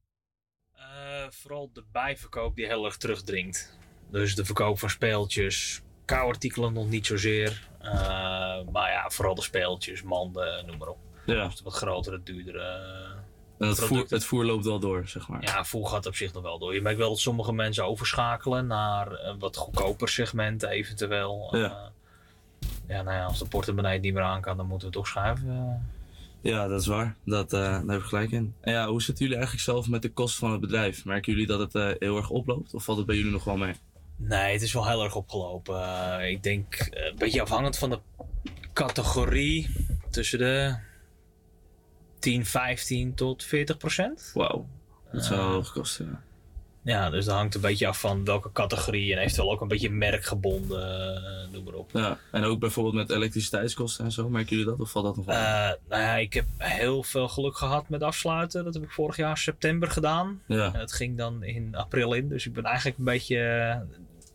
Vooral 1.30 1.70
de 1.72 1.84
bijverkoop 1.92 2.56
die 2.56 2.66
heel 2.66 2.84
erg 2.84 2.96
terugdringt. 2.96 3.78
Dus 4.10 4.34
de 4.34 4.44
verkoop 4.44 4.78
van 4.78 4.90
speeltjes, 4.90 5.82
kouartikelen 6.04 6.72
nog 6.72 6.88
niet 6.88 7.06
zozeer. 7.06 7.68
eh, 7.80 7.92
maar 8.72 8.90
ja, 8.90 9.10
vooral 9.10 9.34
de 9.34 9.42
speeltjes, 9.42 10.02
manden, 10.02 10.66
noem 10.66 10.78
maar 10.78 10.88
op. 10.88 10.98
Ja. 11.26 11.44
Dus 11.44 11.56
de 11.56 11.64
wat 11.64 11.72
grotere, 11.72 12.22
duurdere 12.22 12.80
het, 13.68 13.80
voer, 13.80 14.04
het 14.08 14.24
voer 14.24 14.44
loopt 14.44 14.64
wel 14.64 14.78
door, 14.78 15.08
zeg 15.08 15.28
maar. 15.28 15.42
Ja, 15.42 15.64
voer 15.64 15.86
gaat 15.86 16.06
op 16.06 16.14
zich 16.16 16.32
nog 16.32 16.42
wel 16.42 16.58
door. 16.58 16.74
Je 16.74 16.80
merkt 16.80 16.98
wel 16.98 17.08
dat 17.08 17.18
sommige 17.18 17.52
mensen 17.52 17.84
overschakelen 17.86 18.66
naar 18.66 19.20
een 19.24 19.38
wat 19.38 19.56
goedkoper 19.56 20.08
segment 20.08 20.62
eventueel. 20.62 21.56
Ja. 21.56 21.64
Eh, 21.64 22.66
ja, 22.88 23.02
nou 23.02 23.16
ja, 23.16 23.24
als 23.24 23.38
de 23.38 23.46
portemonnee 23.46 23.92
het 23.92 24.02
niet 24.02 24.14
meer 24.14 24.22
aan 24.22 24.40
kan, 24.40 24.56
dan 24.56 24.66
moeten 24.66 24.88
we 24.88 24.94
toch 24.94 25.06
schuiven. 25.06 25.86
Ja, 26.40 26.68
dat 26.68 26.80
is 26.80 26.86
waar. 26.86 27.16
Dat, 27.24 27.52
eh, 27.52 27.60
daar 27.60 27.82
heb 27.86 28.00
ik 28.00 28.06
gelijk 28.06 28.30
in. 28.30 28.54
En 28.60 28.72
ja, 28.72 28.88
hoe 28.88 29.02
zitten 29.02 29.24
jullie 29.24 29.40
eigenlijk 29.40 29.66
zelf 29.66 29.88
met 29.88 30.02
de 30.02 30.12
kosten 30.12 30.40
van 30.40 30.50
het 30.50 30.60
bedrijf? 30.60 31.04
Merken 31.04 31.32
jullie 31.32 31.46
dat 31.46 31.72
het 31.72 31.98
heel 31.98 32.16
erg 32.16 32.30
oploopt? 32.30 32.74
Of 32.74 32.84
valt 32.84 32.98
het 32.98 33.06
bij 33.06 33.16
jullie 33.16 33.32
nog 33.32 33.44
wel 33.44 33.56
mee? 33.56 33.74
Nee, 34.28 34.52
het 34.52 34.62
is 34.62 34.72
wel 34.72 34.88
heel 34.88 35.04
erg 35.04 35.14
opgelopen. 35.16 35.82
Eh, 35.82 36.30
ik 36.30 36.42
denk 36.42 36.74
eh, 36.74 37.06
een 37.06 37.16
beetje 37.18 37.40
afhankelijk 37.42 37.76
van 37.76 37.90
de 37.90 37.98
categorie 38.72 39.86
tussen 40.10 40.38
de 40.38 40.74
10, 42.18 42.46
15 42.46 43.14
tot 43.14 43.44
40 43.44 43.76
procent. 43.76 44.30
Wauw, 44.34 44.66
dat 45.12 45.24
zou 45.24 45.40
Eh, 45.40 45.46
hoog 45.46 45.72
kosten. 45.72 46.06
Ja. 46.10 46.22
Ja, 46.84 47.10
dus 47.10 47.24
dat 47.24 47.34
hangt 47.34 47.54
een 47.54 47.60
beetje 47.60 47.86
af 47.86 48.00
van 48.00 48.24
welke 48.24 48.52
categorie 48.52 49.12
en 49.12 49.18
eventueel 49.18 49.52
ook 49.52 49.60
een 49.60 49.68
beetje 49.68 49.90
merkgebonden, 49.90 51.16
eh, 51.16 51.52
noem 51.52 51.64
maar 51.64 51.74
op. 51.74 51.90
Ja, 51.92 52.18
en 52.32 52.44
ook 52.44 52.58
bijvoorbeeld 52.58 52.94
met 52.94 53.10
elektriciteitskosten 53.10 54.04
en 54.04 54.12
zo, 54.12 54.28
merken 54.28 54.50
jullie 54.56 54.70
dat? 54.70 54.80
Of 54.80 54.90
valt 54.90 55.04
dat 55.04 55.16
nog 55.16 55.24
wel? 55.24 55.34
Eh, 55.34 55.72
nou 55.88 56.02
ja, 56.02 56.16
ik 56.16 56.32
heb 56.32 56.44
heel 56.58 57.02
veel 57.02 57.28
geluk 57.28 57.56
gehad 57.56 57.88
met 57.88 58.02
afsluiten. 58.02 58.64
Dat 58.64 58.74
heb 58.74 58.82
ik 58.82 58.90
vorig 58.90 59.16
jaar 59.16 59.38
september 59.38 59.90
gedaan. 59.90 60.42
Ja. 60.46 60.72
En 60.74 60.80
het 60.80 60.92
ging 60.92 61.18
dan 61.18 61.42
in 61.42 61.74
april 61.74 62.12
in. 62.12 62.28
Dus 62.28 62.46
ik 62.46 62.52
ben 62.52 62.64
eigenlijk 62.64 62.98
een 62.98 63.04
beetje 63.04 63.36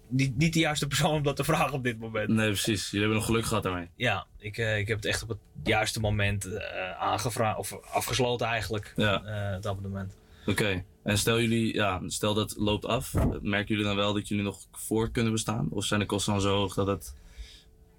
niet, 0.07 0.37
niet 0.37 0.53
de 0.53 0.59
juiste 0.59 0.87
persoon 0.87 1.11
om 1.13 1.23
dat 1.23 1.35
te 1.35 1.43
vragen 1.53 1.73
op 1.73 1.83
dit 1.83 1.99
moment. 1.99 2.27
Nee, 2.29 2.47
precies. 2.47 2.83
Jullie 2.85 2.99
hebben 2.99 3.17
nog 3.17 3.25
geluk 3.25 3.45
gehad 3.45 3.63
daarmee. 3.63 3.89
Ja, 3.95 4.25
ik, 4.37 4.57
eh, 4.57 4.77
ik 4.77 4.87
heb 4.87 4.97
het 4.97 5.05
echt 5.05 5.23
op 5.23 5.29
het 5.29 5.37
juiste 5.63 5.99
moment 5.99 6.45
eh 6.45 6.91
aangevraagd, 6.99 7.57
of 7.57 7.77
afgesloten 7.91 8.47
eigenlijk, 8.47 8.93
Ja. 8.95 9.23
eh, 9.23 9.55
het 9.55 9.67
abonnement. 9.67 10.17
Oké. 10.45 10.83
En 11.03 11.17
stel 11.17 11.39
jullie, 11.41 11.73
ja, 11.73 12.01
stel 12.07 12.33
dat 12.33 12.55
loopt 12.57 12.85
af, 12.85 13.13
merken 13.41 13.67
jullie 13.67 13.83
dan 13.83 13.95
wel 13.95 14.13
dat 14.13 14.27
jullie 14.27 14.43
nog 14.43 14.59
voor 14.71 15.11
kunnen 15.11 15.31
bestaan? 15.31 15.67
Of 15.69 15.85
zijn 15.85 15.99
de 15.99 16.05
kosten 16.05 16.33
dan 16.33 16.41
zo 16.41 16.55
hoog 16.55 16.73
dat 16.73 16.87
het... 16.87 17.15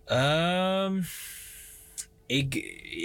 Ehm, 0.04 1.02
ik, 2.26 2.54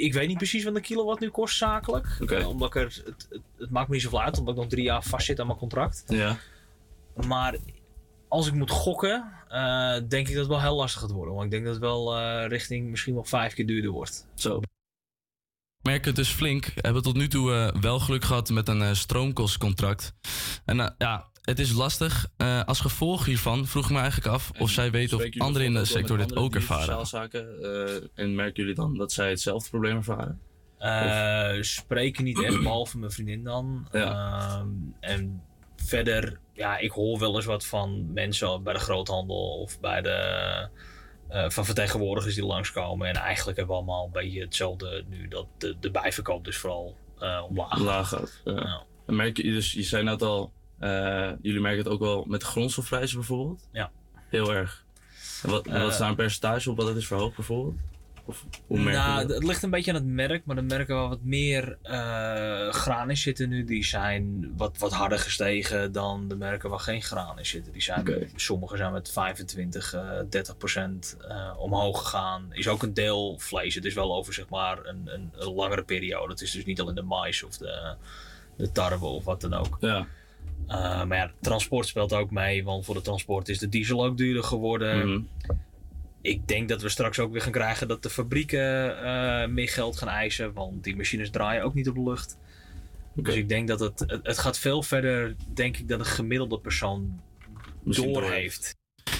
ik 0.01 0.13
weet 0.13 0.27
niet 0.27 0.37
precies 0.37 0.63
wat 0.63 0.75
een 0.75 0.81
kilowatt 0.81 1.19
nu 1.19 1.29
kost 1.29 1.57
zakelijk. 1.57 2.17
Oké. 2.21 2.35
Eh, 2.35 2.47
omdat 2.49 2.67
ik 2.67 2.75
er, 2.75 2.83
het, 3.05 3.05
het, 3.29 3.41
het 3.57 3.69
maakt 3.69 3.87
me 3.87 3.93
niet 3.93 4.03
zoveel 4.03 4.21
uit, 4.21 4.37
omdat 4.37 4.53
ik 4.53 4.59
nog 4.59 4.69
drie 4.69 4.83
jaar 4.83 5.03
vastzit 5.03 5.39
aan 5.39 5.47
mijn 5.47 5.59
contract. 5.59 6.03
Ja. 6.07 6.37
Maar 7.27 7.55
als 8.33 8.47
ik 8.47 8.53
moet 8.53 8.69
gokken, 8.71 9.33
eh, 9.47 9.93
denk 10.07 10.27
ik 10.27 10.33
dat 10.33 10.43
het 10.43 10.47
wel 10.47 10.61
heel 10.61 10.75
lastig 10.75 11.01
gaat 11.01 11.11
worden. 11.11 11.33
Want 11.33 11.45
ik 11.45 11.51
denk 11.51 11.63
dat 11.63 11.73
het 11.73 11.83
wel 11.83 12.17
eh, 12.17 12.47
richting 12.47 12.89
misschien 12.89 13.13
wel 13.13 13.23
vijf 13.23 13.53
keer 13.53 13.65
duurder 13.65 13.91
wordt. 13.91 14.27
Zo. 14.33 14.61
merken 15.81 16.07
het 16.07 16.15
dus 16.15 16.29
flink. 16.29 16.71
Hebben 16.75 17.03
tot 17.03 17.15
nu 17.15 17.27
toe 17.27 17.53
eh, 17.53 17.81
wel 17.81 17.99
geluk 17.99 18.23
gehad 18.23 18.49
met 18.49 18.67
een 18.67 18.81
eh, 18.81 18.93
stroomkostcontract. 18.93 20.13
En 20.65 20.95
ja, 20.97 21.27
het 21.41 21.59
is 21.59 21.71
lastig. 21.71 22.27
Eh, 22.37 22.63
als 22.63 22.79
gevolg 22.79 23.25
hiervan 23.25 23.67
vroeg 23.67 23.85
ik 23.85 23.91
me 23.91 23.99
eigenlijk 23.99 24.27
af 24.27 24.51
of 24.59 24.69
zij 24.69 24.91
weten 24.91 25.17
of 25.17 25.37
anderen 25.37 25.67
in 25.67 25.73
de 25.73 25.85
sector 25.85 26.17
dit 26.17 26.35
ook 26.35 26.55
ervaren. 26.55 27.05
Zaken, 27.05 27.61
en 28.15 28.35
merken 28.35 28.63
jullie 28.63 28.75
dan 28.75 28.97
dat 28.97 29.11
zij 29.11 29.29
hetzelfde 29.29 29.69
probleem 29.69 29.95
ervaren? 29.95 30.39
Eh, 30.83 31.61
spreken 31.61 32.23
niet 32.23 32.43
echt, 32.43 32.61
behalve 32.63 32.97
mijn 32.97 33.11
vriendin 33.11 33.43
dan. 33.43 33.87
Ehm, 33.91 34.67
en 34.99 35.43
verder, 35.75 36.39
ja, 36.53 36.77
ik 36.77 36.91
hoor 36.91 37.19
wel 37.19 37.35
eens 37.35 37.45
wat 37.45 37.65
van 37.65 38.13
mensen 38.13 38.63
bij 38.63 38.73
de 38.73 38.79
groothandel 38.79 39.59
of 39.59 39.79
bij 39.79 40.01
de. 40.01 40.67
eh, 41.27 41.49
van 41.49 41.65
vertegenwoordigers 41.65 42.35
die 42.35 42.45
langskomen. 42.45 43.07
En 43.07 43.15
eigenlijk 43.15 43.57
hebben 43.57 43.75
we 43.75 43.81
allemaal 43.81 44.05
een 44.05 44.11
beetje 44.11 44.41
hetzelfde 44.41 45.03
nu. 45.07 45.27
Dat 45.27 45.45
de, 45.57 45.75
de 45.79 45.91
bijverkoop 45.91 46.45
dus 46.45 46.57
vooral 46.57 46.95
eh, 47.19 47.43
omlaag 47.49 47.79
Laag 47.79 48.07
gaat. 48.07 48.41
Ja. 48.45 48.83
En 49.05 49.15
merk 49.15 49.37
je, 49.37 49.43
dus 49.43 49.71
je 49.71 49.83
zei 49.83 50.03
net 50.03 50.21
al, 50.21 50.51
eh, 50.79 51.31
jullie 51.41 51.61
merken 51.61 51.83
het 51.83 51.93
ook 51.93 51.99
wel 51.99 52.25
met 52.27 52.39
de 52.39 52.45
grondstofprijzen 52.45 53.17
bijvoorbeeld? 53.17 53.67
Ja. 53.71 53.91
Heel 54.29 54.53
erg. 54.53 54.85
En 55.43 55.49
wat, 55.49 55.67
en 55.67 55.81
wat 55.81 55.91
is 55.91 55.97
daar 55.97 56.09
een 56.09 56.15
percentage 56.15 56.69
op 56.69 56.77
wat 56.77 56.87
het 56.87 56.97
is 56.97 57.07
verhoogd 57.07 57.35
bijvoorbeeld? 57.35 57.75
Of 58.25 58.45
hoe 58.67 58.79
merk 58.79 58.95
je 58.95 59.01
nou, 59.01 59.27
dat? 59.27 59.35
het 59.35 59.43
ligt 59.43 59.63
een 59.63 59.69
beetje 59.69 59.91
aan 59.91 59.97
het 59.97 60.05
merk, 60.05 60.45
maar 60.45 60.55
dan 60.55 60.65
merken 60.65 61.01
we 61.01 61.07
wat 61.07 61.23
meer 61.23 61.77
eh, 61.81 62.69
graan 62.69 63.09
in 63.09 63.17
zitten 63.17 63.49
nu. 63.49 63.63
Die 63.63 63.85
zijn 63.85 64.53
wat, 64.57 64.77
wat 64.77 64.93
harder 64.93 65.19
gestegen 65.19 65.91
dan 65.91 66.27
de 66.27 66.35
merken 66.35 66.69
waar 66.69 66.79
geen 66.79 67.01
graan 67.01 67.37
in 67.37 67.45
zitten. 67.45 67.73
Die 67.73 67.81
zijn, 67.81 68.31
Sommige 68.35 68.77
zijn 68.77 68.91
met 68.91 69.11
25, 69.11 69.93
eh 69.93 70.19
30 70.29 70.57
procent 70.57 71.17
eh, 71.27 71.53
omhoog 71.57 71.99
gegaan. 71.99 72.47
Is 72.51 72.67
ook 72.67 72.83
een 72.83 72.93
deel 72.93 73.39
vlees. 73.39 73.75
Het 73.75 73.85
is 73.85 73.93
wel 73.93 74.15
over 74.15 74.33
zeg 74.33 74.49
maar 74.49 74.85
een, 74.85 75.01
een, 75.05 75.31
een 75.35 75.53
langere 75.53 75.83
periode. 75.83 76.31
Het 76.31 76.41
is 76.41 76.51
dus 76.51 76.65
niet 76.65 76.81
alleen 76.81 76.95
de 76.95 77.01
mais 77.01 77.43
of 77.43 77.57
de, 77.57 77.95
de 78.57 78.71
tarwe 78.71 79.05
of 79.05 79.23
wat 79.23 79.41
dan 79.41 79.53
ook. 79.53 79.77
Ja. 79.79 80.07
Eh, 80.67 81.03
maar 81.03 81.17
ja, 81.17 81.31
transport 81.41 81.87
speelt 81.87 82.13
ook 82.13 82.31
mee, 82.31 82.63
want 82.63 82.85
voor 82.85 82.95
de 82.95 83.01
transport 83.01 83.49
is 83.49 83.59
de 83.59 83.69
diesel 83.69 84.05
ook 84.05 84.17
duurder 84.17 84.43
geworden. 84.43 85.09
Mhm. 85.09 85.21
Ik 86.23 86.47
denk 86.47 86.69
dat 86.69 86.81
we 86.81 86.89
straks 86.89 87.19
ook 87.19 87.31
weer 87.31 87.41
gaan 87.41 87.51
krijgen 87.51 87.87
dat 87.87 88.03
de 88.03 88.09
fabrieken 88.09 88.97
eh, 89.03 89.47
meer 89.47 89.69
geld 89.69 89.97
gaan 89.97 90.07
eisen, 90.07 90.53
want 90.53 90.83
die 90.83 90.95
machines 90.95 91.29
draaien 91.29 91.63
ook 91.63 91.73
niet 91.73 91.89
op 91.89 91.95
de 91.95 92.03
lucht. 92.03 92.37
Dus 93.15 93.35
ik 93.35 93.49
denk 93.49 93.67
dat 93.67 93.79
het, 93.79 93.99
het, 93.99 94.19
het 94.23 94.37
gaat 94.37 94.59
veel 94.59 94.83
verder, 94.83 95.35
denk 95.53 95.77
ik, 95.77 95.87
dan 95.87 95.99
een 95.99 96.05
gemiddelde 96.05 96.59
persoon 96.59 97.21
Misschien 97.83 98.13
door 98.13 98.21
door 98.21 98.31
heeft. 98.31 98.75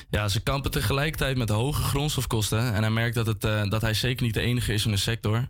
Ja, 0.10 0.28
ze 0.28 0.44
kampen 0.44 0.72
tegelijkertijd 0.72 1.38
met 1.38 1.50
hoge 1.50 1.82
grondstofkosten. 1.82 2.74
En 2.74 2.82
hij 2.82 2.92
merkt 2.92 3.16
dat, 3.16 3.28
het, 3.28 3.44
eh, 3.44 3.70
dat 3.70 3.82
hij 3.82 3.94
zeker 3.94 4.26
niet 4.26 4.34
de 4.34 4.42
enige 4.42 4.74
is 4.74 4.86
in 4.86 4.92
de 4.92 4.98
sector. 4.98 5.50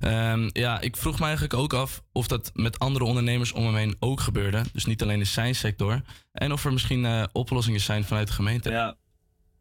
Ehm, 0.00 0.50
ja, 0.52 0.80
ik 0.80 0.96
vroeg 0.96 1.18
me 1.18 1.24
eigenlijk 1.24 1.54
ook 1.54 1.72
af 1.72 2.02
of 2.12 2.26
dat 2.26 2.50
met 2.54 2.78
andere 2.78 3.04
ondernemers 3.04 3.52
om 3.52 3.64
hem 3.64 3.74
heen 3.74 3.96
ook 3.98 4.20
gebeurde. 4.20 4.62
Dus 4.72 4.84
niet 4.84 5.02
alleen 5.02 5.18
in 5.18 5.26
zijn 5.26 5.54
sector. 5.54 6.00
En 6.32 6.52
of 6.52 6.64
er 6.64 6.72
misschien 6.72 7.04
eh, 7.04 7.22
oplossingen 7.32 7.80
zijn 7.80 8.04
vanuit 8.04 8.26
de 8.26 8.32
gemeente. 8.32 8.70
Ja, 8.70 8.96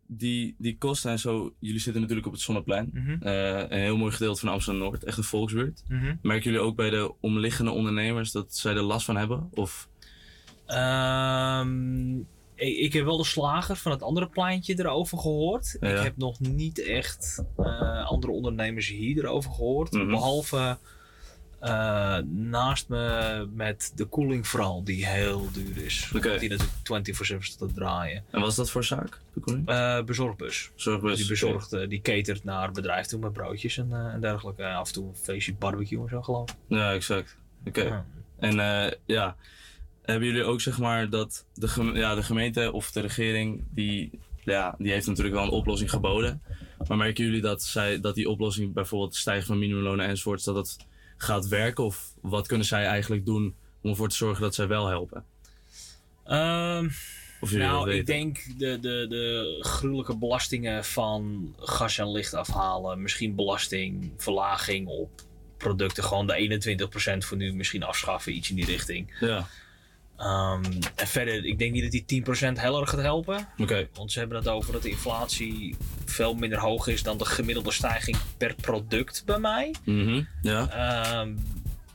die, 0.08 0.56
die 0.58 0.78
kosten 0.78 1.12
en 1.12 1.20
zo. 1.20 1.54
Jullie 1.60 1.80
zitten 1.80 2.02
natuurlijk 2.02 2.28
op 2.28 2.34
het 2.34 2.42
Zonneplein. 2.42 2.90
Mhm. 2.94 3.18
Eh, 3.22 3.60
een 3.70 3.80
heel 3.80 3.98
mooi 3.98 4.12
gedeelte 4.12 4.40
van 4.40 4.50
Amsterdam-Noord. 4.50 5.04
Echt 5.04 5.18
een 5.18 5.24
volksbuurt. 5.24 5.84
Mhm. 5.88 6.16
Merken 6.22 6.52
jullie 6.52 6.66
ook 6.66 6.76
bij 6.76 6.90
de 6.90 7.14
omliggende 7.20 7.72
ondernemers 7.72 8.32
dat 8.32 8.56
zij 8.56 8.74
er 8.74 8.82
last 8.82 9.06
van 9.06 9.18
hebben? 9.18 9.50
Of... 9.52 9.90
Ehm, 10.66 12.18
ik, 12.56 12.78
ik 12.78 12.94
heb 12.94 13.06
wel 13.06 13.18
de 13.18 13.26
slager 13.26 13.76
van 13.76 13.92
het 13.92 14.04
andere 14.04 14.28
pleintje 14.30 14.80
erover 14.80 15.18
gehoord. 15.18 15.78
Ja. 15.80 15.90
Ik 15.90 16.04
heb 16.04 16.18
nog 16.18 16.40
niet 16.40 16.80
echt 16.80 17.44
eh, 17.58 18.06
andere 18.06 18.34
ondernemers 18.34 18.88
hier 18.88 19.24
erover 19.24 19.52
gehoord. 19.52 19.92
Mhm. 19.92 20.08
Behalve 20.08 20.78
eh, 21.64 22.18
naast 22.26 22.90
me 22.90 23.48
met 23.54 23.92
de 23.96 24.06
koeling 24.06 24.48
vooral, 24.48 24.84
die 24.84 25.06
heel 25.08 25.50
duur 25.54 25.86
is. 25.86 26.12
Oké. 26.16 26.38
Die 26.38 26.50
natuurlijk 26.50 27.08
24-7 27.08 27.38
staat 27.40 27.68
te 27.68 27.74
draaien. 27.74 28.24
En 28.30 28.42
was 28.42 28.56
dat 28.56 28.72
voor 28.72 28.84
zaak? 28.84 29.20
De 29.34 29.40
koeling? 29.40 29.68
Eh, 29.68 30.04
bezorgbus. 30.04 30.72
Bezorgbus, 30.76 31.18
Die 31.18 31.28
bezorgt, 31.28 31.74
eh, 31.74 31.90
die 31.90 32.02
catert 32.02 32.44
naar 32.44 32.72
bedrijf 32.72 33.06
toe 33.06 33.20
met 33.20 33.34
broodjes 33.34 33.78
en, 33.78 33.88
eh, 33.92 34.14
en 34.14 34.22
dergelijke. 34.22 34.66
af 34.66 34.88
en 34.88 34.94
toe 34.94 35.08
een 35.08 35.16
feestje 35.16 35.54
barbecue 35.54 36.02
en 36.02 36.10
zo 36.10 36.22
geloof 36.22 36.50
ik. 36.50 36.56
Ja, 36.68 36.94
exact. 36.94 37.38
Oké. 37.66 37.84
Ja. 37.84 38.06
En 38.40 38.56
ja, 39.06 39.36
hebben 40.02 40.28
jullie 40.28 40.44
ook 40.44 40.62
zeg 40.62 40.80
maar 40.80 41.10
dat 41.10 41.46
de, 41.54 41.92
ja, 41.94 42.16
de 42.16 42.24
gemeente 42.24 42.72
of 42.72 42.92
de 42.92 43.00
regering, 43.00 43.64
die, 43.70 44.20
ja, 44.44 44.76
die 44.78 44.92
heeft 44.92 45.08
natuurlijk 45.08 45.36
wel 45.36 45.44
een 45.44 45.50
oplossing 45.50 45.90
geboden. 45.90 46.42
Maar 46.88 46.98
merken 46.98 47.26
jullie 47.26 47.42
dat, 47.42 47.64
zij, 47.64 48.00
dat 48.00 48.16
die 48.16 48.30
oplossing, 48.30 48.74
bijvoorbeeld 48.74 49.16
stijgen 49.16 49.46
van 49.46 49.60
minimumlonen 49.60 50.08
enzovoorts, 50.08 50.44
dat 50.44 50.56
het 50.56 50.78
gaat 51.24 51.48
werken? 51.48 51.84
Of 51.84 52.14
wat 52.22 52.48
kunnen 52.48 52.68
zij 52.68 52.86
eigenlijk 52.86 53.26
doen 53.26 53.56
om 53.82 53.90
ervoor 53.90 54.10
te 54.10 54.16
zorgen 54.16 54.42
dat 54.42 54.56
zij 54.56 54.68
wel 54.68 54.88
helpen? 54.88 55.26
Ehm, 56.26 56.90
Of 57.40 57.52
nou, 57.52 57.92
ik 57.92 58.06
denk 58.06 58.40
de, 58.58 58.80
de, 58.80 59.06
de 59.10 59.58
gruwelijke 59.60 60.18
belastingen 60.18 60.86
van 60.86 61.54
gas 61.60 61.98
en 61.98 62.12
licht 62.12 62.34
afhalen. 62.34 63.02
Misschien 63.02 63.36
belastingverlaging 63.36 64.88
op 64.88 65.22
producten. 65.58 66.04
Gewoon 66.04 66.28
de 66.28 66.88
21% 67.14 67.18
voor 67.18 67.38
nu 67.38 67.54
misschien 67.54 67.84
afschaffen. 67.84 68.36
Iets 68.36 68.50
in 68.50 68.56
die 68.56 68.66
richting. 68.66 69.16
Ja. 69.20 69.48
Ehm, 70.18 70.64
en 70.96 71.08
verder, 71.08 71.46
ik 71.46 71.60
denk 71.60 71.72
niet 71.74 71.82
dat 71.82 71.92
die 71.92 72.06
10% 72.06 72.60
heel 72.60 72.80
erg 72.80 72.90
gaat 72.90 73.02
helpen. 73.02 73.48
Want 73.94 74.12
ze 74.12 74.20
hebben 74.20 74.38
het 74.38 74.48
over 74.48 74.74
dat 74.74 74.82
de 74.82 74.90
inflatie 74.90 75.76
veel 76.06 76.34
minder 76.36 76.60
hoog 76.60 76.88
is 76.88 77.04
dan 77.04 77.18
de 77.18 77.26
gemiddelde 77.26 77.72
stijging 77.72 78.18
per 78.38 78.56
product 78.56 79.24
bij 79.26 79.40
mij. 79.40 79.74
Mhm, 79.86 80.22
Ja. 80.42 80.70
Ehm, 80.70 81.36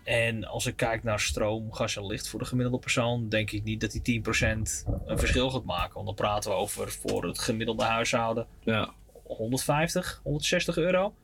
en 0.05 0.45
als 0.45 0.67
ik 0.67 0.77
kijk 0.77 1.03
naar 1.03 1.21
stroom, 1.21 1.73
gas 1.73 1.97
en 1.97 2.07
licht 2.07 2.29
voor 2.29 2.39
de 2.39 2.45
gemiddelde 2.45 2.79
persoon, 2.79 3.29
denk 3.29 3.51
ik 3.51 3.65
niet 3.65 3.81
dat 3.81 3.91
die 3.93 4.03
10% 4.03 4.85
een 5.07 5.19
verschil 5.19 5.51
gaat 5.51 5.65
maken. 5.65 5.95
Want 5.95 6.07
dan 6.07 6.15
praten 6.15 6.51
we 6.51 6.57
over 6.57 6.91
voor 6.91 7.25
het 7.25 7.39
gemiddelde 7.39 7.85
huishouden 7.85 8.47
ja. 8.65 8.93
150, 9.25 10.21
160 10.23 10.77
euro. 10.77 11.15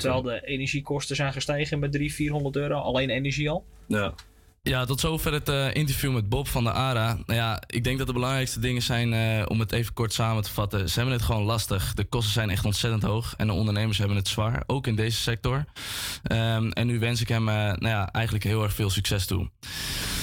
Terwijl 0.00 0.22
de 0.22 0.46
energiekosten 0.46 1.16
zijn 1.16 1.32
gestegen 1.32 1.78
met 1.78 1.92
300, 1.92 2.16
400 2.16 2.56
euro. 2.56 2.78
Alleen 2.78 3.10
energie 3.10 3.50
al. 3.50 3.64
Ja. 3.86 4.14
Ja, 4.62 4.84
tot 4.84 5.00
zover 5.00 5.32
het 5.32 5.48
eh, 5.48 5.74
interview 5.74 6.12
met 6.12 6.28
Bob 6.28 6.48
van 6.48 6.64
de 6.64 6.72
ARA. 6.72 7.18
Nou 7.26 7.38
ja, 7.38 7.62
ik 7.66 7.84
denk 7.84 7.98
dat 7.98 8.06
de 8.06 8.12
belangrijkste 8.12 8.60
dingen 8.60 8.82
zijn, 8.82 9.12
eh, 9.12 9.44
om 9.48 9.60
het 9.60 9.72
even 9.72 9.92
kort 9.92 10.12
samen 10.12 10.42
te 10.42 10.52
vatten. 10.52 10.88
Ze 10.88 10.94
hebben 10.94 11.14
het 11.14 11.24
gewoon 11.24 11.42
lastig. 11.42 11.94
De 11.94 12.04
kosten 12.04 12.32
zijn 12.32 12.50
echt 12.50 12.64
ontzettend 12.64 13.02
hoog 13.02 13.34
en 13.36 13.46
de 13.46 13.52
ondernemers 13.52 13.98
hebben 13.98 14.16
het 14.16 14.28
zwaar, 14.28 14.62
ook 14.66 14.86
in 14.86 14.96
deze 14.96 15.20
sector. 15.20 15.64
Ehm, 16.22 16.70
en 16.70 16.86
nu 16.86 16.98
wens 16.98 17.20
ik 17.20 17.28
hem 17.28 17.48
eh, 17.48 17.54
nou 17.54 17.88
ja, 17.88 18.12
eigenlijk 18.12 18.44
heel 18.44 18.62
erg 18.62 18.74
veel 18.74 18.90
succes 18.90 19.26
toe. 19.26 19.50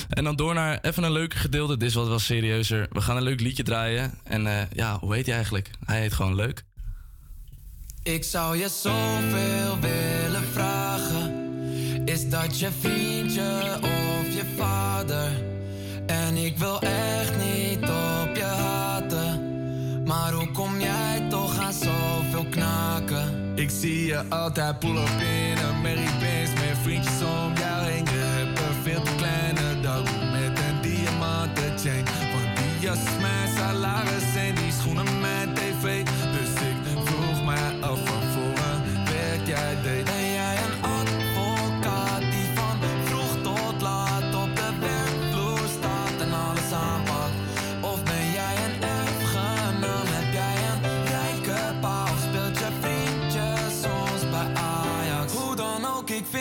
En 0.10 0.24
dan 0.24 0.36
door 0.36 0.54
naar 0.54 0.80
even 0.82 1.04
een 1.04 1.12
leuke 1.12 1.38
gedeelte. 1.38 1.78
Dit 1.78 1.88
is 1.88 1.96
wat 1.96 2.08
wel 2.08 2.20
serieuzer. 2.20 2.88
We 2.92 3.02
gaan 3.02 3.18
een 3.18 3.24
leuk 3.24 3.40
liedje 3.40 3.64
draaien. 3.64 4.14
En 4.24 4.68
ja, 4.74 5.00
hoe 5.00 5.16
heet 5.16 5.26
hij 5.26 5.36
eigenlijk? 5.36 5.70
Hij 5.86 6.00
heet 6.00 6.14
gewoon 6.14 6.36
leuk. 6.36 6.64
Ik 8.04 8.24
zou 8.24 8.58
je 8.58 8.70
zoveel 8.70 9.80
willen 9.80 10.44
vragen. 10.54 11.46
Is 12.06 12.30
dat 12.30 12.60
je 12.60 12.70
vriendje? 12.80 13.97
Ik 16.44 16.58
wil 16.58 16.82
echt 16.82 17.34
niet 17.38 17.84
op 17.84 18.36
je 18.36 18.44
haten. 18.44 19.42
Maar 20.06 20.32
hoe 20.32 20.52
kom 20.52 20.80
jij 20.80 21.26
toch 21.30 21.58
aan 21.60 21.74
zoveel 21.74 22.46
knaken? 22.50 23.52
Ik 23.56 23.70
zie 23.70 24.06
je 24.06 24.24
altijd 24.30 24.80
pull 24.80 24.98
up 24.98 25.22
in 25.22 25.58
een 25.58 25.82
Mary 25.82 26.10
Benz 26.20 26.54
met 26.54 26.78
vriendjes 26.82 27.22
om 27.22 27.57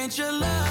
ook, 0.07 0.12
ik 0.12 0.23
vind 0.23 0.65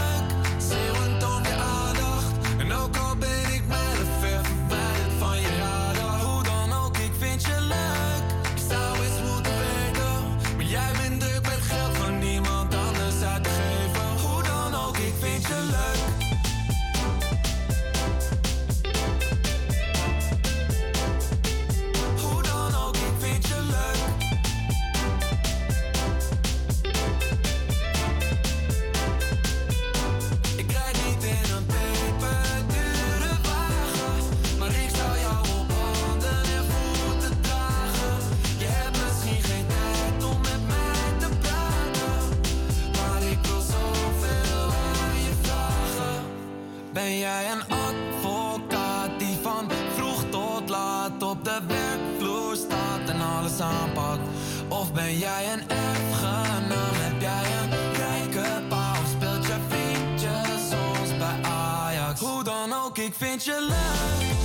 Ben 47.05 47.17
jij 47.17 47.51
een 47.51 47.61
advocaat 47.61 49.19
die 49.19 49.37
van 49.41 49.69
vroeg 49.95 50.23
tot 50.29 50.69
laat 50.69 51.23
op 51.23 51.43
de 51.43 51.59
werkvloer 51.67 52.55
staat 52.55 53.09
en 53.09 53.21
alles 53.21 53.59
aanpakt? 53.59 54.21
Of 54.67 54.93
ben 54.93 55.17
jij 55.17 55.53
een 55.53 55.69
erfgenaam? 55.69 56.91
Heb 56.93 57.21
jij 57.21 57.45
een 57.61 57.93
rijke 57.93 58.61
pa 58.69 58.91
of 58.91 59.09
speelt 59.09 59.45
je 59.45 59.55
vriendje 59.67 60.43
soms 60.69 61.17
bij 61.17 61.51
Ajax? 61.51 62.19
Hoe 62.19 62.43
dan 62.43 62.73
ook, 62.73 62.97
ik 62.97 63.13
vind 63.17 63.43
je 63.43 63.65
leuk. 63.69 64.44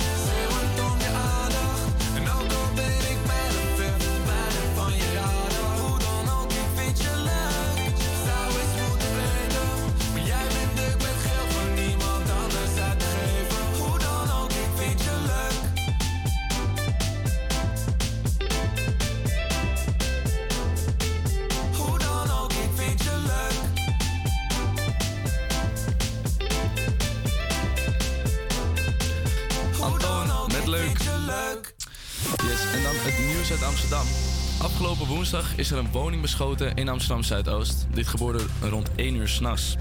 Woensdag 35.31 35.57
is 35.57 35.71
er 35.71 35.77
een 35.77 35.91
woning 35.91 36.21
beschoten 36.21 36.75
in 36.75 36.89
Amsterdam 36.89 37.23
Zuidoost. 37.23 37.87
Dit 37.93 38.07
gebeurde 38.07 38.43
rond 38.61 38.89
1 38.95 39.15
uur 39.15 39.27
s'nachts. 39.27 39.75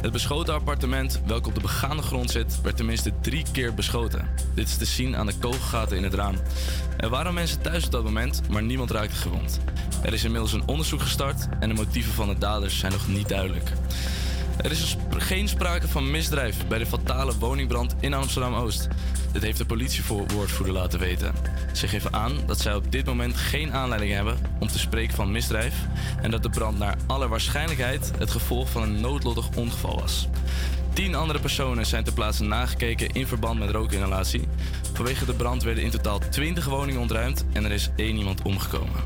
Het 0.00 0.12
beschoten 0.12 0.54
appartement, 0.54 1.20
welk 1.26 1.46
op 1.46 1.54
de 1.54 1.60
begane 1.60 2.02
grond 2.02 2.30
zit, 2.30 2.60
werd 2.62 2.76
tenminste 2.76 3.12
drie 3.20 3.44
keer 3.52 3.74
beschoten. 3.74 4.28
Dit 4.54 4.68
is 4.68 4.76
te 4.76 4.84
zien 4.84 5.16
aan 5.16 5.26
de 5.26 5.38
kogelgaten 5.38 5.96
in 5.96 6.02
het 6.02 6.14
raam. 6.14 6.34
Er 6.96 7.08
waren 7.08 7.34
mensen 7.34 7.60
thuis 7.60 7.84
op 7.84 7.90
dat 7.90 8.04
moment, 8.04 8.42
maar 8.48 8.62
niemand 8.62 8.90
raakte 8.90 9.16
gewond. 9.16 9.60
Er 10.02 10.12
is 10.12 10.24
inmiddels 10.24 10.52
een 10.52 10.66
onderzoek 10.68 11.00
gestart 11.00 11.48
en 11.60 11.68
de 11.68 11.74
motieven 11.74 12.12
van 12.12 12.28
de 12.28 12.38
daders 12.38 12.78
zijn 12.78 12.92
nog 12.92 13.08
niet 13.08 13.28
duidelijk. 13.28 13.72
Er 14.56 14.70
is 14.70 14.96
geen 15.10 15.48
sprake 15.48 15.88
van 15.88 16.10
misdrijf 16.10 16.66
bij 16.66 16.78
de 16.78 16.86
fatale 16.86 17.38
woningbrand 17.38 17.94
in 18.00 18.14
Amsterdam-Oost. 18.14 18.88
Dit 19.32 19.42
heeft 19.42 19.58
de 19.58 19.66
politiewoordvoerder 19.66 20.74
laten 20.74 20.98
weten. 20.98 21.34
Ze 21.72 21.88
geven 21.88 22.12
aan 22.12 22.32
dat 22.46 22.60
zij 22.60 22.74
op 22.74 22.92
dit 22.92 23.06
moment 23.06 23.36
geen 23.36 23.72
aanleiding 23.72 24.12
hebben 24.12 24.38
om 24.58 24.68
te 24.68 24.78
spreken 24.78 25.16
van 25.16 25.32
misdrijf 25.32 25.74
en 26.22 26.30
dat 26.30 26.42
de 26.42 26.50
brand 26.50 26.78
naar 26.78 26.96
alle 27.06 27.28
waarschijnlijkheid 27.28 28.10
het 28.18 28.30
gevolg 28.30 28.70
van 28.70 28.82
een 28.82 29.00
noodlottig 29.00 29.48
ongeval 29.56 30.00
was. 30.00 30.28
Tien 30.92 31.14
andere 31.14 31.38
personen 31.38 31.86
zijn 31.86 32.04
ter 32.04 32.12
plaatse 32.12 32.44
nagekeken 32.44 33.08
in 33.08 33.26
verband 33.26 33.58
met 33.58 33.70
rookinhalatie. 33.70 34.48
Vanwege 34.92 35.24
de 35.24 35.34
brand 35.34 35.62
werden 35.62 35.84
in 35.84 35.90
totaal 35.90 36.18
20 36.30 36.64
woningen 36.64 37.00
ontruimd 37.00 37.44
en 37.52 37.64
er 37.64 37.72
is 37.72 37.90
één 37.96 38.16
iemand 38.16 38.42
omgekomen. 38.42 39.04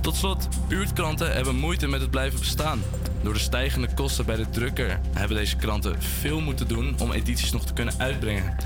Tot 0.00 0.16
slot, 0.16 0.48
buurtkranten 0.68 1.32
hebben 1.32 1.56
moeite 1.56 1.86
met 1.86 2.00
het 2.00 2.10
blijven 2.10 2.38
bestaan. 2.38 2.82
Door 3.22 3.32
de 3.32 3.38
stijgende 3.38 3.94
kosten 3.94 4.26
bij 4.26 4.36
de 4.36 4.50
drukker 4.50 5.00
hebben 5.12 5.36
deze 5.36 5.56
kranten 5.56 6.02
veel 6.02 6.40
moeten 6.40 6.68
doen 6.68 6.94
om 7.00 7.12
edities 7.12 7.52
nog 7.52 7.64
te 7.64 7.72
kunnen 7.72 7.94
uitbrengen. 7.98 8.56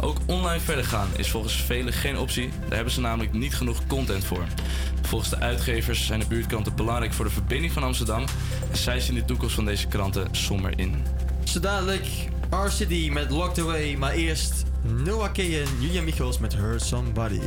Ook 0.00 0.16
online 0.26 0.60
verder 0.60 0.84
gaan 0.84 1.08
is 1.16 1.30
volgens 1.30 1.54
velen 1.54 1.92
geen 1.92 2.18
optie, 2.18 2.50
daar 2.60 2.74
hebben 2.74 2.92
ze 2.92 3.00
namelijk 3.00 3.32
niet 3.32 3.54
genoeg 3.54 3.86
content 3.86 4.24
voor. 4.24 4.44
Volgens 5.02 5.30
de 5.30 5.38
uitgevers 5.38 6.06
zijn 6.06 6.20
de 6.20 6.26
buurtkranten 6.26 6.74
belangrijk 6.74 7.12
voor 7.12 7.24
de 7.24 7.30
verbinding 7.30 7.72
van 7.72 7.82
Amsterdam 7.82 8.24
en 8.70 8.76
zij 8.76 9.00
zien 9.00 9.14
de 9.14 9.24
toekomst 9.24 9.54
van 9.54 9.64
deze 9.64 9.86
kranten 9.86 10.28
somber 10.30 10.78
in. 10.78 11.04
Zo 11.44 11.60
dadelijk 11.60 12.06
RCD 12.50 13.10
met 13.10 13.30
Locked 13.30 13.58
Away, 13.58 13.96
maar 13.96 14.12
eerst 14.12 14.64
Noah 15.04 15.32
Kay 15.32 15.60
en 15.60 15.80
Julia 15.80 16.02
Michels 16.02 16.38
met 16.38 16.54
Hurt 16.54 16.82
Somebody. 16.82 17.40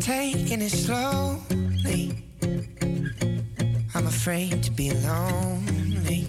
Taking 0.00 0.62
it 0.62 0.70
slowly. 0.70 2.22
I'm 3.94 4.06
afraid 4.06 4.62
to 4.62 4.70
be 4.70 4.92
lonely. 4.92 6.28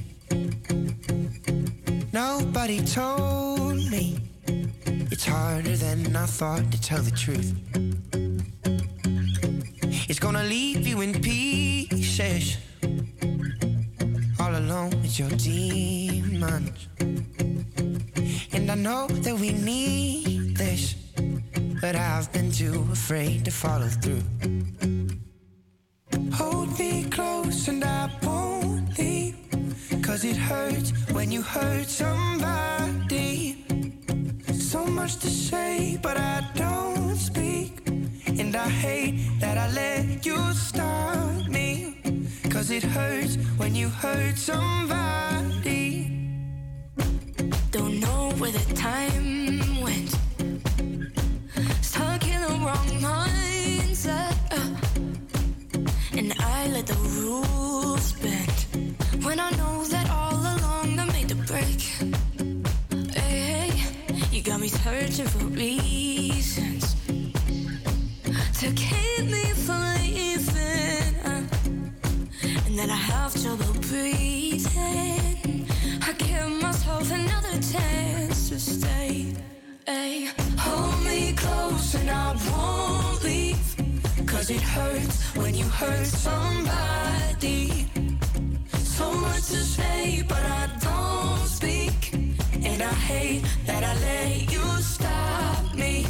Nobody 2.13 2.81
told 2.83 3.77
me 3.91 4.19
it's 5.11 5.25
harder 5.25 5.75
than 5.75 6.15
I 6.15 6.25
thought 6.25 6.71
to 6.71 6.81
tell 6.81 7.01
the 7.01 7.11
truth. 7.11 7.53
It's 10.09 10.19
gonna 10.19 10.43
leave 10.43 10.87
you 10.87 11.01
in 11.01 11.21
pieces, 11.21 12.57
all 14.39 14.55
alone 14.55 14.91
with 15.01 15.19
your 15.19 15.29
demons. 15.29 16.87
And 18.53 18.71
I 18.71 18.75
know 18.75 19.07
that 19.07 19.35
we 19.35 19.51
need 19.51 20.57
this, 20.57 20.95
but 21.81 21.95
I've 21.95 22.31
been 22.33 22.51
too 22.51 22.87
afraid 22.91 23.45
to 23.45 23.51
follow 23.51 23.87
through. 23.87 24.23
Hold 26.33 26.77
me 26.79 27.03
close 27.09 27.67
and 27.67 27.83
I 27.83 28.09
won't 28.23 28.97
leave, 28.97 29.35
cause 30.01 30.23
it 30.23 30.37
hurts 30.37 30.91
when 31.11 31.31
you 31.31 31.41
hurt 31.41 31.87
somebody. 31.87 33.65
So 34.53 34.85
much 34.85 35.17
to 35.17 35.27
say, 35.27 35.99
but 36.01 36.17
I 36.17 36.47
don't 36.55 37.15
speak. 37.15 37.87
And 38.39 38.55
I 38.55 38.69
hate 38.69 39.39
that 39.39 39.57
I 39.57 39.71
let 39.71 40.25
you 40.25 40.37
stop 40.53 41.47
me. 41.47 42.01
Cause 42.49 42.71
it 42.71 42.83
hurts 42.83 43.35
when 43.57 43.75
you 43.75 43.89
hurt 43.89 44.37
somebody. 44.37 46.11
Don't 47.71 47.99
know 47.99 48.31
where 48.37 48.51
the 48.51 48.73
time 48.73 49.81
went. 49.81 50.26
Wrong 52.67 52.89
mindset. 52.99 54.35
uh. 54.51 56.17
and 56.17 56.33
I 56.37 56.67
let 56.67 56.85
the 56.85 56.95
rules 57.21 58.11
bend. 58.21 58.59
When 59.23 59.39
I 59.39 59.51
know 59.51 59.85
that 59.85 60.09
all 60.09 60.35
along 60.35 60.99
I 60.99 61.05
made 61.13 61.29
the 61.29 61.35
break. 61.47 61.79
Hey, 63.15 63.71
you 64.33 64.41
got 64.43 64.59
me 64.59 64.67
searching 64.67 65.27
for 65.27 65.45
reasons 65.45 66.95
to 68.59 68.67
keep 68.73 69.23
me 69.35 69.45
from 69.65 69.81
leaving. 69.95 71.15
uh. 71.23 71.47
and 72.65 72.77
then 72.77 72.89
I 72.89 72.99
have 73.11 73.31
trouble 73.41 73.73
breathing. 73.89 75.65
I 76.01 76.11
give 76.17 76.51
myself 76.61 77.09
another 77.11 77.61
chance 77.61 78.49
to 78.49 78.59
stay. 78.59 79.33
Hey, 79.89 80.27
hold 80.57 81.01
me 81.05 81.31
close 81.31 81.95
and 81.95 82.09
I 82.09 82.35
won't 82.51 83.23
leave. 83.23 83.57
Cause 84.25 84.49
it 84.49 84.59
hurts 84.59 85.33
when 85.37 85.55
you 85.55 85.63
hurt 85.63 86.05
somebody. 86.07 87.85
So 88.79 89.09
much 89.13 89.45
to 89.47 89.63
say, 89.63 90.25
but 90.27 90.43
I 90.43 90.67
don't 90.81 91.47
speak. 91.47 92.11
And 92.65 92.83
I 92.83 92.93
hate 93.09 93.45
that 93.65 93.81
I 93.81 93.93
let 94.01 94.51
you 94.51 94.65
stop 94.81 95.73
me. 95.73 96.05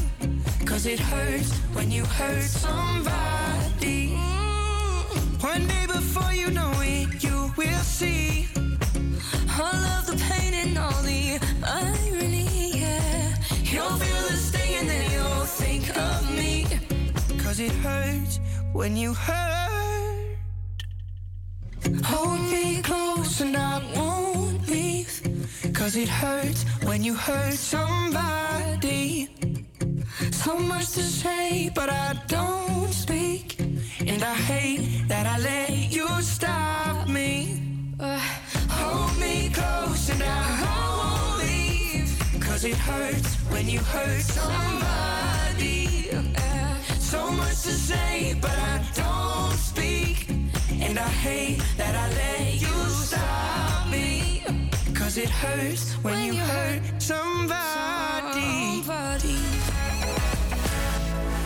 Cause 0.65 0.87
it 0.87 0.99
hurts 0.99 1.53
when 1.75 1.91
you 1.91 2.03
hurt 2.03 2.41
somebody. 2.41 4.09
Mm, 4.17 5.43
one 5.43 5.67
day 5.67 5.85
before 5.85 6.33
you 6.33 6.49
know 6.49 6.73
it, 6.77 7.23
you 7.23 7.53
will 7.55 7.83
see. 7.83 8.47
All 9.59 9.81
of 9.97 10.07
the 10.07 10.17
pain 10.29 10.53
and 10.55 10.77
all 10.79 11.03
the 11.03 11.39
irony, 11.63 12.06
of 15.97 16.35
me. 16.35 16.65
Cause 17.43 17.59
it 17.59 17.71
hurts 17.71 18.39
when 18.73 18.95
you 18.95 19.13
hurt. 19.13 20.37
Hold 22.03 22.41
me 22.51 22.81
close 22.81 23.41
and 23.41 23.55
I 23.57 23.81
won't 23.95 24.67
leave. 24.67 25.21
Cause 25.73 25.95
it 25.95 26.09
hurts 26.09 26.63
when 26.83 27.03
you 27.03 27.13
hurt 27.13 27.53
somebody. 27.53 29.29
So 30.31 30.57
much 30.57 30.91
to 30.91 31.03
say, 31.03 31.71
but 31.73 31.89
I 31.89 32.19
don't 32.27 32.93
speak. 32.93 33.59
And 34.05 34.23
I 34.23 34.33
hate 34.33 35.07
that 35.07 35.25
I 35.25 35.37
let 35.39 35.71
you 35.91 36.07
stop 36.21 37.07
me. 37.07 37.61
Uh, 37.99 38.19
hold 38.69 39.17
me 39.19 39.49
close 39.53 40.09
and 40.09 40.23
I 40.23 40.43
leave. 40.61 40.96
Cause 42.57 42.65
it 42.65 42.77
hurts 42.77 43.35
when 43.51 43.69
you 43.69 43.77
hurt 43.77 44.21
somebody. 44.21 46.09
Uh, 46.11 46.75
so 46.97 47.29
much 47.29 47.61
to 47.61 47.69
say, 47.69 48.35
but 48.41 48.49
I 48.49 48.83
don't 48.95 49.55
speak. 49.55 50.27
And 50.81 50.97
I 50.97 51.07
hate 51.07 51.61
that 51.77 51.93
I 51.93 52.09
let 52.15 52.59
you 52.59 52.75
stop 53.05 53.91
me. 53.91 54.43
Cause 54.95 55.19
it 55.19 55.29
hurts 55.29 55.93
when 56.01 56.23
you 56.23 56.33
hurt 56.33 56.81
somebody. 56.99 58.81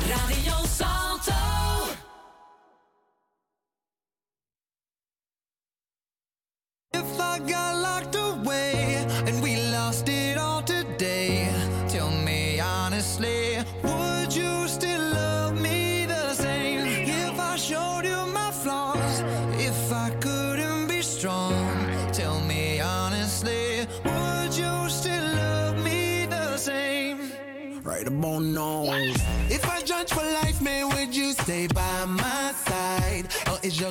Radio 0.08 0.64
Salto. 0.64 1.01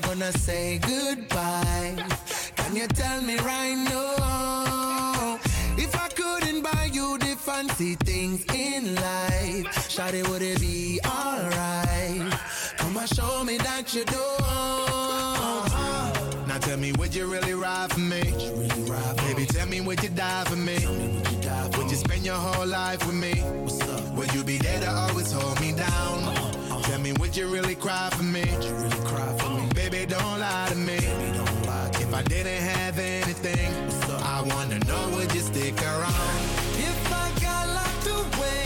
Is 0.01 0.07
gonna 0.07 0.33
say 0.33 0.79
goodbye? 0.79 1.97
Can 2.57 2.77
you 2.77 2.87
tell 2.89 3.21
me 3.23 3.37
right 3.39 3.75
now? 3.75 5.39
If 5.77 5.95
I 5.95 6.09
couldn't 6.09 6.63
buy 6.63 6.91
you 6.93 7.19
the 7.19 7.37
fancy 7.37 7.97
things 7.97 8.45
in 8.55 8.95
life, 8.95 9.67
Shawty, 9.89 10.27
would 10.29 10.43
it 10.43 10.61
be 10.61 11.01
alright? 11.05 12.33
Come 12.79 12.97
and 12.97 13.09
show 13.09 13.45
me 13.45 13.59
that 13.59 13.93
you 13.95 14.05
do. 14.05 14.25
Now 16.47 16.59
tell 16.59 16.79
me, 16.79 16.93
would 16.93 17.15
you 17.15 17.27
really 17.27 17.55
ride 17.55 17.93
for 17.93 18.01
me? 18.01 18.23
Baby, 19.27 19.47
tell 19.47 19.67
me, 19.67 19.81
would 19.81 20.03
you 20.03 20.11
die 20.11 20.45
for 20.45 20.57
me? 20.57 20.79
Would 21.77 21.91
you 21.91 21.97
spend 21.97 22.25
your 22.25 22.37
whole 22.37 22.67
life 22.67 23.05
with 23.07 23.17
me? 23.17 23.43
Would 24.17 24.33
you 24.35 24.45
be 24.45 24.59
there 24.59 24.81
to 24.81 24.91
always 24.91 25.33
hold 25.33 25.61
me 25.61 25.73
down? 25.73 26.83
Tell 26.85 26.99
me, 27.01 27.13
would 27.15 27.37
you 27.37 27.49
really 27.49 27.75
cry 27.75 28.11
for 28.11 28.23
me? 28.23 28.45
Baby, 28.45 29.51
don't 29.51 29.70
lie 30.41 30.69
to 30.71 30.77
me. 30.77 30.97
If 32.03 32.15
I 32.15 32.23
didn't 32.23 32.63
have 32.75 32.99
anything, 32.99 33.71
I 34.37 34.43
wanna 34.43 34.79
know, 34.89 35.03
would 35.15 35.33
you 35.35 35.41
stick 35.41 35.81
around? 35.83 36.41
If 36.91 37.01
I 37.25 37.27
got 37.47 37.65
locked 37.79 38.07
away 38.21 38.65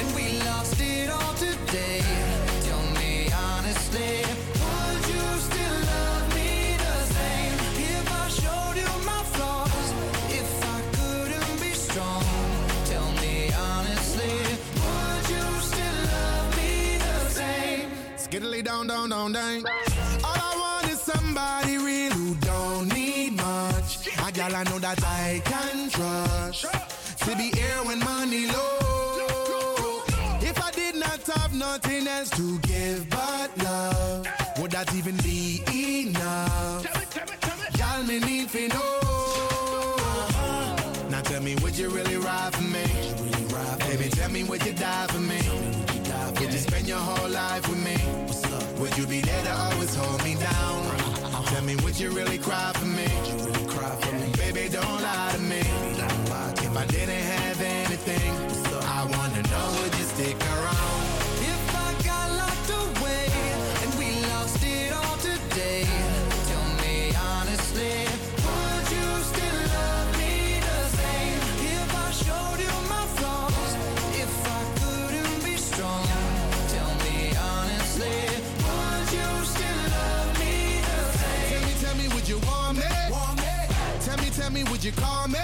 and 0.00 0.08
we 0.16 0.24
lost 0.48 0.80
it 0.80 1.08
all 1.10 1.34
today, 1.34 2.00
tell 2.66 2.84
me 2.98 3.28
honestly, 3.48 4.12
would 4.64 5.02
you 5.14 5.26
still 5.48 5.78
love 5.92 6.24
me 6.34 6.50
the 6.84 6.96
same? 7.16 7.54
If 7.94 8.06
I 8.22 8.24
showed 8.40 8.76
you 8.82 8.92
my 9.10 9.22
flaws, 9.34 9.88
if 10.40 10.50
I 10.76 10.78
couldn't 10.96 11.60
be 11.60 11.72
strong, 11.86 12.24
tell 12.90 13.10
me 13.22 13.52
honestly, 13.70 14.34
would 14.84 15.24
you 15.34 15.46
still 15.70 15.98
love 16.16 16.48
me 16.56 16.72
the 17.06 17.18
same? 17.38 17.88
Skiddly 18.16 18.64
down, 18.64 18.86
down, 18.86 19.10
down, 19.10 19.32
down. 19.32 19.64
Somebody 21.30 21.78
real 21.78 22.10
who 22.12 22.34
don't 22.36 22.92
need 22.92 23.36
much. 23.36 24.08
A 24.26 24.32
gal 24.32 24.54
I 24.54 24.64
know 24.64 24.78
that 24.80 25.00
I 25.04 25.40
can 25.44 25.88
trust. 25.90 26.66
To 27.24 27.36
be 27.36 27.50
here 27.58 27.80
when 27.84 28.00
money 28.00 28.46
low. 28.46 30.02
If 30.40 30.56
I 30.60 30.70
did 30.72 30.96
not 30.96 31.20
have 31.36 31.54
nothing 31.54 32.08
else 32.08 32.30
to 32.30 32.58
give 32.60 33.08
but 33.10 33.48
love, 33.58 34.26
would 34.58 34.72
that 34.72 34.92
even 34.94 35.16
be 35.18 35.62
enough? 35.72 36.84
Y'all 37.78 38.02
me 38.02 38.18
need 38.18 38.48
to 38.48 38.68
know. 38.68 38.98
Uh-huh. 39.98 41.08
Now 41.10 41.20
tell 41.20 41.42
me, 41.42 41.54
would 41.62 41.76
you 41.78 41.90
really 41.90 42.16
ride 42.16 42.54
for 42.54 42.68
me? 42.76 42.86
Baby, 43.88 44.08
tell 44.10 44.30
me, 44.30 44.42
would 44.44 44.64
you 44.66 44.72
die 44.72 45.06
for 45.06 45.20
me? 45.20 45.40
Would 46.40 46.52
you 46.52 46.58
spend 46.58 46.88
your 46.88 46.98
whole 46.98 47.28
life 47.28 47.68
with 47.68 47.82
me? 47.84 47.98
Would 48.80 48.96
you 48.98 49.06
be 49.06 49.20
there 49.20 49.44
to 49.44 49.52
always 49.52 49.94
hold 49.94 50.24
me 50.24 50.34
down? 50.34 50.89
Tell 51.70 51.78
me, 51.78 51.84
would 51.84 52.00
you 52.00 52.10
really 52.10 52.38
cry 52.38 52.72
for 52.74 52.84
me? 52.84 53.06
Baby, 54.36 54.68
don't 54.72 55.02
lie 55.02 55.32
to 55.34 55.40
me. 55.40 55.60
If 55.60 56.76
I 56.76 56.86
didn't 56.86 57.10
have 57.10 57.49
Tell 84.50 84.56
me, 84.56 84.64
me, 84.64 84.70
would 84.72 84.82
you 84.82 84.90
call 84.90 85.28
me? 85.28 85.38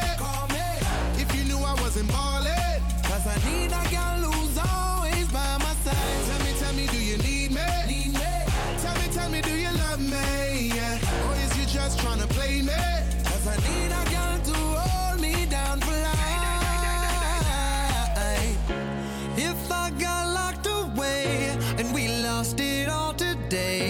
If 1.14 1.32
you 1.36 1.44
knew 1.44 1.58
I 1.58 1.74
wasn't 1.80 2.08
ballin', 2.08 2.82
Cause 3.04 3.24
I 3.24 3.36
need 3.48 3.70
a 3.70 3.84
girl 3.94 4.32
who's 4.32 4.58
always 4.58 5.28
by 5.28 5.58
my 5.58 5.74
side. 5.84 6.26
Tell 6.26 6.40
me, 6.44 6.52
tell 6.58 6.74
me, 6.74 6.86
do 6.88 6.98
you 6.98 7.16
need 7.18 7.52
me? 7.52 7.62
Need 7.86 8.14
me? 8.14 8.32
Tell 8.82 8.94
me, 9.00 9.06
tell 9.12 9.30
me, 9.30 9.40
do 9.42 9.54
you 9.54 9.70
love 9.84 10.00
me? 10.00 10.72
Yeah. 10.74 10.98
Or 11.24 11.34
is 11.36 11.56
you 11.56 11.66
just 11.66 12.00
trying 12.00 12.18
to 12.18 12.26
play 12.26 12.62
me? 12.62 12.82
Cause 13.30 13.46
I 13.46 13.56
need 13.68 13.92
a 14.00 14.04
girl 14.10 14.38
to 14.50 14.58
hold 14.82 15.20
me 15.20 15.46
down 15.46 15.78
for 15.78 15.92
life. 15.92 16.26
If 19.38 19.70
I 19.70 19.90
got 19.90 20.26
locked 20.34 20.66
away 20.66 21.56
and 21.78 21.94
we 21.94 22.08
lost 22.24 22.58
it 22.58 22.88
all 22.88 23.14
today, 23.14 23.85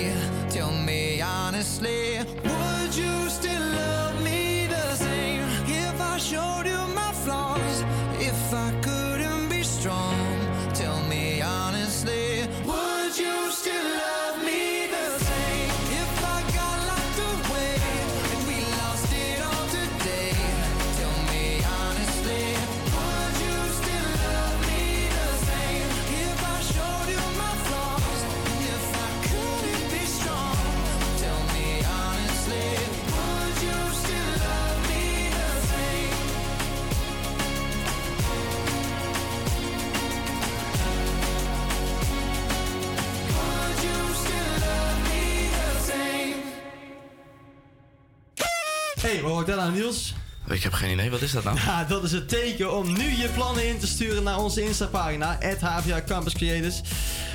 Hey, 49.27 49.35
wat 49.35 49.45
hoor 49.45 49.55
ik 49.55 49.61
daar 49.61 49.73
nou, 49.73 49.83
Niels? 49.83 50.15
Ik 50.49 50.63
heb 50.63 50.73
geen 50.73 50.93
idee, 50.93 51.11
wat 51.11 51.21
is 51.21 51.33
dat 51.33 51.45
nou? 51.45 51.57
Ja, 51.57 51.85
dat 51.85 52.05
is 52.05 52.13
het 52.13 52.29
teken 52.29 52.77
om 52.77 52.93
nu 52.93 53.05
je 53.05 53.29
plannen 53.35 53.69
in 53.69 53.79
te 53.79 53.87
sturen 53.87 54.23
naar 54.23 54.39
onze 54.39 54.63
Insta-pagina, 54.63 55.39
HVA 55.61 56.03
Campus 56.07 56.35
Creators. 56.35 56.81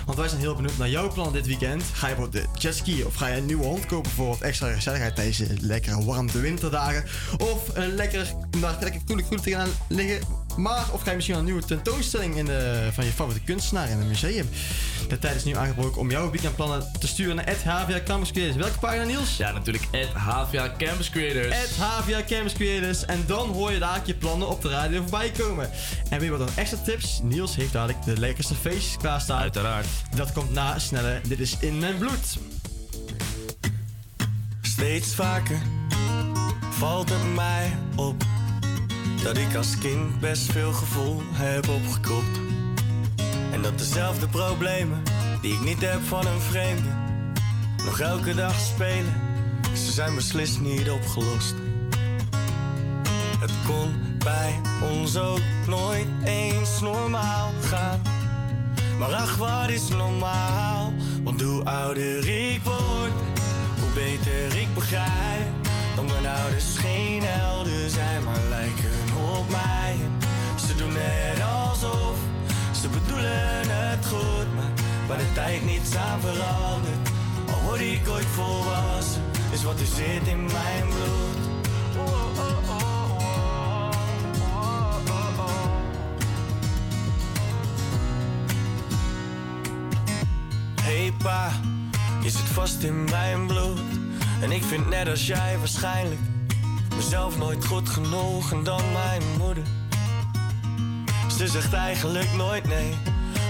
Want 0.06 0.18
wij 0.18 0.28
zijn 0.28 0.42
heel 0.42 0.56
benieuwd 0.56 0.78
naar 0.78 0.90
jouw 0.90 1.12
plannen 1.12 1.34
dit 1.34 1.48
weekend. 1.48 1.84
Ga 1.94 2.08
je 2.08 2.16
bijvoorbeeld 2.16 2.54
de 2.54 2.60
jetski 2.60 3.04
of 3.04 3.16
ga 3.16 3.28
je 3.28 3.38
een 3.38 3.46
nieuwe 3.46 3.64
hond 3.64 3.86
kopen 3.86 4.12
voor 4.12 4.28
wat 4.28 4.42
extra 4.42 4.74
gezelligheid 4.74 5.16
deze 5.16 5.48
lekkere 5.62 6.06
warmte 6.06 6.40
winterdagen? 6.40 7.04
Of 7.38 7.76
een 7.76 7.96
lekker, 7.96 8.34
lekker 8.80 9.02
koele 9.06 9.24
koele 9.24 9.42
te 9.42 9.52
gaan 9.52 9.70
liggen. 9.88 10.41
Maar, 10.58 10.86
of 10.92 11.02
ga 11.02 11.10
je 11.10 11.16
misschien 11.16 11.36
wel 11.36 11.46
een 11.46 11.52
nieuwe 11.52 11.68
tentoonstelling 11.68 12.36
in 12.36 12.46
de, 12.46 12.90
van 12.92 13.06
je 13.06 13.12
favoriete 13.12 13.46
kunstenaar 13.46 13.90
in 13.90 14.00
een 14.00 14.08
museum? 14.08 14.50
De 15.08 15.20
tijd 15.20 15.36
is 15.36 15.44
nu 15.44 15.56
aangebroken 15.56 16.02
om 16.02 16.10
jouw 16.10 16.30
weekendplannen 16.32 16.92
te 17.00 17.08
sturen 17.08 17.36
naar 17.36 17.56
HVA 17.66 18.02
Campus 18.06 18.32
Creators. 18.32 18.58
Welke 18.58 18.80
pagina 18.80 19.04
Niels? 19.04 19.38
Ja, 19.38 19.52
natuurlijk 19.52 19.84
HVA 20.14 20.72
Campus 20.78 21.10
Creators. 21.10 21.56
At 21.56 21.88
HVA 21.88 22.24
Campus 22.28 22.54
Creators. 22.54 23.06
En 23.06 23.24
dan 23.28 23.50
hoor 23.50 23.72
je 23.72 23.80
daar 23.80 24.02
je 24.06 24.14
plannen 24.14 24.50
op 24.50 24.62
de 24.62 24.70
radio 24.70 25.02
voorbij 25.02 25.32
komen. 25.32 25.70
En 26.10 26.20
weer 26.20 26.30
wat 26.30 26.40
nog 26.40 26.56
extra 26.56 26.78
tips. 26.84 27.20
Niels 27.24 27.56
heeft 27.56 27.74
dadelijk 27.74 28.04
de 28.04 28.20
lekkerste 28.20 28.56
feestjes 28.56 28.98
klaarstaan. 28.98 29.40
Uiteraard. 29.40 29.88
Dat 30.16 30.32
komt 30.32 30.54
na 30.54 30.80
snelle. 30.80 31.22
Dit 31.28 31.40
is 31.40 31.58
in 31.60 31.80
mijn 31.80 31.98
bloed. 31.98 32.38
Steeds 34.62 35.16
vaker 35.16 35.58
valt 36.70 37.10
het 37.10 37.34
mij 37.36 37.78
op 37.96 38.24
dat 39.24 39.38
ik 39.38 39.56
als 39.56 39.78
kind 39.78 40.20
best 40.20 40.52
veel 40.52 40.72
gevoel 40.72 41.22
heb 41.32 41.70
opgekropt. 41.70 42.40
En 43.52 43.62
dat 43.62 43.78
dezelfde 43.78 44.28
problemen 44.28 45.04
die 45.42 45.54
ik 45.54 45.62
niet 45.62 45.82
heb 45.82 46.04
van 46.04 46.28
een 46.28 46.42
vreemde 46.42 46.90
nog 47.86 48.00
elke 48.00 48.36
dag 48.36 48.60
spelen, 48.60 49.14
ze 49.74 49.92
zijn 49.92 50.16
beslist 50.16 50.60
niet 50.60 50.90
opgelost. 50.90 51.56
Het 53.40 53.52
kon 53.66 53.96
bij 54.18 54.60
ons 54.92 55.18
ook 55.18 55.42
nooit 55.68 56.08
eens 56.24 56.82
normaal 56.82 57.52
gaan. 57.62 58.02
Maar 58.98 59.14
ach, 59.14 59.36
wat 59.38 59.70
is 59.70 59.88
normaal? 59.88 60.94
Want 61.24 61.42
hoe 61.42 61.64
ouder 61.64 62.30
ik 62.30 62.62
word, 62.64 63.12
hoe 63.80 63.92
beter 63.94 64.60
ik 64.60 64.74
begrijp. 64.74 65.50
Dat 65.96 66.06
mijn 66.06 66.36
ouders 66.36 66.78
geen 66.78 67.22
helden 67.24 67.90
zijn, 67.90 68.24
maar 68.24 68.40
lijken 68.50 68.91
mij. 69.50 69.96
Ze 70.68 70.76
doen 70.76 70.94
net 70.94 71.42
alsof 71.42 72.18
ze 72.82 72.88
bedoelen 72.88 73.70
het 73.70 74.06
goed, 74.06 74.56
maar 74.56 74.72
waar 75.08 75.18
de 75.18 75.34
tijd 75.34 75.66
niets 75.66 75.96
aan 75.96 76.20
verandert. 76.20 77.10
Al 77.54 77.62
word 77.62 77.80
ik 77.80 78.10
ooit 78.10 78.26
volwassen, 78.26 79.22
is 79.52 79.64
wat 79.64 79.80
er 79.80 79.86
zit 79.86 80.28
in 80.28 80.44
mijn 80.44 80.88
bloed. 80.88 81.50
Hey 90.82 91.14
pa, 91.24 91.52
je 92.22 92.30
zit 92.30 92.40
vast 92.40 92.84
in 92.84 93.04
mijn 93.04 93.48
bloed. 93.48 93.80
En 94.42 94.52
ik 94.52 94.64
vind 94.64 94.90
net 94.90 95.10
als 95.10 95.28
jij 95.28 95.58
waarschijnlijk 95.58 96.20
mezelf 97.04 97.38
nooit 97.38 97.66
goed 97.66 97.90
genoeg 97.90 98.52
en 98.52 98.64
dan 98.64 98.82
mijn 98.92 99.22
moeder. 99.38 99.64
Ze 101.38 101.48
zegt 101.48 101.74
eigenlijk 101.74 102.34
nooit 102.34 102.68
nee, 102.68 102.94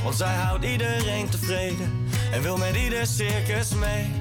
want 0.04 0.16
zij 0.16 0.36
houdt 0.36 0.66
iedereen 0.66 1.30
tevreden 1.30 2.08
en 2.32 2.42
wil 2.42 2.58
met 2.58 2.76
ieder 2.76 3.06
circus 3.06 3.74
mee. 3.74 4.12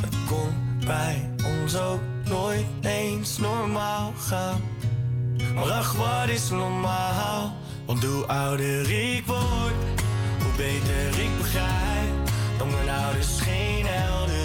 Het 0.00 0.14
kon 0.26 0.78
bij 0.86 1.30
ons 1.60 1.76
ook 1.76 2.00
nooit 2.24 2.66
eens 2.80 3.38
normaal 3.38 4.12
gaan. 4.18 4.60
Maar 5.54 5.70
ach, 5.70 5.92
wat 5.92 6.28
is 6.28 6.50
normaal? 6.50 7.56
Want 7.86 8.04
hoe 8.04 8.26
ouder 8.26 8.90
ik 8.90 9.26
word, 9.26 9.74
hoe 10.42 10.52
beter 10.56 11.20
ik 11.20 11.38
begrijp. 11.38 12.28
Dat 12.58 12.66
mijn 12.70 12.98
ouders 13.04 13.40
geen 13.40 13.86
helden 13.86 14.37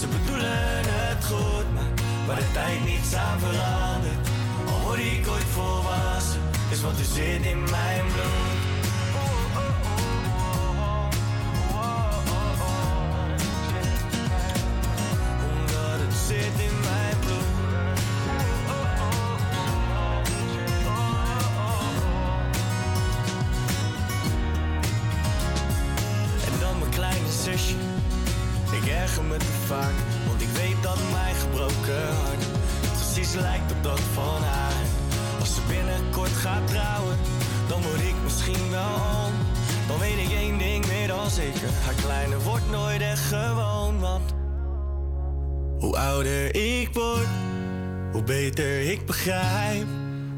ze 0.00 0.06
bedoelen 0.06 0.82
het 0.86 1.24
goed, 1.24 1.72
maar 1.74 1.90
waar 2.26 2.36
de 2.36 2.52
tijd 2.52 2.84
niets 2.84 3.14
aan 3.14 3.38
verandert. 3.38 4.28
Al 4.68 4.80
word 4.80 4.98
ik 4.98 5.28
ooit 5.28 5.44
volwassen, 5.52 6.40
is 6.70 6.80
wat 6.82 6.98
er 6.98 7.04
zit 7.04 7.44
in 7.44 7.62
mijn 7.70 8.04
bloed. 8.12 8.62
Omdat 15.48 15.98
het 16.04 16.16
zit 16.26 16.60
in 16.68 16.80
mijn 16.80 17.18
bloed. 17.20 17.43
Want 30.26 30.42
ik 30.42 30.48
weet 30.48 30.82
dat 30.82 30.98
mijn 31.12 31.34
gebroken 31.34 32.16
hart 32.22 32.44
precies 33.14 33.34
lijkt 33.34 33.72
op 33.72 33.82
dat 33.82 34.00
van 34.00 34.42
haar. 34.42 34.84
Als 35.40 35.54
ze 35.54 35.60
binnenkort 35.68 36.30
gaat 36.30 36.68
trouwen, 36.68 37.16
dan 37.68 37.82
word 37.82 38.00
ik 38.00 38.14
misschien 38.24 38.70
wel 38.70 38.94
om. 39.26 39.32
Dan 39.88 39.98
weet 39.98 40.18
ik 40.18 40.32
één 40.32 40.58
ding 40.58 40.86
meer 40.86 41.06
dan 41.06 41.30
zeker: 41.30 41.68
haar 41.84 41.94
kleine 41.94 42.38
wordt 42.38 42.70
nooit 42.70 43.00
echt 43.00 43.24
gewoon. 43.26 44.00
Want 44.00 44.34
hoe 45.78 45.96
ouder 45.96 46.54
ik 46.54 46.88
word, 46.92 47.28
hoe 48.12 48.22
beter 48.22 48.90
ik 48.90 49.06
begrijp 49.06 49.86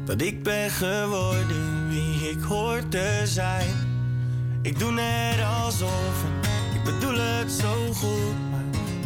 dat 0.05 0.21
ik 0.21 0.43
ben 0.43 0.69
geworden 0.69 1.89
wie 1.89 2.29
ik 2.29 2.41
hoor 2.41 2.87
te 2.89 3.21
zijn. 3.23 3.75
Ik 4.61 4.79
doe 4.79 4.91
net 4.91 5.45
alsof 5.63 6.23
ik 6.73 6.83
bedoel 6.83 7.17
het 7.17 7.51
zo 7.51 7.93
goed, 7.93 8.56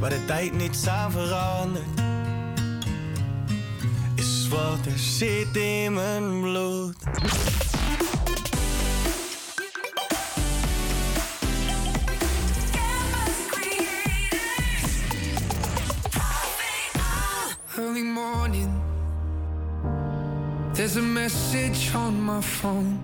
waar 0.02 0.10
de 0.10 0.26
tijd 0.26 0.54
niets 0.54 0.88
aan 0.88 1.12
verandert, 1.12 1.86
is 4.16 4.48
wat 4.48 4.86
er 4.86 4.98
zit 4.98 5.56
in 5.56 5.94
mijn 5.94 6.42
bloed. 6.42 6.96
Early 17.78 18.04
morning, 18.04 18.70
there's 20.74 20.96
a 20.96 21.02
message 21.02 21.96
on 21.96 22.26
my 22.26 22.42
phone. 22.42 23.00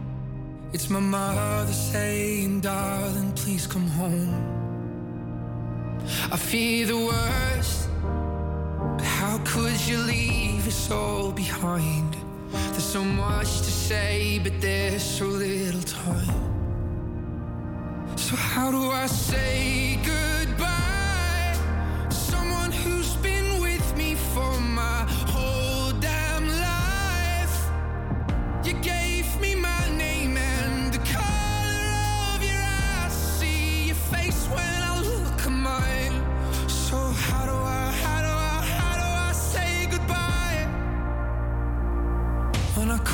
It's 0.72 0.88
my 0.88 0.99
mother 0.99 1.74
saying, 1.74 2.61
Darling, 2.61 3.34
please 3.34 3.68
come 3.68 3.88
home. 3.88 4.66
I 6.29 6.35
fear 6.35 6.85
the 6.87 6.97
worst, 6.97 7.87
But 8.97 9.05
how 9.05 9.39
could 9.45 9.79
you 9.87 9.97
leave 9.99 10.67
us 10.67 10.91
all 10.91 11.31
behind? 11.31 12.17
There's 12.51 12.83
so 12.83 13.01
much 13.03 13.59
to 13.59 13.71
say, 13.71 14.39
but 14.43 14.59
there's 14.59 15.03
so 15.03 15.25
little 15.25 15.81
time. 15.83 16.43
So, 18.17 18.35
how 18.35 18.71
do 18.71 18.91
I 18.91 19.07
say 19.07 19.99
goodbye? 20.03 21.53
Someone 22.09 22.73
who's 22.73 22.97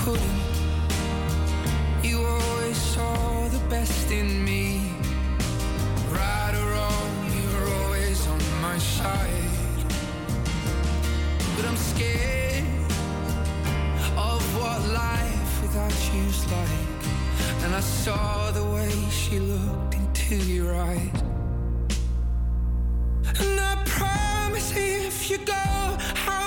couldn't, 0.04 0.42
you 2.04 2.18
always 2.26 2.76
saw 2.76 3.48
the 3.48 3.60
best 3.70 4.12
in 4.12 4.44
me. 4.44 4.92
Right 6.12 6.54
or 6.54 6.68
wrong, 6.74 7.14
you 7.36 7.46
were 7.54 7.70
always 7.84 8.28
on 8.28 8.42
my 8.62 8.78
side. 8.80 9.80
But 11.56 11.66
I'm 11.70 11.78
scared 11.78 12.66
of 14.18 14.42
what 14.60 14.82
life 14.92 15.62
without 15.62 15.96
you's 16.14 16.52
like. 16.52 17.04
And 17.64 17.74
I 17.74 17.80
saw 17.80 18.52
the 18.52 18.66
way 18.76 18.92
she 19.10 19.40
looked 19.40 19.96
into 19.96 20.36
your 20.36 20.76
eyes. 20.76 21.22
And 23.40 23.58
I 23.72 23.82
promise 23.86 24.74
if 24.76 25.30
you 25.30 25.38
go, 25.38 25.54
I 26.28 26.43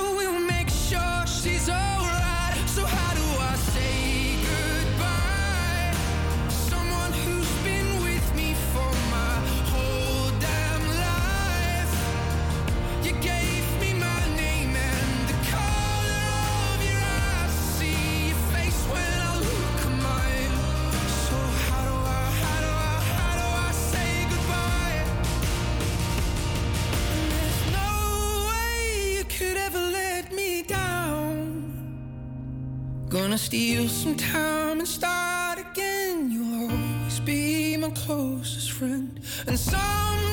Gonna 33.37 33.45
steal 33.45 33.87
some 33.87 34.17
time 34.17 34.79
and 34.79 34.89
start 34.89 35.59
again. 35.59 36.31
You'll 36.31 36.71
always 36.71 37.21
be 37.21 37.77
my 37.77 37.91
closest 37.91 38.73
friend. 38.73 39.21
And 39.47 39.59
someday 39.59 40.26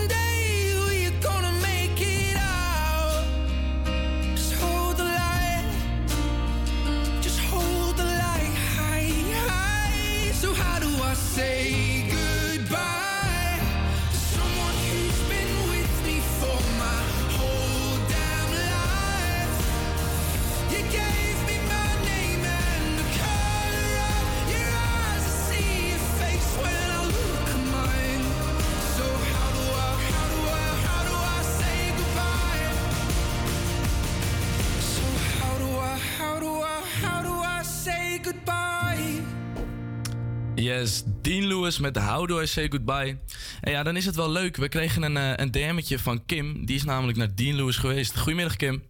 Yes, 40.74 41.04
Dean 41.22 41.48
Lewis 41.48 41.80
met 41.80 41.98
How 41.98 42.28
Do 42.28 42.41
I 42.41 42.45
Say 42.45 42.68
Goodbye. 42.70 43.20
En 43.62 43.72
ja, 43.72 43.84
dan 43.84 43.95
is 43.95 44.06
het 44.06 44.16
wel 44.16 44.30
leuk. 44.30 44.56
We 44.56 44.70
kregen 44.70 45.04
een, 45.04 45.18
eh, 45.18 45.34
een 45.36 45.52
DM'tje 45.52 46.00
van 46.00 46.26
Kim. 46.26 46.66
Die 46.66 46.76
is 46.76 46.84
namelijk 46.84 47.18
naar 47.18 47.36
Dean 47.36 47.56
Lewis 47.56 47.78
geweest. 47.78 48.20
Goedemiddag, 48.20 48.56
Kim. 48.56 48.84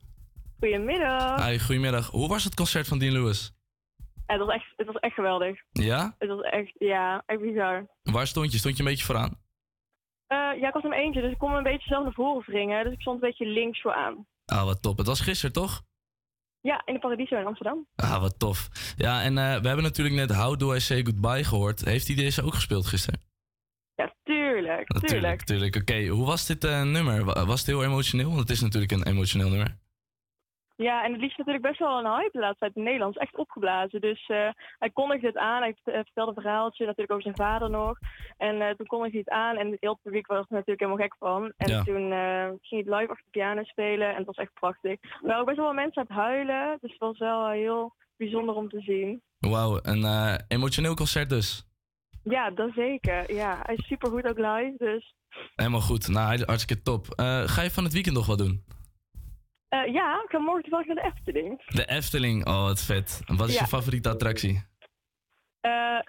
Goedemiddag. 0.59 1.45
Hi, 1.45 1.59
goedemiddag. 1.59 2.09
Hoe 2.09 2.27
was 2.27 2.43
het 2.43 2.55
concert 2.55 2.87
van 2.87 2.99
Dean 2.99 3.13
Lewis? 3.13 3.53
Het 4.25 4.39
was 4.39 4.49
echt, 4.53 4.65
het 4.75 4.87
was 4.87 4.95
echt 4.95 5.13
geweldig. 5.13 5.59
Ja? 5.71 6.15
Het 6.17 6.29
was 6.29 6.41
echt, 6.41 6.73
ja, 6.77 7.23
echt 7.25 7.41
bizar. 7.41 7.87
Waar 8.03 8.27
stond 8.27 8.51
je? 8.51 8.57
Stond 8.57 8.77
je 8.77 8.83
een 8.83 8.89
beetje 8.89 9.05
vooraan? 9.05 9.39
Eh, 10.27 10.37
ja, 10.37 10.67
ik 10.67 10.73
was 10.73 10.83
hem 10.83 10.93
eentje, 10.93 11.21
dus 11.21 11.31
ik 11.31 11.37
kon 11.37 11.51
me 11.51 11.57
een 11.57 11.63
beetje 11.63 11.89
zelf 11.89 12.03
naar 12.03 12.13
voren 12.13 12.43
wringen. 12.45 12.83
Dus 12.83 12.93
ik 12.93 13.01
stond 13.01 13.21
een 13.21 13.29
beetje 13.29 13.45
links 13.45 13.81
vooraan. 13.81 14.27
Ah, 14.45 14.63
wat 14.63 14.81
top. 14.81 14.97
Het 14.97 15.07
was 15.07 15.21
gisteren, 15.21 15.53
toch? 15.53 15.83
Ja, 16.63 16.81
in 16.85 16.93
de 16.93 16.99
Paradiso 16.99 17.35
in 17.39 17.45
Amsterdam. 17.45 17.87
Ah, 17.95 18.19
wat 18.21 18.39
tof. 18.39 18.69
Ja, 18.97 19.21
en 19.21 19.37
eh, 19.37 19.43
we 19.61 19.67
hebben 19.67 19.83
natuurlijk 19.83 20.15
net 20.15 20.31
How 20.35 20.59
Do 20.59 20.73
I 20.75 20.79
Say 20.79 21.03
Goodbye 21.05 21.43
gehoord. 21.43 21.85
Heeft 21.85 22.07
hij 22.07 22.15
deze 22.15 22.43
ook 22.43 22.53
gespeeld 22.53 22.85
gisteren? 22.85 23.21
Ja, 23.95 24.13
tuurlijk, 24.23 24.63
tuurlijk. 24.63 24.93
Natuurlijk, 25.01 25.43
tuurlijk. 25.43 25.75
Oké, 25.75 26.07
hoe 26.07 26.25
was 26.25 26.45
dit 26.45 26.63
eh, 26.63 26.81
nummer? 26.83 27.23
Wa- 27.25 27.45
Was 27.45 27.59
het 27.59 27.67
heel 27.69 27.83
emotioneel? 27.83 28.27
Want 28.27 28.39
het 28.39 28.49
is 28.49 28.61
natuurlijk 28.61 28.91
een 28.91 29.03
emotioneel 29.07 29.49
nummer. 29.49 29.77
Ja, 30.75 31.03
en 31.03 31.11
het 31.11 31.21
liet 31.21 31.37
natuurlijk 31.37 31.65
best 31.65 31.79
wel 31.79 31.97
een 31.99 32.11
hype 32.15 32.29
de 32.31 32.39
laatste 32.39 32.59
tijd 32.59 32.75
in 32.75 32.83
Nederland. 32.83 33.13
Het 33.13 33.23
echt 33.23 33.37
opgeblazen. 33.37 34.01
Dus 34.01 34.25
eh, 34.27 34.49
hij 34.79 34.89
kondigde 34.89 35.27
het 35.27 35.37
aan. 35.37 35.61
Hij 35.61 35.75
eh, 35.83 35.93
vertelde 35.93 36.31
een 36.35 36.41
verhaaltje 36.41 36.83
natuurlijk 36.85 37.11
over 37.11 37.23
zijn 37.23 37.35
vader 37.49 37.69
nog. 37.69 37.97
En 38.37 38.61
eh, 38.61 38.69
toen 38.75 38.85
kondigde 38.85 39.11
hij 39.17 39.23
het 39.25 39.29
aan. 39.43 39.57
En 39.57 39.77
heel 39.79 39.91
het 39.91 40.01
publiek 40.01 40.27
was 40.27 40.39
er 40.39 40.45
natuurlijk 40.49 40.79
helemaal 40.79 41.01
gek 41.03 41.15
van. 41.19 41.53
En 41.57 41.69
Ja. 41.69 41.83
toen 41.83 42.11
eh, 42.11 42.47
ging 42.61 42.85
hij 42.85 42.99
live 42.99 43.11
achter 43.11 43.25
de 43.25 43.31
piano 43.39 43.63
spelen. 43.63 44.09
En 44.09 44.15
het 44.17 44.25
was 44.25 44.35
echt 44.35 44.53
prachtig. 44.53 44.99
Waren 45.21 45.39
ook 45.39 45.45
best 45.45 45.57
wel 45.57 45.73
mensen 45.73 46.01
aan 46.01 46.07
het 46.15 46.25
huilen. 46.25 46.77
Dus 46.81 46.91
het 46.91 46.99
was 46.99 47.17
wel 47.17 47.49
heel 47.49 47.93
bijzonder 48.17 48.55
om 48.55 48.69
te 48.69 48.79
zien. 48.81 49.21
Wauw, 49.39 49.79
een 49.81 50.05
emotioneel 50.47 50.93
concert 50.95 51.29
dus. 51.29 51.65
Ja, 52.23 52.49
dat 52.49 52.71
zeker. 52.75 53.33
Ja, 53.33 53.59
hij 53.63 53.75
is 53.75 53.85
super 53.87 54.09
goed 54.09 54.25
ook 54.27 54.37
live. 54.37 54.73
Dus 54.77 55.13
Helemaal 55.55 55.81
goed. 55.81 56.07
Nou, 56.07 56.43
hartstikke 56.45 56.83
top. 56.83 57.05
Ga 57.45 57.61
je 57.61 57.71
van 57.71 57.83
het 57.83 57.93
weekend 57.93 58.15
nog 58.15 58.25
wat 58.25 58.37
doen? 58.37 58.63
Eh, 59.73 59.93
ja, 59.93 60.23
ik 60.23 60.29
ga 60.29 60.39
morgen 60.39 60.61
toevallig 60.63 60.87
naar 60.87 60.95
de 60.95 61.11
Efteling. 61.15 61.61
De 61.65 61.85
Efteling, 61.85 62.47
oh 62.47 62.63
wat 62.63 62.81
vet. 62.81 63.21
Wat 63.25 63.47
is 63.47 63.53
Ja. 63.53 63.61
je 63.61 63.67
favoriete 63.67 64.09
attractie? 64.09 64.63
Eh, 65.61 65.99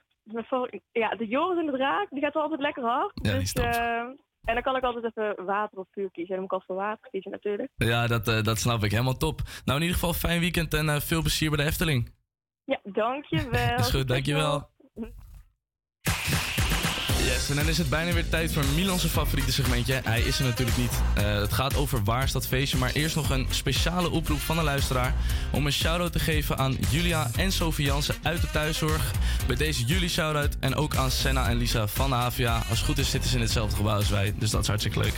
ja, 0.92 1.08
de 1.16 1.26
Joris 1.26 1.58
en 1.58 1.66
de 1.66 1.72
Draak, 1.72 2.06
die 2.10 2.20
gaat 2.22 2.34
wel 2.34 2.42
altijd 2.42 2.60
lekker 2.60 2.82
hard. 2.82 3.12
Ja, 3.14 3.38
dus, 3.38 3.52
eh, 3.52 3.96
en 4.44 4.54
dan 4.54 4.62
kan 4.62 4.76
ik 4.76 4.82
altijd 4.82 5.04
even 5.04 5.44
water 5.44 5.78
of 5.78 5.86
vuur 5.90 6.10
kiezen. 6.10 6.34
En 6.34 6.40
dan 6.40 6.48
moet 6.50 6.52
ik 6.52 6.52
altijd 6.52 6.78
voor 6.78 6.88
water 6.88 7.10
kiezen 7.10 7.30
natuurlijk. 7.30 7.70
Ja, 7.76 8.06
dat, 8.06 8.24
dat 8.44 8.58
snap 8.58 8.82
ik. 8.84 8.90
Helemaal 8.90 9.16
top. 9.16 9.40
Nou, 9.64 9.78
in 9.78 9.84
ieder 9.84 9.98
geval 10.00 10.12
fijn 10.12 10.40
weekend 10.40 10.74
en 10.74 11.02
veel 11.02 11.20
plezier 11.20 11.50
bij 11.50 11.58
de 11.58 11.64
Efteling. 11.70 12.12
Ja, 12.64 12.80
dankjewel. 12.82 13.78
Is 13.84 13.90
goed, 13.90 14.08
dankjewel. 14.08 14.70
Yes, 17.24 17.50
en 17.50 17.56
dan 17.56 17.68
is 17.68 17.78
het 17.78 17.88
bijna 17.88 18.12
weer 18.12 18.28
tijd 18.28 18.52
voor 18.52 18.64
Milan's 18.74 19.04
favoriete 19.04 19.52
segmentje. 19.52 20.00
Hij 20.04 20.20
is 20.20 20.38
er 20.38 20.44
natuurlijk 20.44 20.76
niet. 20.76 20.92
Eh, 21.14 21.34
het 21.34 21.52
gaat 21.52 21.76
over 21.76 22.04
waar 22.04 22.22
is 22.22 22.32
dat 22.32 22.46
feestje. 22.46 22.78
Maar 22.78 22.92
eerst 22.92 23.16
nog 23.16 23.30
een 23.30 23.46
speciale 23.50 24.10
oproep 24.10 24.40
van 24.40 24.56
de 24.56 24.62
luisteraar. 24.62 25.14
Om 25.52 25.66
een 25.66 25.72
shout-out 25.72 26.12
te 26.12 26.18
geven 26.18 26.58
aan 26.58 26.76
Julia 26.90 27.30
en 27.36 27.52
Sophie 27.52 27.84
Jansen 27.84 28.14
uit 28.22 28.40
de 28.40 28.50
thuiszorg. 28.50 29.10
Bij 29.46 29.56
deze 29.56 29.84
jullie 29.84 30.08
shout-out. 30.08 30.56
En 30.60 30.74
ook 30.74 30.96
aan 30.96 31.10
Senna 31.10 31.48
en 31.48 31.56
Lisa 31.56 31.86
van 31.86 32.10
de 32.10 32.16
HVA. 32.16 32.54
Als 32.68 32.78
het 32.78 32.86
goed 32.86 32.98
is 32.98 33.10
zitten 33.10 33.30
ze 33.30 33.36
in 33.36 33.42
hetzelfde 33.42 33.76
gebouw 33.76 33.96
als 33.96 34.08
wij. 34.08 34.34
Dus 34.38 34.50
dat 34.50 34.60
is 34.60 34.68
hartstikke 34.68 34.98
leuk. 34.98 35.14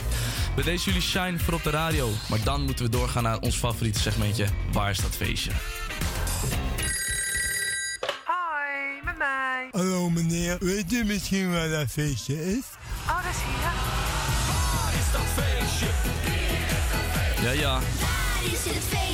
Bij 0.54 0.64
deze 0.64 0.84
jullie 0.84 1.02
shine 1.02 1.38
voor 1.38 1.54
op 1.54 1.62
de 1.62 1.70
radio. 1.70 2.10
Maar 2.28 2.42
dan 2.44 2.62
moeten 2.62 2.84
we 2.84 2.90
doorgaan 2.90 3.22
naar 3.22 3.38
ons 3.38 3.56
favoriete 3.56 4.00
segmentje. 4.00 4.46
Waar 4.72 4.90
is 4.90 5.00
dat 5.00 5.16
feestje? 5.16 5.50
Hoi, 9.18 9.64
met 9.70 9.72
mij. 9.72 9.82
Hallo 9.82 10.10
meneer, 10.10 10.56
weet 10.60 10.92
u 10.92 11.04
misschien 11.04 11.52
waar 11.52 11.68
dat 11.68 11.86
feestje 11.90 12.46
is? 12.56 12.64
Oh, 13.08 13.16
dat 13.16 13.32
is 13.32 13.38
hier. 13.46 13.72
Is 15.00 15.12
dat 15.12 15.44
feestje? 15.44 15.86
Ja, 17.42 17.50
ja. 17.50 17.72
Waar 18.00 18.52
is 18.52 18.64
het 18.64 18.84
feest 18.84 19.05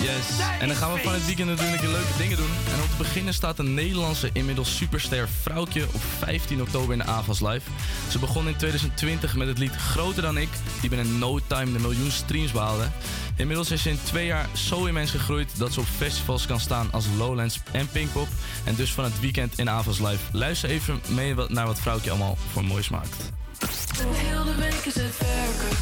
Yes. 0.00 0.38
En 0.60 0.68
dan 0.68 0.76
gaan 0.76 0.92
we 0.92 1.00
van 1.00 1.12
het 1.12 1.26
weekend 1.26 1.48
natuurlijk 1.48 1.82
leuke 1.82 2.16
dingen 2.18 2.36
doen. 2.36 2.50
En 2.74 2.80
om 2.82 2.88
te 2.88 2.96
beginnen 2.98 3.34
staat 3.34 3.58
een 3.58 3.74
Nederlandse 3.74 4.30
inmiddels 4.32 4.76
superster 4.76 5.28
vrouwtje 5.42 5.84
op 5.92 6.00
15 6.18 6.60
oktober 6.60 6.92
in 6.92 6.98
de 6.98 7.04
AVAS 7.04 7.40
Live. 7.40 7.70
Ze 8.10 8.18
begon 8.18 8.48
in 8.48 8.56
2020 8.56 9.36
met 9.36 9.48
het 9.48 9.58
lied 9.58 9.76
Groter 9.76 10.22
dan 10.22 10.36
ik, 10.36 10.48
die 10.80 10.90
binnen 10.90 11.18
no 11.18 11.38
time 11.46 11.72
de 11.72 11.78
miljoen 11.78 12.10
streams 12.10 12.52
behaalde. 12.52 12.88
Inmiddels 13.36 13.70
is 13.70 13.82
ze 13.82 13.90
in 13.90 13.98
twee 14.02 14.26
jaar 14.26 14.48
zo 14.52 14.84
immens 14.84 15.10
gegroeid 15.10 15.58
dat 15.58 15.72
ze 15.72 15.80
op 15.80 15.86
festivals 15.86 16.46
kan 16.46 16.60
staan 16.60 16.88
als 16.90 17.06
Lowlands 17.16 17.60
en 17.72 17.88
Pinkpop. 17.88 18.28
En 18.64 18.74
dus 18.74 18.92
van 18.92 19.04
het 19.04 19.20
weekend 19.20 19.58
in 19.58 19.70
AVAS 19.70 19.98
Live. 19.98 20.22
Luister 20.32 20.68
even 20.68 21.00
mee 21.08 21.34
naar 21.48 21.66
wat 21.66 21.80
vrouwtje 21.80 22.10
allemaal 22.10 22.38
voor 22.52 22.64
moois 22.64 22.88
maakt. 22.88 23.39
Heel 23.66 24.44
de 24.44 24.54
week 24.54 24.84
is 24.84 24.94
het 24.94 25.18
werken, 25.18 25.72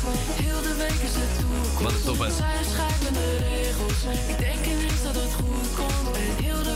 heel 0.42 0.62
de 0.62 0.74
week 0.78 1.00
is 1.09 1.14
het 1.22 1.32
toekomst. 1.38 1.82
Wat 1.82 1.92
een 1.92 2.05
top, 2.05 2.18
hè? 2.18 2.30
Zij 2.30 2.60
schrijven 2.72 3.12
de 3.12 3.28
regels, 3.48 4.00
ik 4.28 4.38
denk 4.38 4.62
ineens 4.66 5.02
dat 5.02 5.14
het 5.14 5.32
goed 5.40 5.68
komt. 5.78 6.16
En 6.16 6.44
heel 6.44 6.62
de 6.62 6.67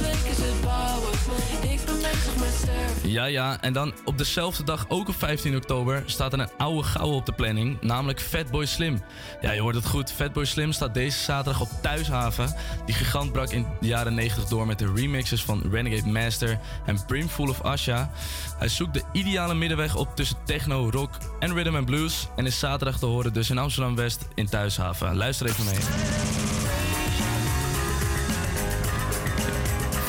Ja, 3.13 3.25
ja. 3.25 3.61
En 3.61 3.73
dan 3.73 3.95
op 4.05 4.19
dezelfde 4.19 4.65
dag, 4.65 4.85
ook 4.89 5.09
op 5.09 5.15
15 5.15 5.57
oktober, 5.57 6.03
staat 6.07 6.33
er 6.33 6.39
een 6.41 6.51
oude 6.59 6.83
gouden 6.83 7.17
op 7.17 7.27
de 7.27 7.33
planning. 7.33 7.81
Namelijk 7.81 8.21
Fatboy 8.21 8.67
Slim. 8.67 9.03
Ja, 9.41 9.53
je 9.53 9.61
hoort 9.61 9.75
het 9.75 9.87
goed. 9.87 10.13
Fatboy 10.13 10.45
Slim 10.45 10.73
staat 10.73 10.95
deze 10.95 11.19
zaterdag 11.19 11.61
op 11.61 11.69
Thuishaven. 11.83 12.55
Die 12.87 12.95
gigant 12.95 13.33
brak 13.33 13.51
in 13.51 13.67
de 13.81 13.87
jaren 13.87 14.15
90 14.15 14.45
door 14.45 14.67
met 14.67 14.79
de 14.79 14.93
remixes 14.95 15.45
van 15.45 15.63
Renegade 15.71 16.09
Master 16.09 16.59
en 16.87 17.05
Brimful 17.07 17.49
of 17.49 17.63
Asha. 17.63 18.11
Hij 18.59 18.69
zoekt 18.69 18.95
de 18.95 19.03
ideale 19.13 19.55
middenweg 19.55 19.97
op 19.97 20.17
tussen 20.17 20.37
techno, 20.45 20.91
rock 20.91 21.11
en 21.39 21.55
rhythm 21.55 21.77
and 21.77 21.87
blues. 21.87 22.29
En 22.37 22.47
is 22.47 22.59
zaterdag 22.59 22.99
te 22.99 23.07
horen 23.07 23.33
dus 23.33 23.51
in 23.51 23.59
Amsterdam-West 23.59 24.29
in 24.35 24.49
Thuishaven. 24.49 25.17
Luister 25.17 25.47
even 25.47 25.65
mee. 25.65 26.62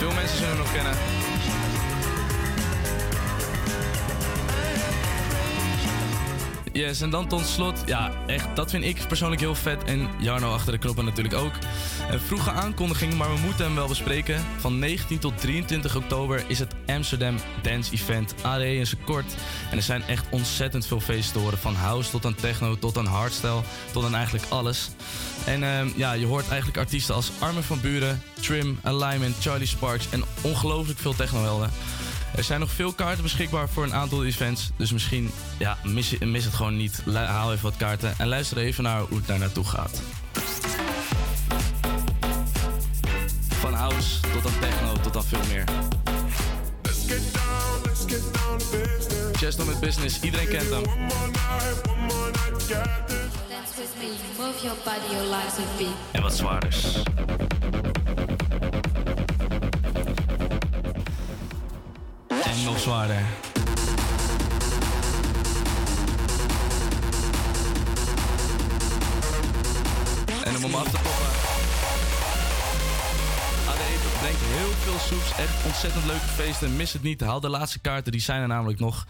Veel 0.04 0.14
mensen 0.14 0.38
zullen 0.38 0.50
hem 0.50 0.58
nog 0.58 0.74
kennen. 0.74 1.23
Yes, 6.74 7.02
en 7.02 7.10
dan 7.10 7.28
tot 7.28 7.46
slot, 7.46 7.84
ja, 7.86 8.12
echt, 8.28 8.56
dat 8.56 8.70
vind 8.70 8.84
ik 8.84 9.08
persoonlijk 9.08 9.42
heel 9.42 9.56
vet. 9.56 9.84
En 9.84 10.10
Jarno 10.20 10.54
achter 10.54 10.72
de 10.72 10.78
knoppen 10.78 11.06
natuurlijk 11.06 11.36
ook. 11.36 11.54
Een 12.12 12.20
vroege 12.20 12.52
aankondiging, 12.52 13.14
maar 13.14 13.34
we 13.34 13.40
moeten 13.40 13.66
hem 13.66 13.76
wel 13.76 13.88
bespreken. 13.88 14.42
Van 14.60 14.80
19 14.80 15.20
tot 15.20 15.38
23 15.38 15.96
oktober 15.96 16.44
is 16.48 16.60
het 16.60 16.74
Amsterdam 16.88 17.36
Dance 17.62 17.94
Event. 17.94 18.36
ADE 18.42 18.86
zijn 18.86 19.04
kort. 19.04 19.36
En 19.72 19.78
er 19.78 19.84
zijn 19.84 20.04
echt 20.04 20.26
ontzettend 20.30 20.86
veel 20.86 21.00
feesten. 21.00 21.58
Van 21.58 21.76
house 21.76 22.10
tot 22.10 22.26
aan 22.26 22.36
techno, 22.36 22.80
tot 22.80 22.98
aan 22.98 23.06
hardstyle, 23.06 23.62
tot 23.92 24.06
aan 24.06 24.16
eigenlijk 24.16 24.46
alles. 24.50 24.90
En 25.46 25.64
ehm, 25.64 25.90
ja, 25.96 26.14
je 26.14 26.26
hoort 26.26 26.48
eigenlijk 26.48 26.78
artiesten 26.78 27.16
als 27.16 27.32
Armin 27.40 27.64
van 27.64 27.82
Buren, 27.82 28.22
Trim, 28.40 28.80
Alignment, 28.84 29.36
Charlie 29.40 29.68
Sparks 29.68 30.10
en 30.10 30.24
ongelooflijk 30.42 31.00
veel 31.00 31.16
technohelden. 31.16 31.72
Er 32.36 32.44
zijn 32.44 32.60
nog 32.60 32.72
veel 32.72 32.94
kaarten 32.94 33.24
beschikbaar 33.24 33.70
voor 33.70 33.84
een 33.84 33.94
aantal 33.94 34.26
events. 34.26 34.72
Dus 34.76 34.92
misschien 34.92 35.32
ja, 35.58 35.78
mis, 35.84 36.44
het 36.46 36.54
gewoon 36.54 36.78
niet. 36.78 37.02
Haal 37.14 37.52
even 37.52 37.64
wat 37.64 37.78
kaarten 37.78 38.14
en 38.18 38.28
luister 38.28 38.58
even 38.58 38.84
naar 38.84 39.02
hoe 39.02 39.18
het 39.18 39.28
daar 39.28 39.40
naartoe 39.40 39.66
gaat. 39.66 40.02
Van 43.60 43.74
house 43.74 44.20
tot 44.20 44.46
aan 44.46 44.60
techno 44.60 44.94
tot 45.02 45.16
aan 45.16 45.24
veel 45.24 45.46
meer. 45.48 45.64
Chesto 49.34 49.66
met 49.66 49.80
business, 49.80 50.22
iedereen 50.22 50.48
kent 50.48 50.70
hem. 50.70 50.84
En 56.12 56.22
wat 56.22 56.36
zwaarders. 56.36 57.04
En 62.54 62.64
nog 62.64 62.80
zwaarder. 62.80 63.16
En 70.44 70.56
om 70.56 70.62
hem 70.62 70.76
af 70.76 70.84
te 70.84 70.92
toppen. 70.92 71.26
AD 73.68 74.20
brengt 74.20 74.40
heel 74.42 74.72
veel 74.72 75.00
soeps. 75.00 75.32
Echt 75.38 75.66
ontzettend 75.66 76.06
leuke 76.06 76.26
feesten. 76.26 76.76
Mis 76.76 76.94
het 76.94 77.04
niet. 77.04 77.22
Haal 77.22 77.40
de 77.40 77.50
laatste 77.50 77.80
kaarten. 77.80 78.12
Die 78.12 78.22
zijn 78.22 78.42
er 78.42 78.48
namelijk 78.48 78.80
nog. 78.80 79.08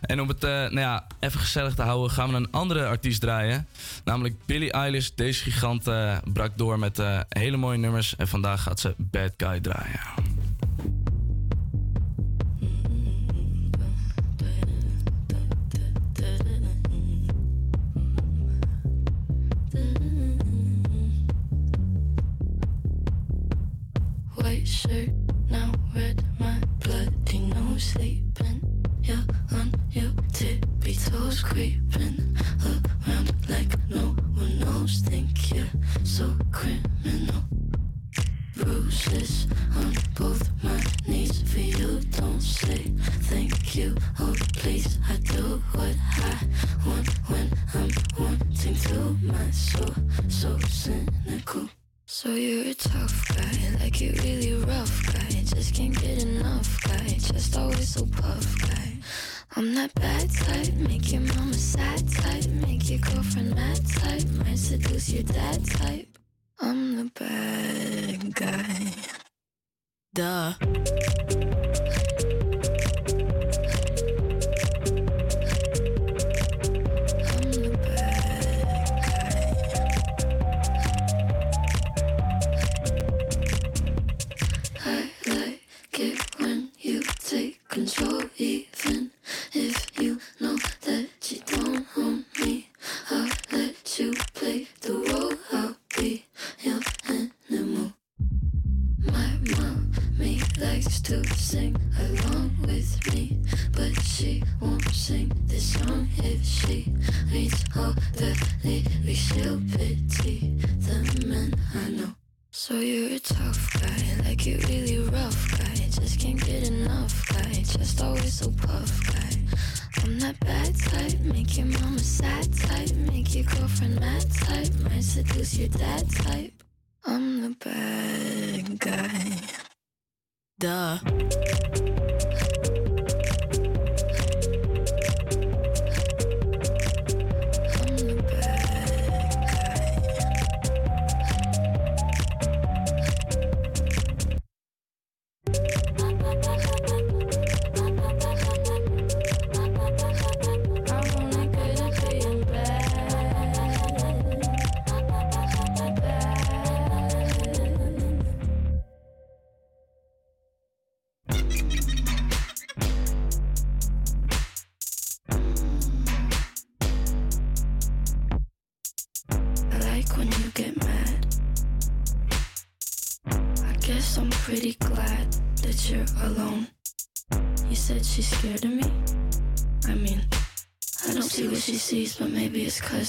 En 0.00 0.20
om 0.20 0.28
het 0.28 0.44
eh, 0.44 0.50
nou 0.50 0.80
ja, 0.80 1.06
even 1.20 1.40
gezellig 1.40 1.74
te 1.74 1.82
houden... 1.82 2.10
gaan 2.10 2.30
we 2.30 2.36
een 2.36 2.50
andere 2.50 2.86
artiest 2.86 3.20
draaien. 3.20 3.68
Namelijk 4.04 4.34
Billie 4.46 4.72
Eilish. 4.72 5.08
Deze 5.14 5.42
gigant 5.42 5.86
eh, 5.86 6.16
brak 6.32 6.50
door 6.56 6.78
met 6.78 6.98
eh, 6.98 7.20
hele 7.28 7.56
mooie 7.56 7.78
nummers. 7.78 8.16
En 8.16 8.28
vandaag 8.28 8.62
gaat 8.62 8.80
ze 8.80 8.94
Bad 8.96 9.32
Guy 9.36 9.60
draaien. 9.60 10.23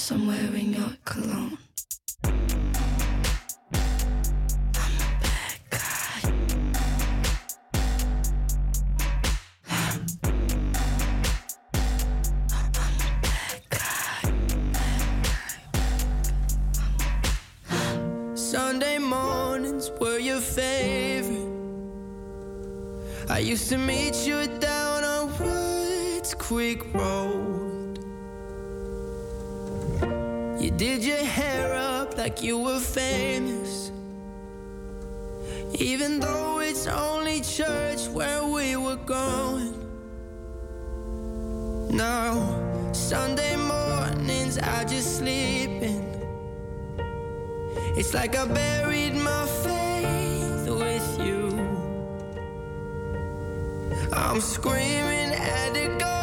I'm 0.08 0.28
your 0.72 0.90
cologne. 1.04 1.58
Sunday 18.36 18.98
mornings 18.98 19.90
were 20.00 20.18
your 20.18 20.40
favorite. 20.40 21.36
I 23.28 23.40
used 23.40 23.68
to 23.70 23.76
meet 23.76 24.24
you 24.24 24.46
down 24.60 25.02
on 25.02 25.36
Woods 25.40 26.32
Creek 26.34 26.94
Road. 26.94 27.85
You 30.66 30.72
did 30.72 31.04
your 31.04 31.24
hair 31.24 31.74
up 31.74 32.18
like 32.18 32.42
you 32.42 32.58
were 32.58 32.80
famous. 32.80 33.92
Even 35.78 36.18
though 36.18 36.58
it's 36.58 36.88
only 36.88 37.40
church 37.42 38.08
where 38.08 38.44
we 38.44 38.74
were 38.74 38.96
going. 38.96 39.74
Now, 41.96 42.34
Sunday 42.92 43.54
mornings 43.54 44.58
I 44.58 44.82
just 44.82 45.18
sleep 45.18 45.70
in. 45.70 46.02
It's 47.96 48.12
like 48.12 48.34
I 48.34 48.46
buried 48.46 49.14
my 49.14 49.46
faith 49.62 50.68
with 50.68 51.08
you. 51.24 51.46
I'm 54.12 54.40
screaming 54.40 55.30
at 55.32 55.74
the 55.74 55.96
God. 56.00 56.15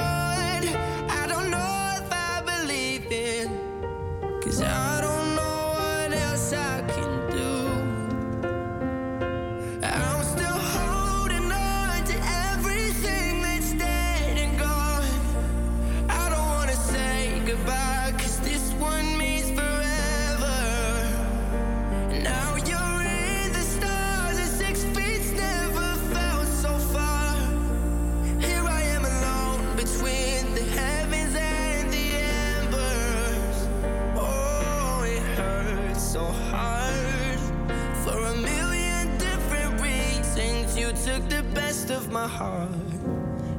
my 42.24 42.30
heart 42.30 42.70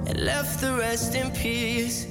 and 0.07 0.21
left 0.21 0.59
the 0.63 0.73
rest 0.73 1.15
in 1.15 1.31
peace. 1.33 2.04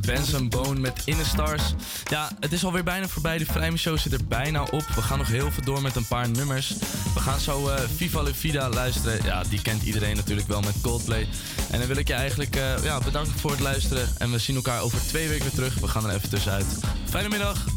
Benson 0.00 0.48
Bone 0.48 0.80
met 0.80 1.02
Inner 1.04 1.26
Stars. 1.26 1.62
Ja, 2.10 2.30
het 2.40 2.52
is 2.52 2.64
alweer 2.64 2.84
bijna 2.84 3.08
voorbij. 3.08 3.38
De 3.38 3.46
Vrijme 3.46 3.76
Show 3.76 3.98
zit 3.98 4.12
er 4.12 4.24
bijna 4.28 4.62
op. 4.62 4.84
We 4.94 5.02
gaan 5.02 5.18
nog 5.18 5.28
heel 5.28 5.50
veel 5.50 5.64
door 5.64 5.82
met 5.82 5.96
een 5.96 6.06
paar 6.06 6.28
nummers. 6.28 6.74
We 7.14 7.20
gaan 7.20 7.40
zo 7.40 7.68
uh, 7.68 7.74
Viva 7.96 8.22
La 8.22 8.34
Vida 8.34 8.68
luisteren. 8.68 9.24
Ja, 9.24 9.42
die 9.42 9.62
kent 9.62 9.82
iedereen 9.82 10.16
natuurlijk 10.16 10.48
wel 10.48 10.60
met 10.60 10.80
Coldplay. 10.82 11.28
En 11.70 11.78
dan 11.78 11.88
wil 11.88 11.96
ik 11.96 12.08
je 12.08 12.14
eigenlijk 12.14 12.56
eh, 12.56 12.84
ja, 12.84 12.98
bedanken 12.98 13.38
voor 13.38 13.50
het 13.50 13.60
luisteren. 13.60 14.08
En 14.18 14.30
we 14.30 14.38
zien 14.38 14.56
elkaar 14.56 14.80
over 14.80 14.98
twee 15.06 15.28
weken 15.28 15.44
weer 15.44 15.54
terug. 15.54 15.74
We 15.74 15.88
gaan 15.88 16.08
er 16.08 16.14
even 16.14 16.28
tussenuit. 16.28 16.66
Fijne 17.04 17.28
middag. 17.28 17.73